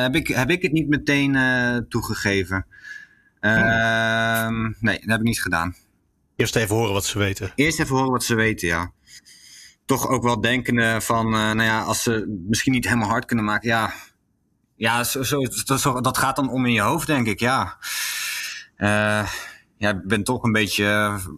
heb, 0.00 0.14
ik, 0.14 0.26
heb 0.26 0.50
ik 0.50 0.62
het 0.62 0.72
niet 0.72 0.88
meteen 0.88 1.36
toegegeven. 1.88 2.66
Ehm, 3.40 4.62
Nee, 4.80 4.98
dat 5.00 5.08
heb 5.10 5.18
ik 5.18 5.26
niet 5.26 5.42
gedaan. 5.42 5.74
Eerst 6.36 6.56
even 6.56 6.76
horen 6.76 6.92
wat 6.92 7.04
ze 7.04 7.18
weten. 7.18 7.52
Eerst 7.54 7.80
even 7.80 7.94
horen 7.96 8.10
wat 8.12 8.24
ze 8.24 8.34
weten, 8.34 8.68
ja. 8.68 8.92
Toch 9.84 10.08
ook 10.08 10.22
wel 10.22 10.40
denkende 10.40 11.00
van, 11.00 11.26
eh, 11.26 11.32
nou 11.32 11.62
ja, 11.62 11.82
als 11.82 12.02
ze 12.02 12.42
misschien 12.48 12.72
niet 12.72 12.84
helemaal 12.84 13.08
hard 13.08 13.24
kunnen 13.24 13.44
maken, 13.44 13.68
ja. 13.68 13.92
Ja, 14.76 15.04
zo, 15.04 15.22
zo, 15.22 15.40
dat, 15.64 15.80
zo- 15.80 16.00
dat 16.00 16.18
gaat 16.18 16.36
dan 16.36 16.50
om 16.50 16.66
in 16.66 16.72
je 16.72 16.80
hoofd, 16.80 17.06
denk 17.06 17.26
ik, 17.26 17.40
ja. 17.40 17.76
Eh, 18.76 19.28
ja, 19.78 19.90
ik 19.90 20.06
ben 20.06 20.24
toch 20.24 20.42
een 20.42 20.52
beetje 20.52 20.84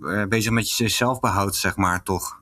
eh, 0.03 0.25
bezig 0.25 0.51
met 0.53 0.77
je 0.77 0.89
zelfbehoud, 0.89 1.57
zeg 1.57 1.77
maar, 1.77 2.03
toch. 2.03 2.41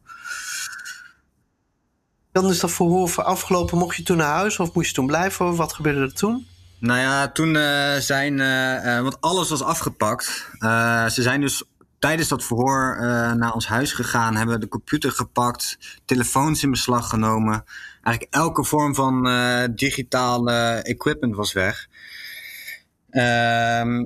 Dan 2.33 2.51
is 2.51 2.61
dat 2.61 2.71
verhoor 2.73 3.09
voor 3.09 3.25
afgelopen. 3.25 3.79
Mocht 3.79 3.97
je 3.97 4.03
toen 4.03 4.17
naar 4.17 4.35
huis 4.35 4.59
of 4.59 4.75
moest 4.75 4.89
je 4.89 4.95
toen 4.95 5.07
blijven? 5.07 5.57
Wat 5.57 5.73
gebeurde 5.73 6.01
er 6.01 6.15
toen? 6.15 6.47
Nou 6.81 7.01
ja, 7.01 7.29
toen 7.33 7.57
eh, 7.57 7.97
zijn, 7.97 8.37
want 9.03 9.21
alles 9.21 9.49
was 9.49 9.63
afgepakt. 9.63 10.51
Eh, 10.59 11.07
ze 11.09 11.23
zijn 11.23 11.41
dus 11.41 11.65
tijdens 12.07 12.29
dat 12.29 12.45
verhoor 12.45 12.97
eh, 12.97 13.33
naar 13.33 13.53
ons 13.53 13.67
huis 13.67 13.93
gegaan, 13.93 14.37
hebben 14.37 14.61
de 14.61 14.69
computer 14.69 15.13
gepakt, 15.13 15.79
telefoons 16.05 16.63
in 16.63 16.71
beslag 16.71 17.09
genomen. 17.09 17.65
Eigenlijk 18.03 18.35
elke 18.35 18.65
vorm 18.65 18.95
van 18.95 19.29
eh 19.29 19.65
digitale 19.71 20.53
equipment 20.83 21.35
was 21.37 21.53
weg. 21.53 21.89
Ehm, 23.11 24.05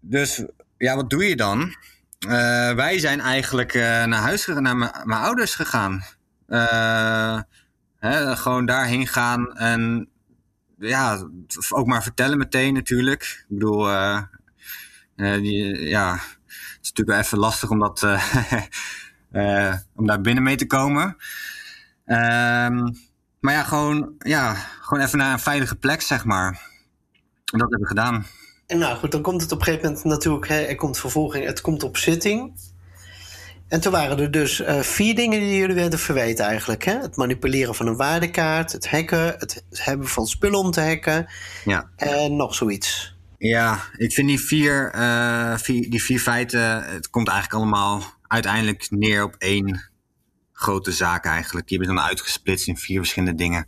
dus 0.00 0.44
ja, 0.78 0.96
wat 0.96 1.10
doe 1.10 1.28
je 1.28 1.36
dan? 1.36 1.74
Eh, 2.18 2.74
wij 2.74 2.98
zijn 2.98 3.20
eigenlijk 3.20 3.74
naar 3.74 4.14
huis 4.14 4.44
gegaan, 4.44 4.62
naar 4.62 4.76
mijn- 4.76 5.20
ouders 5.20 5.54
gegaan. 5.54 6.04
Hè, 7.98 8.36
gewoon 8.36 8.66
daarheen 8.66 9.06
gaan 9.06 9.56
en 9.56 10.08
ja, 10.78 11.28
ook 11.70 11.86
maar 11.86 12.02
vertellen 12.02 12.38
meteen 12.38 12.74
natuurlijk. 12.74 13.22
Ik 13.22 13.44
bedoel, 13.48 13.90
ja, 15.78 16.20
is 16.82 16.88
natuurlijk 16.88 17.08
wel 17.08 17.18
even 17.18 17.38
lastig 17.38 17.70
om 17.70 17.78
dat, 17.78 18.02
eh, 18.02 18.34
eh, 19.68 19.74
om 19.96 20.06
daar 20.06 20.20
binnen 20.20 20.42
mee 20.42 20.56
te 20.56 20.66
komen. 20.66 21.16
Ehm, 22.04 22.90
maar 23.40 23.54
ja, 23.54 23.62
gewoon, 23.62 24.14
ja, 24.18 24.54
gewoon 24.80 25.04
even 25.04 25.18
naar 25.18 25.32
een 25.32 25.38
veilige 25.38 25.76
plek, 25.76 26.02
zeg 26.02 26.24
maar. 26.24 26.48
En 27.52 27.58
dat 27.58 27.70
hebben 27.70 27.80
we 27.80 27.86
gedaan. 27.86 28.26
En 28.66 28.78
nou 28.78 28.96
goed, 28.96 29.12
dan 29.12 29.22
komt 29.22 29.42
het 29.42 29.52
op 29.52 29.58
een 29.58 29.64
gegeven 29.64 29.86
moment 29.86 30.04
natuurlijk, 30.04 30.48
hè, 30.48 30.60
er 30.60 30.74
komt 30.76 30.98
vervolging, 30.98 31.46
het 31.46 31.60
komt 31.60 31.82
op 31.82 31.96
zitting. 31.96 32.52
En 33.68 33.80
toen 33.80 33.92
waren 33.92 34.18
er 34.18 34.30
dus 34.30 34.60
eh, 34.60 34.80
vier 34.80 35.14
dingen 35.14 35.40
die 35.40 35.56
jullie 35.56 35.74
werden 35.74 35.98
verweten 35.98 36.44
eigenlijk. 36.44 36.84
Hè? 36.84 36.98
Het 37.00 37.16
manipuleren 37.16 37.74
van 37.74 37.86
een 37.86 37.96
waardekaart, 37.96 38.72
het 38.72 38.90
hacken, 38.90 39.34
het 39.38 39.64
hebben 39.70 40.08
van 40.08 40.26
spullen 40.26 40.58
om 40.58 40.70
te 40.70 40.80
hacken 40.80 41.26
Ja. 41.64 41.90
en 41.96 42.36
nog 42.36 42.54
zoiets. 42.54 43.16
Ja, 43.42 43.80
ik 43.96 44.12
vind 44.12 44.28
die 44.28 44.40
vier, 44.40 44.90
eh, 44.90 45.56
vier, 45.58 45.90
die 45.90 46.02
vier 46.02 46.20
feiten, 46.20 46.84
het 46.84 47.10
komt 47.10 47.28
eigenlijk 47.28 47.58
allemaal 47.62 48.04
uiteindelijk 48.26 48.86
neer 48.90 49.22
op 49.24 49.34
één 49.38 49.90
grote 50.52 50.92
zaak 50.92 51.24
eigenlijk. 51.24 51.68
Die 51.68 51.78
hebben 51.78 51.96
dan 51.96 52.04
uitgesplitst 52.04 52.66
in 52.66 52.76
vier 52.76 52.98
verschillende 52.98 53.34
dingen. 53.34 53.66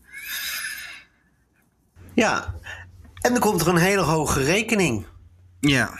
Ja, 2.13 2.55
en 3.21 3.33
dan 3.33 3.41
komt 3.41 3.61
er 3.61 3.69
een 3.69 3.77
hele 3.77 4.01
hoge 4.01 4.43
rekening. 4.43 5.07
Ja, 5.61 5.99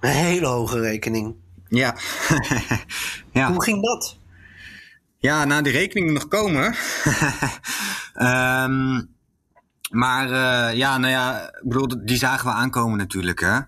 Een 0.00 0.10
hele 0.10 0.46
hoge 0.46 0.80
rekening. 0.80 1.34
ja. 1.68 1.96
ja. 3.32 3.50
Hoe 3.50 3.62
ging 3.62 3.82
dat? 3.82 4.18
Ja, 5.18 5.44
nou, 5.44 5.62
die 5.62 5.72
rekening 5.72 6.06
moet 6.10 6.20
nog 6.20 6.28
komen. 6.28 6.74
Ehm, 8.14 9.00
maar 9.90 10.30
eh, 10.30 10.76
ja, 10.76 10.98
nou 10.98 11.12
ja, 11.12 11.42
ik 11.42 11.68
bedoel, 11.68 12.04
die 12.04 12.16
zagen 12.16 12.46
we 12.46 12.52
aankomen 12.52 12.98
natuurlijk. 12.98 13.40
Hè? 13.40 13.58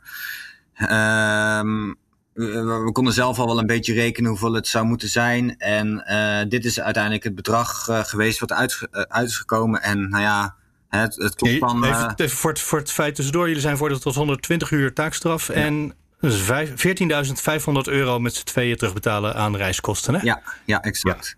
Ehm, 0.74 1.92
we, 2.32 2.82
we 2.84 2.92
konden 2.92 3.12
zelf 3.12 3.38
al 3.38 3.46
wel 3.46 3.58
een 3.58 3.66
beetje 3.66 3.94
rekenen 3.94 4.30
hoeveel 4.30 4.52
het 4.52 4.66
zou 4.66 4.84
moeten 4.84 5.08
zijn. 5.08 5.58
En 5.58 6.06
eh, 6.06 6.48
dit 6.48 6.64
is 6.64 6.80
uiteindelijk 6.80 7.24
het 7.24 7.34
bedrag 7.34 7.88
eh, 7.88 8.04
geweest 8.04 8.40
wat 8.40 8.52
uit, 8.52 8.88
uit 8.90 9.28
is 9.28 9.36
gekomen. 9.36 9.82
En 9.82 10.08
nou 10.08 10.22
ja, 10.22 10.56
het, 10.88 11.14
het 11.16 11.34
klopt 11.34 11.58
van... 11.58 11.84
Even, 11.84 12.12
even 12.16 12.36
voor, 12.36 12.50
het, 12.50 12.60
voor 12.60 12.78
het 12.78 12.90
feit 12.90 13.14
tussendoor. 13.14 13.46
Jullie 13.46 13.62
zijn 13.62 13.74
veroordeeld 13.74 14.02
tot 14.02 14.14
120 14.14 14.70
uur 14.70 14.92
taakstraf. 14.92 15.48
En 15.48 15.94
dus 16.20 16.40
vijf- 16.40 16.70
14.500 16.76 17.72
euro 17.84 18.18
met 18.18 18.34
z'n 18.34 18.44
tweeën 18.44 18.76
terugbetalen 18.76 19.34
aan 19.34 19.56
reiskosten. 19.56 20.14
Hè? 20.14 20.20
ja, 20.22 20.42
ja, 20.64 20.82
exact. 20.82 21.36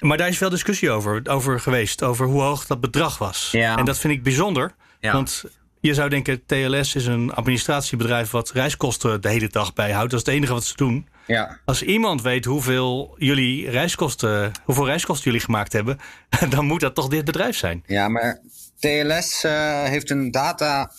Maar 0.00 0.16
daar 0.16 0.28
is 0.28 0.38
veel 0.38 0.50
discussie 0.50 0.90
over, 0.90 1.20
over 1.24 1.60
geweest. 1.60 2.02
Over 2.02 2.26
hoe 2.26 2.42
hoog 2.42 2.66
dat 2.66 2.80
bedrag 2.80 3.18
was. 3.18 3.48
Ja. 3.52 3.76
En 3.76 3.84
dat 3.84 3.98
vind 3.98 4.12
ik 4.12 4.22
bijzonder. 4.22 4.74
Ja. 5.00 5.12
Want 5.12 5.44
je 5.80 5.94
zou 5.94 6.08
denken, 6.08 6.46
TLS 6.46 6.94
is 6.94 7.06
een 7.06 7.32
administratiebedrijf 7.32 8.30
wat 8.30 8.50
reiskosten 8.50 9.20
de 9.20 9.28
hele 9.28 9.48
dag 9.48 9.72
bijhoudt. 9.72 10.10
Dat 10.10 10.20
is 10.20 10.26
het 10.26 10.34
enige 10.34 10.52
wat 10.52 10.64
ze 10.64 10.76
doen. 10.76 11.08
Ja. 11.26 11.58
Als 11.64 11.82
iemand 11.82 12.22
weet 12.22 12.44
hoeveel 12.44 13.14
jullie 13.18 13.70
reiskosten, 13.70 14.52
hoeveel 14.64 14.86
reiskosten 14.86 15.24
jullie 15.24 15.44
gemaakt 15.44 15.72
hebben, 15.72 15.98
dan 16.48 16.64
moet 16.64 16.80
dat 16.80 16.94
toch 16.94 17.08
dit 17.08 17.24
bedrijf 17.24 17.56
zijn. 17.56 17.82
Ja, 17.86 18.08
maar 18.08 18.40
TLS 18.78 19.44
uh, 19.44 19.82
heeft 19.82 20.10
een 20.10 20.30
data 20.30 20.92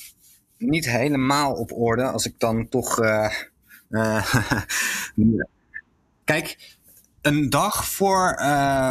niet 0.58 0.86
helemaal 0.86 1.54
op 1.54 1.72
orde. 1.72 2.04
Als 2.04 2.26
ik 2.26 2.40
dan 2.40 2.70
toch. 2.70 3.00
Uh, 3.90 4.36
uh, 5.16 5.44
kijk, 6.24 6.78
een 7.22 7.50
dag 7.50 7.86
voor, 7.86 8.42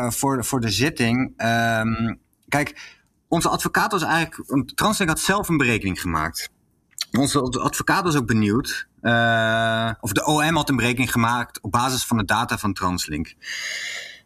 voor, 0.09 0.45
voor 0.45 0.61
de 0.61 0.71
zitting. 0.71 1.33
Um, 1.37 2.19
kijk, 2.49 2.97
onze 3.29 3.49
advocaat 3.49 3.93
was 3.93 4.03
eigenlijk. 4.03 4.71
Translink 4.75 5.11
had 5.11 5.21
zelf 5.21 5.49
een 5.49 5.57
berekening 5.57 6.01
gemaakt. 6.01 6.51
Onze 7.13 7.41
advocaat 7.41 8.05
was 8.05 8.17
ook 8.17 8.27
benieuwd. 8.27 8.87
of 10.01 10.13
de 10.13 10.25
OM 10.25 10.57
had 10.57 10.69
een 10.69 10.77
berekening 10.77 11.13
gemaakt 11.13 11.61
op 11.61 11.71
basis 11.71 12.05
van 12.05 12.17
de 12.17 12.25
data 12.25 12.59
van 12.59 12.73
Translink. 12.73 13.35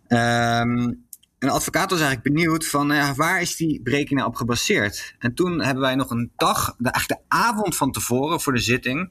Um, 0.09 1.08
een 1.39 1.51
advocaat 1.51 1.91
was 1.91 2.01
eigenlijk 2.01 2.35
benieuwd 2.35 2.67
van 2.67 2.89
ja, 2.89 3.15
waar 3.15 3.41
is 3.41 3.57
die 3.57 3.83
berekening 3.83 4.27
op 4.27 4.35
gebaseerd? 4.35 5.15
En 5.19 5.35
toen 5.35 5.61
hebben 5.61 5.83
wij 5.83 5.95
nog 5.95 6.11
een 6.11 6.31
dag, 6.37 6.75
de, 6.79 6.91
eigenlijk 6.91 7.21
de 7.21 7.37
avond 7.37 7.77
van 7.77 7.93
tevoren 7.93 8.41
voor 8.41 8.53
de 8.53 8.59
zitting, 8.59 9.11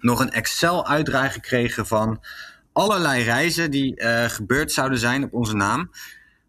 nog 0.00 0.20
een 0.20 0.30
Excel-uitdraai 0.30 1.30
gekregen 1.30 1.86
van 1.86 2.24
allerlei 2.72 3.22
reizen 3.22 3.70
die 3.70 4.00
uh, 4.00 4.24
gebeurd 4.24 4.72
zouden 4.72 4.98
zijn 4.98 5.24
op 5.24 5.32
onze 5.32 5.56
naam. 5.56 5.90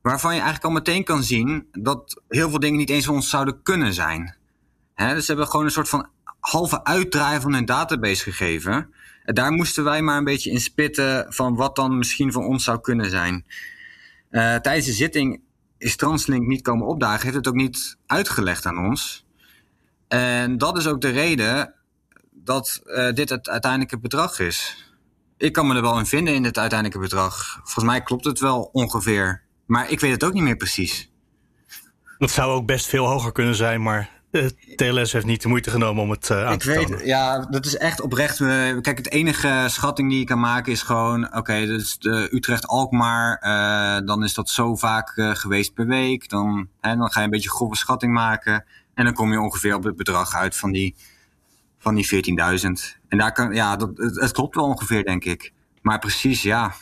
Waarvan 0.01 0.33
je 0.33 0.41
eigenlijk 0.41 0.67
al 0.67 0.79
meteen 0.79 1.03
kan 1.03 1.23
zien 1.23 1.67
dat 1.71 2.21
heel 2.27 2.49
veel 2.49 2.59
dingen 2.59 2.77
niet 2.77 2.89
eens 2.89 3.05
van 3.05 3.15
ons 3.15 3.29
zouden 3.29 3.61
kunnen 3.63 3.93
zijn. 3.93 4.35
Hè, 4.93 5.13
dus 5.13 5.25
ze 5.25 5.31
hebben 5.31 5.49
gewoon 5.49 5.65
een 5.65 5.71
soort 5.71 5.89
van 5.89 6.09
halve 6.39 6.83
uitdraai 6.83 7.41
van 7.41 7.53
hun 7.53 7.65
database 7.65 8.23
gegeven. 8.23 8.93
En 9.23 9.35
daar 9.35 9.51
moesten 9.51 9.83
wij 9.83 10.01
maar 10.01 10.17
een 10.17 10.23
beetje 10.23 10.51
in 10.51 10.59
spitten 10.59 11.33
van 11.33 11.55
wat 11.55 11.75
dan 11.75 11.97
misschien 11.97 12.31
van 12.31 12.45
ons 12.45 12.63
zou 12.63 12.81
kunnen 12.81 13.09
zijn. 13.09 13.45
Uh, 14.31 14.55
tijdens 14.55 14.85
de 14.85 14.91
zitting 14.93 15.41
is 15.77 15.95
Translink 15.95 16.47
niet 16.47 16.61
komen 16.61 16.87
opdagen, 16.87 17.23
heeft 17.23 17.35
het 17.35 17.47
ook 17.47 17.53
niet 17.55 17.97
uitgelegd 18.05 18.65
aan 18.65 18.85
ons. 18.85 19.25
En 20.07 20.57
dat 20.57 20.77
is 20.77 20.87
ook 20.87 21.01
de 21.01 21.09
reden 21.09 21.73
dat 22.31 22.81
uh, 22.85 23.11
dit 23.11 23.29
het 23.29 23.49
uiteindelijke 23.49 23.99
bedrag 23.99 24.39
is. 24.39 24.85
Ik 25.37 25.53
kan 25.53 25.67
me 25.67 25.75
er 25.75 25.81
wel 25.81 25.99
in 25.99 26.05
vinden 26.05 26.33
in 26.33 26.43
het 26.43 26.57
uiteindelijke 26.57 27.03
bedrag. 27.03 27.53
Volgens 27.63 27.85
mij 27.85 28.01
klopt 28.01 28.25
het 28.25 28.39
wel 28.39 28.69
ongeveer. 28.71 29.43
Maar 29.65 29.89
ik 29.89 29.99
weet 29.99 30.11
het 30.11 30.23
ook 30.23 30.33
niet 30.33 30.43
meer 30.43 30.55
precies. 30.55 31.11
Dat 32.17 32.31
zou 32.31 32.51
ook 32.51 32.65
best 32.65 32.85
veel 32.85 33.05
hoger 33.05 33.31
kunnen 33.31 33.55
zijn, 33.55 33.81
maar 33.81 34.16
TLS 34.75 35.11
heeft 35.11 35.25
niet 35.25 35.41
de 35.41 35.47
moeite 35.47 35.69
genomen 35.69 36.03
om 36.03 36.09
het 36.09 36.29
uh, 36.29 36.45
aan 36.45 36.53
ik 36.53 36.59
te 36.59 36.69
weet, 36.69 37.01
Ja, 37.05 37.39
dat 37.39 37.65
is 37.65 37.77
echt 37.77 38.01
oprecht. 38.01 38.37
kijk, 38.37 38.97
het 38.97 39.11
enige 39.11 39.65
schatting 39.67 40.09
die 40.09 40.19
ik 40.19 40.25
kan 40.25 40.39
maken 40.39 40.71
is 40.71 40.81
gewoon... 40.81 41.25
Oké, 41.25 41.37
okay, 41.37 41.65
dus 41.65 41.97
de 41.97 42.27
Utrecht-Alkmaar, 42.31 43.43
uh, 43.43 44.07
dan 44.07 44.23
is 44.23 44.33
dat 44.33 44.49
zo 44.49 44.75
vaak 44.75 45.15
uh, 45.15 45.35
geweest 45.35 45.73
per 45.73 45.87
week. 45.87 46.29
Dan, 46.29 46.67
hè, 46.81 46.95
dan 46.95 47.11
ga 47.11 47.19
je 47.19 47.25
een 47.25 47.31
beetje 47.31 47.49
grove 47.49 47.75
schatting 47.75 48.13
maken. 48.13 48.65
En 48.93 49.03
dan 49.03 49.13
kom 49.13 49.31
je 49.31 49.41
ongeveer 49.41 49.75
op 49.75 49.83
het 49.83 49.95
bedrag 49.95 50.35
uit 50.35 50.55
van 50.55 50.71
die, 50.71 50.95
van 51.77 51.95
die 51.95 52.07
14.000. 52.59 52.67
En 53.07 53.17
daar 53.17 53.31
kan, 53.31 53.53
ja, 53.53 53.75
dat, 53.75 53.89
het, 53.95 54.19
het 54.19 54.31
klopt 54.31 54.55
wel 54.55 54.65
ongeveer, 54.65 55.03
denk 55.03 55.25
ik. 55.25 55.53
Maar 55.81 55.99
precies, 55.99 56.41
ja... 56.41 56.73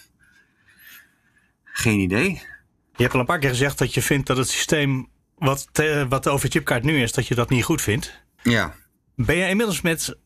Geen 1.63 1.99
idee. 1.99 2.29
Je 2.95 3.01
hebt 3.03 3.13
al 3.13 3.19
een 3.19 3.25
paar 3.25 3.39
keer 3.39 3.49
gezegd 3.49 3.77
dat 3.77 3.93
je 3.93 4.01
vindt 4.01 4.27
dat 4.27 4.37
het 4.37 4.49
systeem 4.49 5.07
wat, 5.37 5.67
te, 5.71 6.05
wat 6.09 6.23
de 6.23 6.29
OV-chipkaart 6.29 6.83
nu 6.83 7.01
is, 7.01 7.11
dat 7.11 7.27
je 7.27 7.35
dat 7.35 7.49
niet 7.49 7.63
goed 7.63 7.81
vindt. 7.81 8.23
Ja. 8.41 8.73
Ben 9.15 9.37
jij 9.37 9.49
inmiddels 9.49 9.81
met 9.81 10.17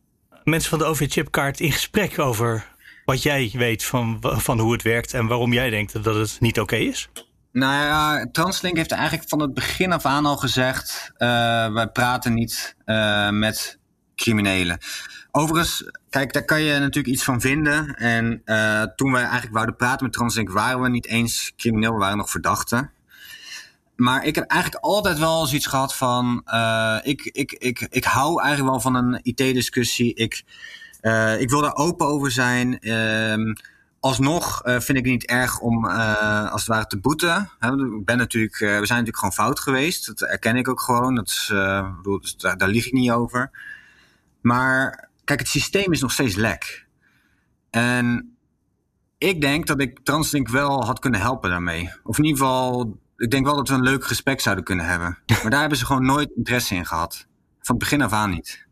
mensen 0.43 0.70
van 0.70 0.80
de 0.80 0.86
OV-chipkaart 0.86 1.60
in 1.60 1.72
gesprek 1.72 2.20
over 2.20 2.68
wat 3.05 3.24
jij 3.24 3.51
weet 3.53 3.86
van, 3.86 4.18
van 4.22 4.60
hoe 4.60 4.72
het 4.72 4.82
werkt 4.82 5.14
en 5.14 5.28
waarom 5.28 5.53
jij 5.53 5.70
denkt 5.70 6.03
dat 6.03 6.16
het 6.16 6.38
niet 6.39 6.60
oké 6.60 6.76
is? 6.76 7.10
Nou 7.51 7.74
ja, 7.74 8.28
Translink 8.32 8.78
heeft 8.78 8.91
eigenlijk 8.91 9.30
van 9.30 9.41
het 9.41 9.53
begin 9.53 9.91
af 9.91 10.05
aan 10.05 10.26
al 10.26 10.38
gezegd: 10.38 11.12
uh, 11.14 11.28
wij 11.74 11.88
praten 11.88 12.34
niet 12.34 12.76
uh, 12.86 13.30
met 13.30 13.80
criminelen. 14.16 14.78
Overigens, 15.32 15.91
kijk, 16.10 16.34
daar 16.34 16.45
kan 16.45 16.62
je 16.62 16.80
natuurlijk 16.80 17.16
iets 17.16 17.24
van 17.24 17.41
vinden. 17.41 17.95
En 17.95 18.41
uh, 18.45 18.84
toen 18.95 19.12
wij 19.12 19.22
eigenlijk 19.22 19.53
wouden 19.53 19.76
praten 19.76 20.05
met 20.05 20.14
Translink, 20.14 20.49
waren 20.49 20.82
we 20.82 20.89
niet 20.89 21.07
eens 21.07 21.53
crimineel, 21.57 21.93
we 21.93 21.99
waren 21.99 22.18
nog 22.18 22.30
verdachten 22.30 22.91
maar 24.00 24.26
ik 24.26 24.36
heb 24.36 24.45
eigenlijk 24.45 24.84
altijd 24.84 25.20
wel 25.20 25.45
zoiets 25.45 25.66
gehad 25.66 25.95
van. 25.95 26.41
Uh, 26.45 26.97
ik, 27.04 27.26
ik, 27.26 27.52
ik, 27.52 27.88
ik 27.89 28.04
hou 28.04 28.41
eigenlijk 28.41 28.72
wel 28.72 28.80
van 28.80 28.95
een 28.95 29.20
IT-discussie. 29.24 30.14
Ik, 30.14 30.43
uh, 31.02 31.41
ik 31.41 31.50
wil 31.50 31.62
daar 31.62 31.76
open 31.76 32.08
over 32.08 32.32
zijn. 32.32 32.78
Uh, 32.82 33.54
alsnog 34.00 34.66
uh, 34.66 34.80
vind 34.80 34.97
ik 34.97 35.04
het 35.04 35.14
niet 35.14 35.26
erg 35.26 35.60
om 35.60 35.86
als 35.86 36.62
het 36.62 36.70
ware 36.70 36.88
te 36.88 37.00
boeten. 37.00 37.50
Ik 37.97 38.06
ben 38.06 38.18
natuurlijk, 38.18 38.58
we 38.60 38.66
zijn 38.68 38.80
natuurlijk 38.80 39.18
gewoon 39.18 39.34
fout 39.34 39.60
geweest. 39.60 40.06
Dat 40.06 40.22
erken 40.22 40.56
ik 40.56 40.68
ook 40.68 40.82
gewoon. 40.82 41.16
Dat 41.16 41.45
bedoel, 41.97 42.20
dus 42.20 42.38
daar, 42.38 42.58
daar 42.58 42.70
lieg 42.70 42.86
ik 42.86 42.93
niet 42.93 43.12
over. 43.12 43.52
Maar 44.41 45.10
kijk, 45.24 45.39
het 45.39 45.50
systeem 45.50 45.91
is 45.91 46.02
nog 46.02 46.12
steeds 46.12 46.36
lek. 46.36 46.86
En 47.70 48.36
ik 49.18 49.41
denk 49.41 49.68
dat 49.68 49.82
ik 49.82 50.00
Translink 50.04 50.50
wel 50.50 50.86
had 50.86 51.00
kunnen 51.00 51.20
helpen 51.20 51.50
daarmee. 51.50 51.91
Of 52.04 52.18
in 52.18 52.24
ieder 52.24 52.39
geval 52.39 52.97
ik 53.20 53.32
denk 53.32 53.45
wel 53.45 53.55
dat 53.55 53.67
we 53.67 53.74
een 53.74 53.82
leuk 53.82 54.05
gesprek 54.05 54.41
zouden 54.41 54.63
kunnen 54.63 54.86
hebben. 54.86 55.17
Maar 55.41 55.51
daar 55.51 55.59
hebben 55.59 55.78
ze 55.78 55.86
gewoon 55.86 56.05
nooit 56.05 56.32
interesse 56.36 56.76
in 56.76 56.86
gehad. 56.86 57.28
Van 57.61 57.76
het 57.76 57.78
begin 57.78 58.01
af 58.01 58.11
aan 58.11 58.30
niet. 58.30 58.67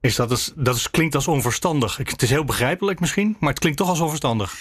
Is 0.00 0.16
dat, 0.16 0.30
is, 0.30 0.52
dat 0.56 0.76
is, 0.76 0.90
klinkt 0.90 1.14
als 1.14 1.28
onverstandig. 1.28 1.96
Het 1.96 2.22
is 2.22 2.30
heel 2.30 2.44
begrijpelijk 2.44 3.00
misschien, 3.00 3.36
maar 3.40 3.50
het 3.50 3.58
klinkt 3.58 3.78
toch 3.78 3.88
als 3.88 4.00
onverstandig. 4.00 4.54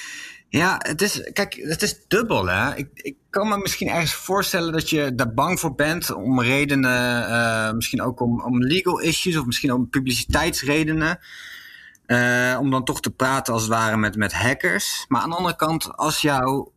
Ja, 0.49 0.75
het 0.77 1.01
is, 1.01 1.29
kijk, 1.33 1.53
het 1.61 1.81
is 1.81 2.07
dubbel. 2.07 2.45
Hè? 2.45 2.75
Ik, 2.75 2.89
ik 2.93 3.15
kan 3.29 3.47
me 3.47 3.57
misschien 3.57 3.87
ergens 3.87 4.13
voorstellen 4.13 4.71
dat 4.71 4.89
je 4.89 5.15
daar 5.15 5.33
bang 5.33 5.59
voor 5.59 5.75
bent 5.75 6.13
om 6.13 6.41
redenen, 6.41 7.29
uh, 7.29 7.71
misschien 7.71 8.01
ook 8.01 8.19
om, 8.21 8.41
om 8.41 8.63
legal 8.63 8.99
issues 8.99 9.37
of 9.37 9.45
misschien 9.45 9.73
om 9.73 9.89
publiciteitsredenen. 9.89 11.19
Uh, 12.07 12.57
om 12.59 12.71
dan 12.71 12.83
toch 12.83 13.01
te 13.01 13.11
praten 13.11 13.53
als 13.53 13.61
het 13.61 13.71
ware 13.71 13.97
met, 13.97 14.15
met 14.15 14.33
hackers. 14.33 15.05
Maar 15.07 15.21
aan 15.21 15.29
de 15.29 15.35
andere 15.35 15.55
kant, 15.55 15.97
als 15.97 16.21
jouw 16.21 16.71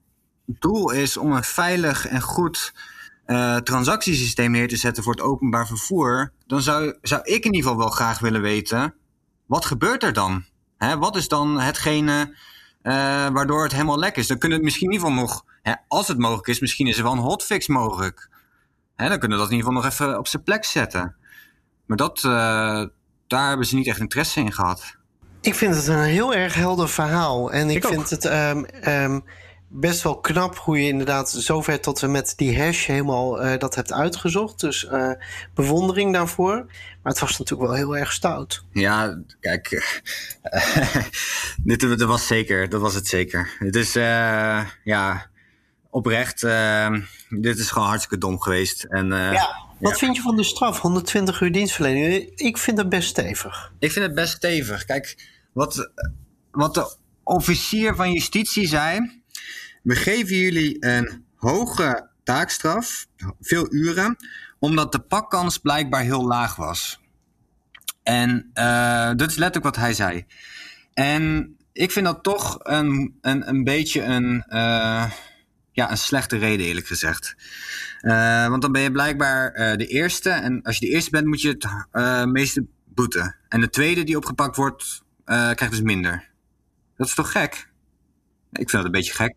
doel 0.47 0.91
is 0.91 1.17
om 1.17 1.33
een 1.33 1.45
veilig 1.45 2.07
en 2.07 2.21
goed 2.21 2.75
uh, 3.27 3.57
transactiesysteem 3.57 4.51
neer 4.51 4.69
te 4.69 4.77
zetten 4.77 5.03
voor 5.03 5.13
het 5.13 5.23
openbaar 5.23 5.67
vervoer, 5.67 6.33
dan 6.47 6.63
zou, 6.63 6.97
zou 7.03 7.23
ik 7.23 7.45
in 7.45 7.55
ieder 7.55 7.71
geval 7.71 7.77
wel 7.77 7.91
graag 7.91 8.19
willen 8.19 8.41
weten: 8.41 8.95
wat 9.47 9.65
gebeurt 9.65 10.03
er 10.03 10.13
dan? 10.13 10.45
Hè, 10.77 10.99
wat 10.99 11.17
is 11.17 11.29
dan 11.29 11.61
hetgene 11.61 12.37
uh, 12.83 12.93
waardoor 13.29 13.63
het 13.63 13.73
helemaal 13.73 13.99
lek 13.99 14.17
is? 14.17 14.27
Dan 14.27 14.39
kunnen 14.39 14.59
we 14.59 14.65
het 14.65 14.73
misschien 14.73 14.93
in 14.93 14.93
ieder 14.93 15.09
geval 15.09 15.23
nog, 15.23 15.45
hè, 15.63 15.73
als 15.89 16.09
het 16.09 16.19
mogelijk 16.19 16.47
is, 16.47 16.61
misschien 16.61 16.87
is 16.87 16.97
er 16.97 17.03
wel 17.03 17.13
een 17.13 17.19
hotfix 17.19 17.67
mogelijk. 17.67 18.29
Hè, 18.97 19.09
dan 19.09 19.19
kunnen 19.19 19.39
we 19.39 19.45
dat 19.45 19.53
in 19.53 19.59
ieder 19.59 19.73
geval 19.73 19.91
nog 19.91 19.93
even 19.93 20.19
op 20.19 20.29
zijn 20.29 20.43
plek 20.43 20.65
zetten. 20.65 21.17
Maar 21.87 21.97
dat, 21.97 22.23
uh, 22.27 22.33
daar 23.27 23.49
hebben 23.49 23.67
ze 23.67 23.77
niet 23.77 23.87
echt 23.87 24.01
interesse 24.01 24.41
in 24.41 24.53
gehad. 24.53 24.97
Ik 25.41 25.55
vind 25.55 25.75
het 25.75 25.87
een 25.87 26.03
heel 26.03 26.35
erg 26.35 26.55
helder 26.55 26.89
verhaal. 26.89 27.53
En 27.53 27.71
ik, 27.71 27.77
ik 27.77 27.87
vind 27.87 28.11
het. 28.11 28.25
Um, 28.25 28.67
um, 28.89 29.25
best 29.77 30.03
wel 30.03 30.21
knap 30.21 30.57
hoe 30.57 30.81
je 30.81 30.89
inderdaad 30.89 31.31
zover 31.31 31.81
tot 31.81 32.03
en 32.03 32.11
met 32.11 32.33
die 32.37 32.59
hash 32.59 32.87
helemaal 32.87 33.45
uh, 33.45 33.59
dat 33.59 33.75
hebt 33.75 33.93
uitgezocht. 33.93 34.61
Dus 34.61 34.85
uh, 34.85 35.13
bewondering 35.55 36.13
daarvoor. 36.13 36.55
Maar 37.03 37.13
het 37.13 37.19
was 37.19 37.39
natuurlijk 37.39 37.69
wel 37.69 37.79
heel 37.79 37.97
erg 37.97 38.13
stout. 38.13 38.65
Ja, 38.73 39.23
kijk. 39.41 39.69
dit 41.65 41.81
dat 41.81 42.03
was 42.03 42.27
zeker. 42.27 42.69
Dat 42.69 42.81
was 42.81 42.95
het 42.95 43.07
zeker. 43.07 43.51
Het 43.59 43.77
is, 43.77 43.97
uh, 43.97 44.67
ja, 44.85 45.27
oprecht. 45.91 46.41
dit 47.29 47.59
is 47.59 47.71
gewoon 47.71 47.89
hartstikke 47.89 48.19
dom 48.19 48.41
geweest. 48.41 48.85
En, 48.85 49.07
ja. 49.07 49.63
Wat 49.81 49.93
ja. 49.93 49.99
vind 49.99 50.17
je 50.17 50.23
van 50.23 50.37
de 50.37 50.45
straf? 50.45 50.81
120 50.81 51.41
uur 51.41 51.53
dienstverlening? 51.53 52.33
Ik 52.35 52.59
vind 52.59 52.79
het 52.79 52.89
best 52.89 53.09
stevig. 53.09 53.73
Ik 53.79 53.93
vind 53.93 54.05
het 54.05 54.15
best 54.15 54.37
stevig. 54.37 54.85
Kijk, 54.85 55.31
wat, 55.53 55.91
wat 56.51 56.75
de 56.75 56.97
officier 57.23 57.95
van 57.95 58.13
justitie 58.13 58.69
zei 58.69 59.23
we 59.85 59.95
geven 59.95 60.37
jullie 60.37 60.77
een 60.85 61.25
hoge 61.37 62.09
taakstraf, 62.23 63.07
veel 63.41 63.75
uren, 63.75 64.17
omdat 64.59 64.93
de 64.93 64.99
pakkans 64.99 65.59
blijkbaar 65.59 66.03
heel 66.03 66.27
laag 66.27 66.57
was. 66.57 67.01
En 68.03 68.51
uh, 68.55 69.11
dat 69.17 69.31
is 69.31 69.37
letterlijk 69.37 69.65
wat 69.65 69.77
hij 69.77 69.95
zei. 69.95 70.27
En 70.95 71.57
ik 71.73 71.91
vind 71.91 72.07
dat 72.07 72.23
toch 72.23 72.59
een, 72.63 73.19
een, 73.21 73.49
een 73.49 73.65
beetje 73.65 74.03
een, 74.03 74.45
uh, 74.49 75.11
ja, 75.73 75.91
een 75.91 75.99
slechte 75.99 76.37
reden, 76.37 76.67
eerlijk 76.67 76.87
gezegd. 76.87 77.37
Uh, 78.01 78.49
want 78.49 78.63
dan 78.63 78.73
ben 78.73 78.83
je 78.83 78.93
blijkbaar 78.93 79.77
de 79.77 79.87
eerste. 79.87 80.31
En 80.31 80.63
als 80.63 80.79
je 80.79 80.87
de 80.87 80.93
eerste 80.93 81.11
bent, 81.11 81.27
moet 81.27 81.41
je 81.41 81.57
het 81.93 82.27
meeste 82.27 82.67
boeten. 82.85 83.37
En 83.49 83.61
de 83.61 83.71
tweede 83.71 84.05
die 84.05 84.17
opgepakt 84.17 84.57
wordt, 84.57 85.03
krijgt 85.25 85.71
dus 85.71 85.81
minder. 85.81 86.31
Dat 86.97 87.07
is 87.07 87.15
toch 87.15 87.33
gek? 87.33 87.73
Ik 88.53 88.71
vind 88.71 88.73
dat 88.73 88.85
een 88.85 88.91
beetje 88.91 89.15
gek. 89.15 89.35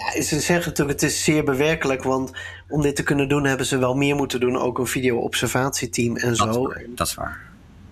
Ja, 0.00 0.22
ze 0.22 0.40
zeggen 0.40 0.68
natuurlijk, 0.68 1.00
het 1.00 1.10
is 1.10 1.24
zeer 1.24 1.44
bewerkelijk, 1.44 2.02
want 2.02 2.30
om 2.68 2.82
dit 2.82 2.96
te 2.96 3.02
kunnen 3.02 3.28
doen 3.28 3.44
hebben 3.44 3.66
ze 3.66 3.78
wel 3.78 3.94
meer 3.94 4.16
moeten 4.16 4.40
doen. 4.40 4.56
Ook 4.56 4.78
een 4.78 4.86
video-observatieteam 4.86 6.16
en 6.16 6.36
zo. 6.36 6.74
Dat 6.94 7.06
is 7.06 7.14
waar. 7.14 7.40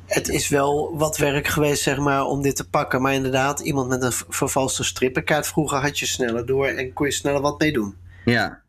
het 0.06 0.28
is 0.28 0.48
wel 0.48 0.96
wat 0.96 1.16
werk 1.16 1.46
geweest, 1.46 1.82
zeg 1.82 1.98
maar, 1.98 2.24
om 2.24 2.42
dit 2.42 2.56
te 2.56 2.68
pakken. 2.68 3.02
Maar 3.02 3.14
inderdaad, 3.14 3.60
iemand 3.60 3.88
met 3.88 4.02
een 4.02 4.12
vervalste 4.28 4.84
strippenkaart 4.84 5.46
vroeger 5.46 5.78
had 5.78 5.98
je 5.98 6.06
sneller 6.06 6.46
door 6.46 6.66
en 6.66 6.92
kon 6.92 7.06
je 7.06 7.12
sneller 7.12 7.40
wat 7.40 7.60
mee 7.60 7.72
doen. 7.72 7.94
Ja. 8.24 8.62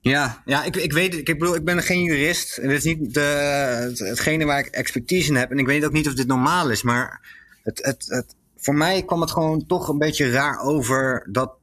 Ja, 0.00 0.42
ja 0.44 0.64
ik, 0.64 0.76
ik 0.76 0.92
weet 0.92 1.14
Ik 1.14 1.24
bedoel, 1.24 1.54
ik 1.54 1.64
ben 1.64 1.82
geen 1.82 2.02
jurist. 2.02 2.58
En 2.58 2.68
dit 2.68 2.78
is 2.78 2.84
niet 2.84 3.14
de, 3.14 3.94
hetgene 3.96 4.44
waar 4.44 4.58
ik 4.58 4.66
expertise 4.66 5.28
in 5.28 5.36
heb. 5.36 5.50
En 5.50 5.58
ik 5.58 5.66
weet 5.66 5.84
ook 5.84 5.92
niet 5.92 6.06
of 6.06 6.14
dit 6.14 6.26
normaal 6.26 6.70
is. 6.70 6.82
Maar 6.82 7.20
het, 7.62 7.78
het, 7.82 8.04
het, 8.08 8.34
voor 8.56 8.74
mij 8.74 9.02
kwam 9.02 9.20
het 9.20 9.30
gewoon 9.30 9.66
toch 9.66 9.88
een 9.88 9.98
beetje 9.98 10.30
raar 10.30 10.60
over 10.60 11.26
dat, 11.30 11.57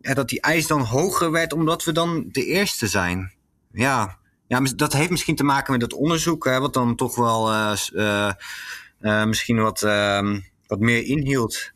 dat 0.00 0.28
die 0.28 0.40
eis 0.40 0.66
dan 0.66 0.80
hoger 0.80 1.30
werd 1.30 1.52
omdat 1.52 1.84
we 1.84 1.92
dan 1.92 2.28
de 2.32 2.44
eerste 2.44 2.86
zijn. 2.86 3.32
Ja, 3.72 4.18
ja, 4.46 4.60
dat 4.60 4.92
heeft 4.92 5.10
misschien 5.10 5.36
te 5.36 5.44
maken 5.44 5.72
met 5.72 5.82
het 5.82 5.92
onderzoek, 5.92 6.44
hè, 6.44 6.60
wat 6.60 6.74
dan 6.74 6.96
toch 6.96 7.16
wel 7.16 7.52
uh, 7.52 8.32
uh, 9.00 9.24
misschien 9.24 9.56
wat, 9.56 9.82
ehm, 9.82 10.40
wat 10.66 10.78
meer 10.78 11.04
inhield. 11.04 11.72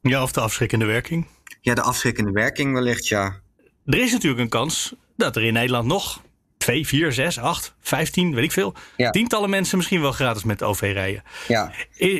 Ja, 0.00 0.22
of 0.22 0.32
de 0.32 0.40
afschrikkende 0.40 0.84
werking? 0.84 1.26
Ja, 1.60 1.74
de 1.74 1.82
afschrikkende 1.82 2.30
werking 2.30 2.74
wellicht, 2.74 3.08
ja. 3.08 3.40
Er 3.84 4.02
is 4.02 4.12
natuurlijk 4.12 4.40
een 4.40 4.48
kans 4.48 4.94
dat 5.16 5.36
er 5.36 5.42
in 5.42 5.52
Nederland 5.52 5.86
nog 5.86 6.22
2, 6.60 6.86
4, 6.86 7.12
6, 7.12 7.38
8, 7.38 7.74
15, 7.80 8.34
weet 8.34 8.44
ik 8.44 8.52
veel. 8.52 8.74
Tientallen 9.10 9.50
mensen 9.50 9.76
misschien 9.76 10.00
wel 10.00 10.12
gratis 10.12 10.44
met 10.44 10.62
OV 10.62 10.80
rijden. 10.80 11.22
Ja. 11.48 11.72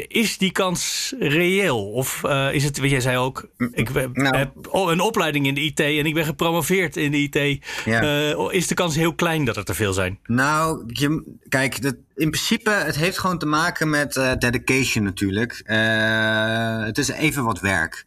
Is 0.09 0.39
die 0.39 0.53
kans 0.53 1.15
reëel? 1.19 1.91
Of 1.93 2.23
uh, 2.27 2.55
is 2.55 2.65
het, 2.65 2.79
wat 2.79 2.91
jij 2.91 3.01
zei 3.01 3.17
ook, 3.17 3.49
ik 3.73 3.93
nou. 3.93 4.37
heb 4.37 4.53
een 4.73 5.01
opleiding 5.01 5.47
in 5.47 5.55
de 5.55 5.61
IT 5.61 5.81
en 5.81 6.07
ik 6.07 6.15
ben 6.15 6.25
gepromoveerd 6.25 6.97
in 6.97 7.11
de 7.11 7.19
IT. 7.19 7.65
Ja. 7.85 8.03
Uh, 8.03 8.49
is 8.51 8.67
de 8.67 8.75
kans 8.75 8.97
heel 8.97 9.15
klein 9.15 9.45
dat 9.45 9.57
er 9.57 9.65
te 9.65 9.75
veel 9.75 9.93
zijn? 9.93 10.19
Nou, 10.25 10.85
je, 10.87 11.39
kijk, 11.49 11.83
dat, 11.83 11.95
in 12.15 12.31
principe, 12.31 12.71
het 12.71 12.97
heeft 12.97 13.19
gewoon 13.19 13.39
te 13.39 13.47
maken 13.47 13.91
met 13.91 14.17
uh, 14.17 14.33
dedication 14.39 15.05
natuurlijk. 15.05 15.63
het 16.87 16.99
is 16.99 17.09
even 17.09 17.45
wat 17.45 17.61
werk. 17.61 18.05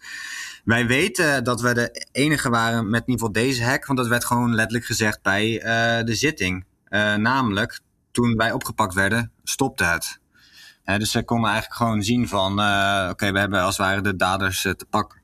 Wij 0.64 0.88
weten 0.88 1.44
dat 1.44 1.62
we 1.62 1.74
de 1.74 2.08
enige 2.12 2.50
waren 2.50 2.90
met 2.90 3.02
in 3.02 3.10
ieder 3.10 3.28
geval 3.28 3.44
deze 3.44 3.64
hack, 3.64 3.86
want 3.86 4.00
dat 4.00 4.08
werd 4.08 4.26
gewoon 4.26 4.56
letterlijk 4.56 4.86
gezegd 4.86 5.22
bij 5.22 5.52
uh, 5.54 6.06
de 6.06 6.16
zitting. 6.16 6.66
Uh, 6.90 7.16
namelijk, 7.16 7.80
toen 8.12 8.36
wij 8.36 8.52
opgepakt 8.52 8.94
werden, 8.94 9.32
stopte 9.44 9.84
het. 9.84 10.20
Dus 10.84 11.12
ze 11.12 11.24
konden 11.24 11.50
eigenlijk 11.50 11.82
gewoon 11.82 12.04
zien 12.04 12.28
van, 12.28 12.52
oké, 13.10 13.32
we 13.32 13.40
hebben 13.40 13.62
als 13.62 13.78
het 13.78 13.86
ware 13.86 14.02
de 14.02 14.16
daders 14.16 14.62
te 14.62 14.86
pakken. 14.90 15.22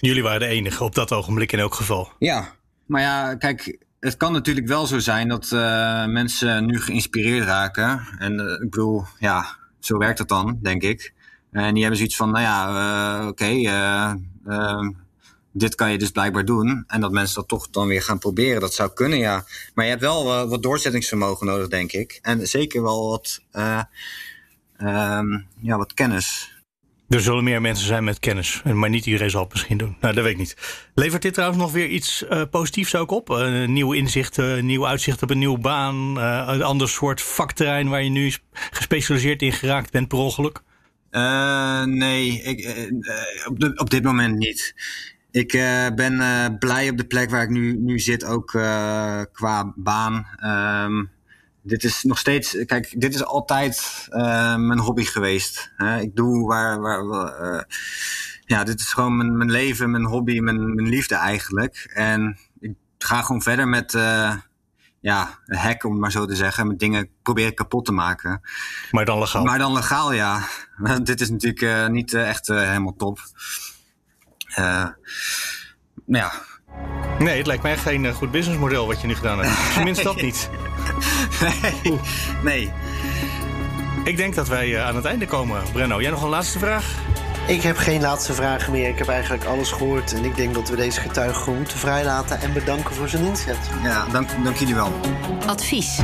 Jullie 0.00 0.22
waren 0.22 0.40
de 0.40 0.46
enige 0.46 0.84
op 0.84 0.94
dat 0.94 1.12
ogenblik 1.12 1.52
in 1.52 1.58
elk 1.58 1.74
geval. 1.74 2.12
Ja, 2.18 2.52
maar 2.86 3.00
ja, 3.00 3.34
kijk, 3.34 3.78
het 4.00 4.16
kan 4.16 4.32
natuurlijk 4.32 4.66
wel 4.66 4.86
zo 4.86 4.98
zijn 4.98 5.28
dat 5.28 5.50
mensen 6.10 6.66
nu 6.66 6.80
geïnspireerd 6.80 7.44
raken. 7.44 8.06
En 8.18 8.38
ik 8.62 8.70
bedoel, 8.70 9.04
ja, 9.18 9.46
zo 9.80 9.98
werkt 9.98 10.18
het 10.18 10.28
dan, 10.28 10.58
denk 10.62 10.82
ik. 10.82 11.12
En 11.54 11.72
die 11.72 11.80
hebben 11.82 11.98
zoiets 11.98 12.16
van, 12.16 12.30
nou 12.30 12.44
ja, 12.44 13.28
oké, 13.28 13.50
uh, 14.46 14.80
dit 15.52 15.74
kan 15.74 15.92
je 15.92 15.98
dus 15.98 16.10
blijkbaar 16.10 16.44
doen. 16.44 16.84
En 16.86 17.00
dat 17.00 17.12
mensen 17.12 17.34
dat 17.34 17.48
toch 17.48 17.70
dan 17.70 17.86
weer 17.86 18.02
gaan 18.02 18.18
proberen, 18.18 18.60
dat 18.60 18.74
zou 18.74 18.90
kunnen, 18.94 19.18
ja. 19.18 19.44
Maar 19.74 19.84
je 19.84 19.90
hebt 19.90 20.02
wel 20.02 20.42
uh, 20.42 20.48
wat 20.48 20.62
doorzettingsvermogen 20.62 21.46
nodig, 21.46 21.68
denk 21.68 21.92
ik. 21.92 22.18
En 22.22 22.46
zeker 22.46 22.82
wel 22.82 23.08
wat, 23.08 23.40
uh, 23.52 23.80
ja, 25.60 25.76
wat 25.76 25.94
kennis. 25.94 26.52
Er 27.08 27.20
zullen 27.20 27.44
meer 27.44 27.60
mensen 27.60 27.86
zijn 27.86 28.04
met 28.04 28.18
kennis, 28.18 28.62
maar 28.62 28.90
niet 28.90 29.06
iedereen 29.06 29.30
zal 29.30 29.42
het 29.42 29.52
misschien 29.52 29.78
doen. 29.78 29.96
Nou, 30.00 30.14
dat 30.14 30.24
weet 30.24 30.32
ik 30.32 30.38
niet. 30.38 30.56
Levert 30.94 31.22
dit 31.22 31.34
trouwens 31.34 31.60
nog 31.60 31.72
weer 31.72 31.88
iets 31.88 32.24
uh, 32.30 32.42
positiefs 32.50 32.94
ook 32.94 33.10
op? 33.10 33.28
Een 33.28 33.72
nieuw 33.72 33.92
inzicht, 33.92 34.36
een 34.36 34.66
nieuw 34.66 34.86
uitzicht 34.86 35.22
op 35.22 35.30
een 35.30 35.38
nieuwe 35.38 35.58
baan, 35.58 36.18
uh, 36.18 36.44
een 36.46 36.62
ander 36.62 36.88
soort 36.88 37.22
vakterrein 37.22 37.88
waar 37.88 38.02
je 38.02 38.10
nu 38.10 38.32
gespecialiseerd 38.70 39.42
in 39.42 39.52
geraakt 39.52 39.90
bent 39.90 40.08
per 40.08 40.18
ongeluk? 40.18 40.62
Uh, 41.14 41.84
nee, 41.84 42.42
ik, 42.42 42.64
uh, 42.64 43.46
op, 43.46 43.60
de, 43.60 43.72
op 43.76 43.90
dit 43.90 44.02
moment 44.02 44.36
niet. 44.36 44.74
Ik 45.30 45.52
ben 45.94 46.56
blij 46.58 46.90
op 46.90 46.96
de 46.96 47.06
plek 47.06 47.30
waar 47.30 47.42
ik 47.42 47.48
nu, 47.48 47.76
nu 47.76 47.98
zit, 47.98 48.24
ook 48.24 48.46
qua 49.32 49.72
baan. 49.76 50.26
Um, 50.44 51.10
dit 51.62 51.84
is 51.84 52.02
nog 52.02 52.18
steeds, 52.18 52.64
kijk, 52.66 53.00
dit 53.00 53.14
is 53.14 53.24
altijd 53.24 54.06
mijn 54.56 54.78
hobby 54.78 55.04
geweest. 55.04 55.72
Ik 56.00 56.16
doe 56.16 56.46
waar, 56.46 56.80
waar 56.80 57.66
ja, 58.46 58.64
dit 58.64 58.80
is 58.80 58.92
gewoon 58.92 59.16
mijn, 59.16 59.36
mijn 59.36 59.50
leven, 59.50 59.90
mijn 59.90 60.04
hobby, 60.04 60.38
mijn, 60.38 60.74
mijn 60.74 60.88
liefde 60.88 61.14
eigenlijk. 61.14 61.90
En 61.94 62.38
ik 62.60 62.74
ga 62.98 63.22
gewoon 63.22 63.42
verder 63.42 63.68
met 63.68 63.92
ja, 65.04 65.38
hack, 65.46 65.84
om 65.84 65.90
het 65.90 66.00
maar 66.00 66.10
zo 66.10 66.26
te 66.26 66.34
zeggen. 66.34 66.66
Met 66.66 66.78
dingen 66.78 67.08
proberen 67.22 67.54
kapot 67.54 67.84
te 67.84 67.92
maken. 67.92 68.40
Maar 68.90 69.04
dan 69.04 69.18
legaal. 69.18 69.44
Maar 69.44 69.58
dan 69.58 69.72
legaal, 69.72 70.12
ja. 70.12 70.40
Dit 71.02 71.20
is 71.20 71.30
natuurlijk 71.30 71.60
uh, 71.60 71.86
niet 71.86 72.12
uh, 72.12 72.28
echt 72.28 72.48
uh, 72.48 72.58
helemaal 72.68 72.96
top. 72.96 73.18
ja. 76.06 76.32
Nee, 77.18 77.36
het 77.36 77.46
lijkt 77.46 77.62
mij 77.62 77.76
geen 77.76 78.12
goed 78.12 78.30
businessmodel 78.30 78.86
wat 78.86 79.00
je 79.00 79.06
nu 79.06 79.14
gedaan 79.14 79.38
hebt. 79.38 79.74
Tenminste 79.74 80.04
dat 80.04 80.22
niet. 80.26 80.50
nee. 81.82 82.00
nee. 82.42 82.72
Ik 84.04 84.16
denk 84.16 84.34
dat 84.34 84.48
wij 84.48 84.82
aan 84.82 84.96
het 84.96 85.04
einde 85.04 85.26
komen. 85.26 85.62
Brenno, 85.72 86.00
jij 86.00 86.10
nog 86.10 86.22
een 86.22 86.28
laatste 86.28 86.58
vraag? 86.58 86.94
Ik 87.46 87.62
heb 87.62 87.76
geen 87.76 88.00
laatste 88.00 88.32
vragen 88.32 88.72
meer. 88.72 88.88
Ik 88.88 88.98
heb 88.98 89.08
eigenlijk 89.08 89.44
alles 89.44 89.70
gehoord. 89.70 90.12
En 90.12 90.24
ik 90.24 90.36
denk 90.36 90.54
dat 90.54 90.68
we 90.68 90.76
deze 90.76 91.00
getuige 91.00 91.40
gewoon 91.40 91.58
moeten 91.58 91.78
vrijlaten 91.78 92.40
en 92.40 92.52
bedanken 92.52 92.94
voor 92.94 93.08
zijn 93.08 93.24
inzet. 93.24 93.58
Ja, 93.82 94.06
dank, 94.06 94.28
dank 94.44 94.56
jullie 94.56 94.74
wel. 94.74 94.92
Advies. 95.46 96.00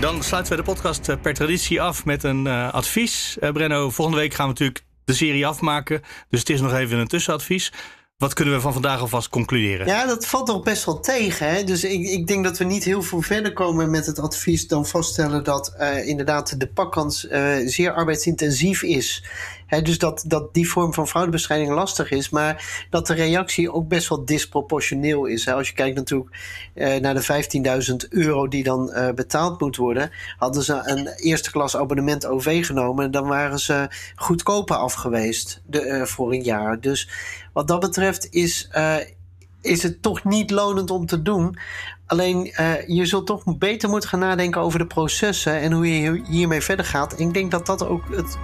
Dan 0.00 0.22
sluiten 0.22 0.52
we 0.52 0.58
de 0.58 0.64
podcast 0.64 1.08
eh, 1.08 1.16
per 1.22 1.34
traditie 1.34 1.82
af 1.82 2.04
met 2.04 2.22
een 2.22 2.46
uh, 2.46 2.72
advies. 2.72 3.36
Uh, 3.40 3.50
Brenno, 3.50 3.90
volgende 3.90 4.20
week 4.20 4.34
gaan 4.34 4.46
we 4.46 4.52
natuurlijk 4.52 4.84
de 5.04 5.14
serie 5.14 5.46
afmaken. 5.46 6.02
Dus 6.28 6.40
het 6.40 6.50
is 6.50 6.60
nog 6.60 6.74
even 6.74 6.98
een 6.98 7.08
tussenadvies. 7.08 7.72
Wat 8.20 8.34
kunnen 8.34 8.54
we 8.54 8.60
van 8.60 8.72
vandaag 8.72 9.00
alvast 9.00 9.28
concluderen? 9.28 9.86
Ja, 9.86 10.06
dat 10.06 10.26
valt 10.26 10.46
nog 10.46 10.62
best 10.62 10.84
wel 10.84 11.00
tegen. 11.00 11.48
Hè? 11.48 11.64
Dus 11.64 11.84
ik, 11.84 12.08
ik 12.08 12.26
denk 12.26 12.44
dat 12.44 12.58
we 12.58 12.64
niet 12.64 12.84
heel 12.84 13.02
veel 13.02 13.20
verder 13.20 13.52
komen 13.52 13.90
met 13.90 14.06
het 14.06 14.18
advies 14.18 14.66
dan 14.66 14.86
vaststellen 14.86 15.44
dat 15.44 15.74
uh, 15.78 16.06
inderdaad 16.08 16.60
de 16.60 16.68
pakkans 16.68 17.24
uh, 17.24 17.54
zeer 17.64 17.92
arbeidsintensief 17.92 18.82
is 18.82 19.24
dus 19.78 19.98
dat, 19.98 20.24
dat 20.26 20.54
die 20.54 20.70
vorm 20.70 20.94
van 20.94 21.08
fraudebestrijding 21.08 21.70
lastig 21.70 22.10
is, 22.10 22.30
maar 22.30 22.86
dat 22.90 23.06
de 23.06 23.14
reactie 23.14 23.72
ook 23.72 23.88
best 23.88 24.08
wel 24.08 24.24
disproportioneel 24.24 25.26
is. 25.26 25.48
Als 25.48 25.68
je 25.68 25.74
kijkt 25.74 25.96
natuurlijk 25.96 26.36
eh, 26.74 27.00
naar 27.00 27.14
de 27.14 28.02
15.000 28.02 28.08
euro 28.08 28.48
die 28.48 28.62
dan 28.62 28.90
uh, 28.94 29.10
betaald 29.10 29.60
moet 29.60 29.76
worden, 29.76 30.10
hadden 30.36 30.62
ze 30.62 30.80
een 30.84 31.08
eerste 31.08 31.50
klas 31.50 31.76
abonnement 31.76 32.26
OV 32.26 32.66
genomen 32.66 33.04
en 33.04 33.10
dan 33.10 33.26
waren 33.26 33.58
ze 33.58 33.88
goedkoper 34.14 34.76
af 34.76 34.92
geweest 34.92 35.62
de, 35.66 35.86
uh, 35.86 36.02
voor 36.02 36.32
een 36.32 36.42
jaar. 36.42 36.80
Dus 36.80 37.08
wat 37.52 37.68
dat 37.68 37.80
betreft 37.80 38.28
is, 38.30 38.70
is 39.62 39.82
het 39.82 40.02
toch 40.02 40.24
niet 40.24 40.50
lonend 40.50 40.90
om 40.90 41.06
te 41.06 41.22
doen. 41.22 41.56
Alleen 42.10 42.52
uh, 42.60 42.72
je 42.86 43.06
zult 43.06 43.26
toch 43.26 43.42
beter 43.44 43.88
moeten 43.88 44.08
gaan 44.08 44.18
nadenken 44.18 44.60
over 44.60 44.78
de 44.78 44.86
processen 44.86 45.60
en 45.60 45.72
hoe 45.72 46.00
je 46.00 46.22
hiermee 46.28 46.60
verder 46.60 46.84
gaat. 46.84 47.14
En 47.14 47.26
ik 47.26 47.34
denk 47.34 47.50
dat 47.50 47.66
dat 47.66 47.86
ook 47.86 48.02
het 48.10 48.38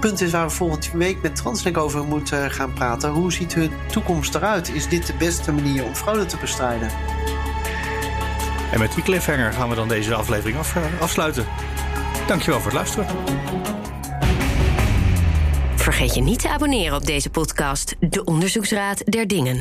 punt 0.00 0.20
is 0.20 0.30
waar 0.30 0.46
we 0.46 0.54
volgende 0.54 0.86
week 0.92 1.22
met 1.22 1.36
Translink 1.36 1.76
over 1.76 2.04
moeten 2.04 2.50
gaan 2.50 2.72
praten. 2.72 3.10
Hoe 3.10 3.32
ziet 3.32 3.50
de 3.50 3.68
toekomst 3.90 4.34
eruit? 4.34 4.74
Is 4.74 4.88
dit 4.88 5.06
de 5.06 5.14
beste 5.18 5.52
manier 5.52 5.84
om 5.84 5.94
fraude 5.94 6.26
te 6.26 6.36
bestrijden? 6.36 6.90
En 8.72 8.78
met 8.78 8.94
die 8.94 9.02
cliffhanger 9.02 9.52
gaan 9.52 9.68
we 9.68 9.74
dan 9.74 9.88
deze 9.88 10.14
aflevering 10.14 10.58
af, 10.58 10.74
uh, 10.76 10.82
afsluiten. 11.00 11.46
Dankjewel 12.26 12.60
voor 12.60 12.70
het 12.70 12.78
luisteren. 12.78 13.06
Vergeet 15.74 16.14
je 16.14 16.20
niet 16.20 16.40
te 16.40 16.48
abonneren 16.48 16.96
op 16.96 17.06
deze 17.06 17.30
podcast, 17.30 17.96
De 18.00 18.24
Onderzoeksraad 18.24 19.02
der 19.04 19.26
Dingen. 19.26 19.54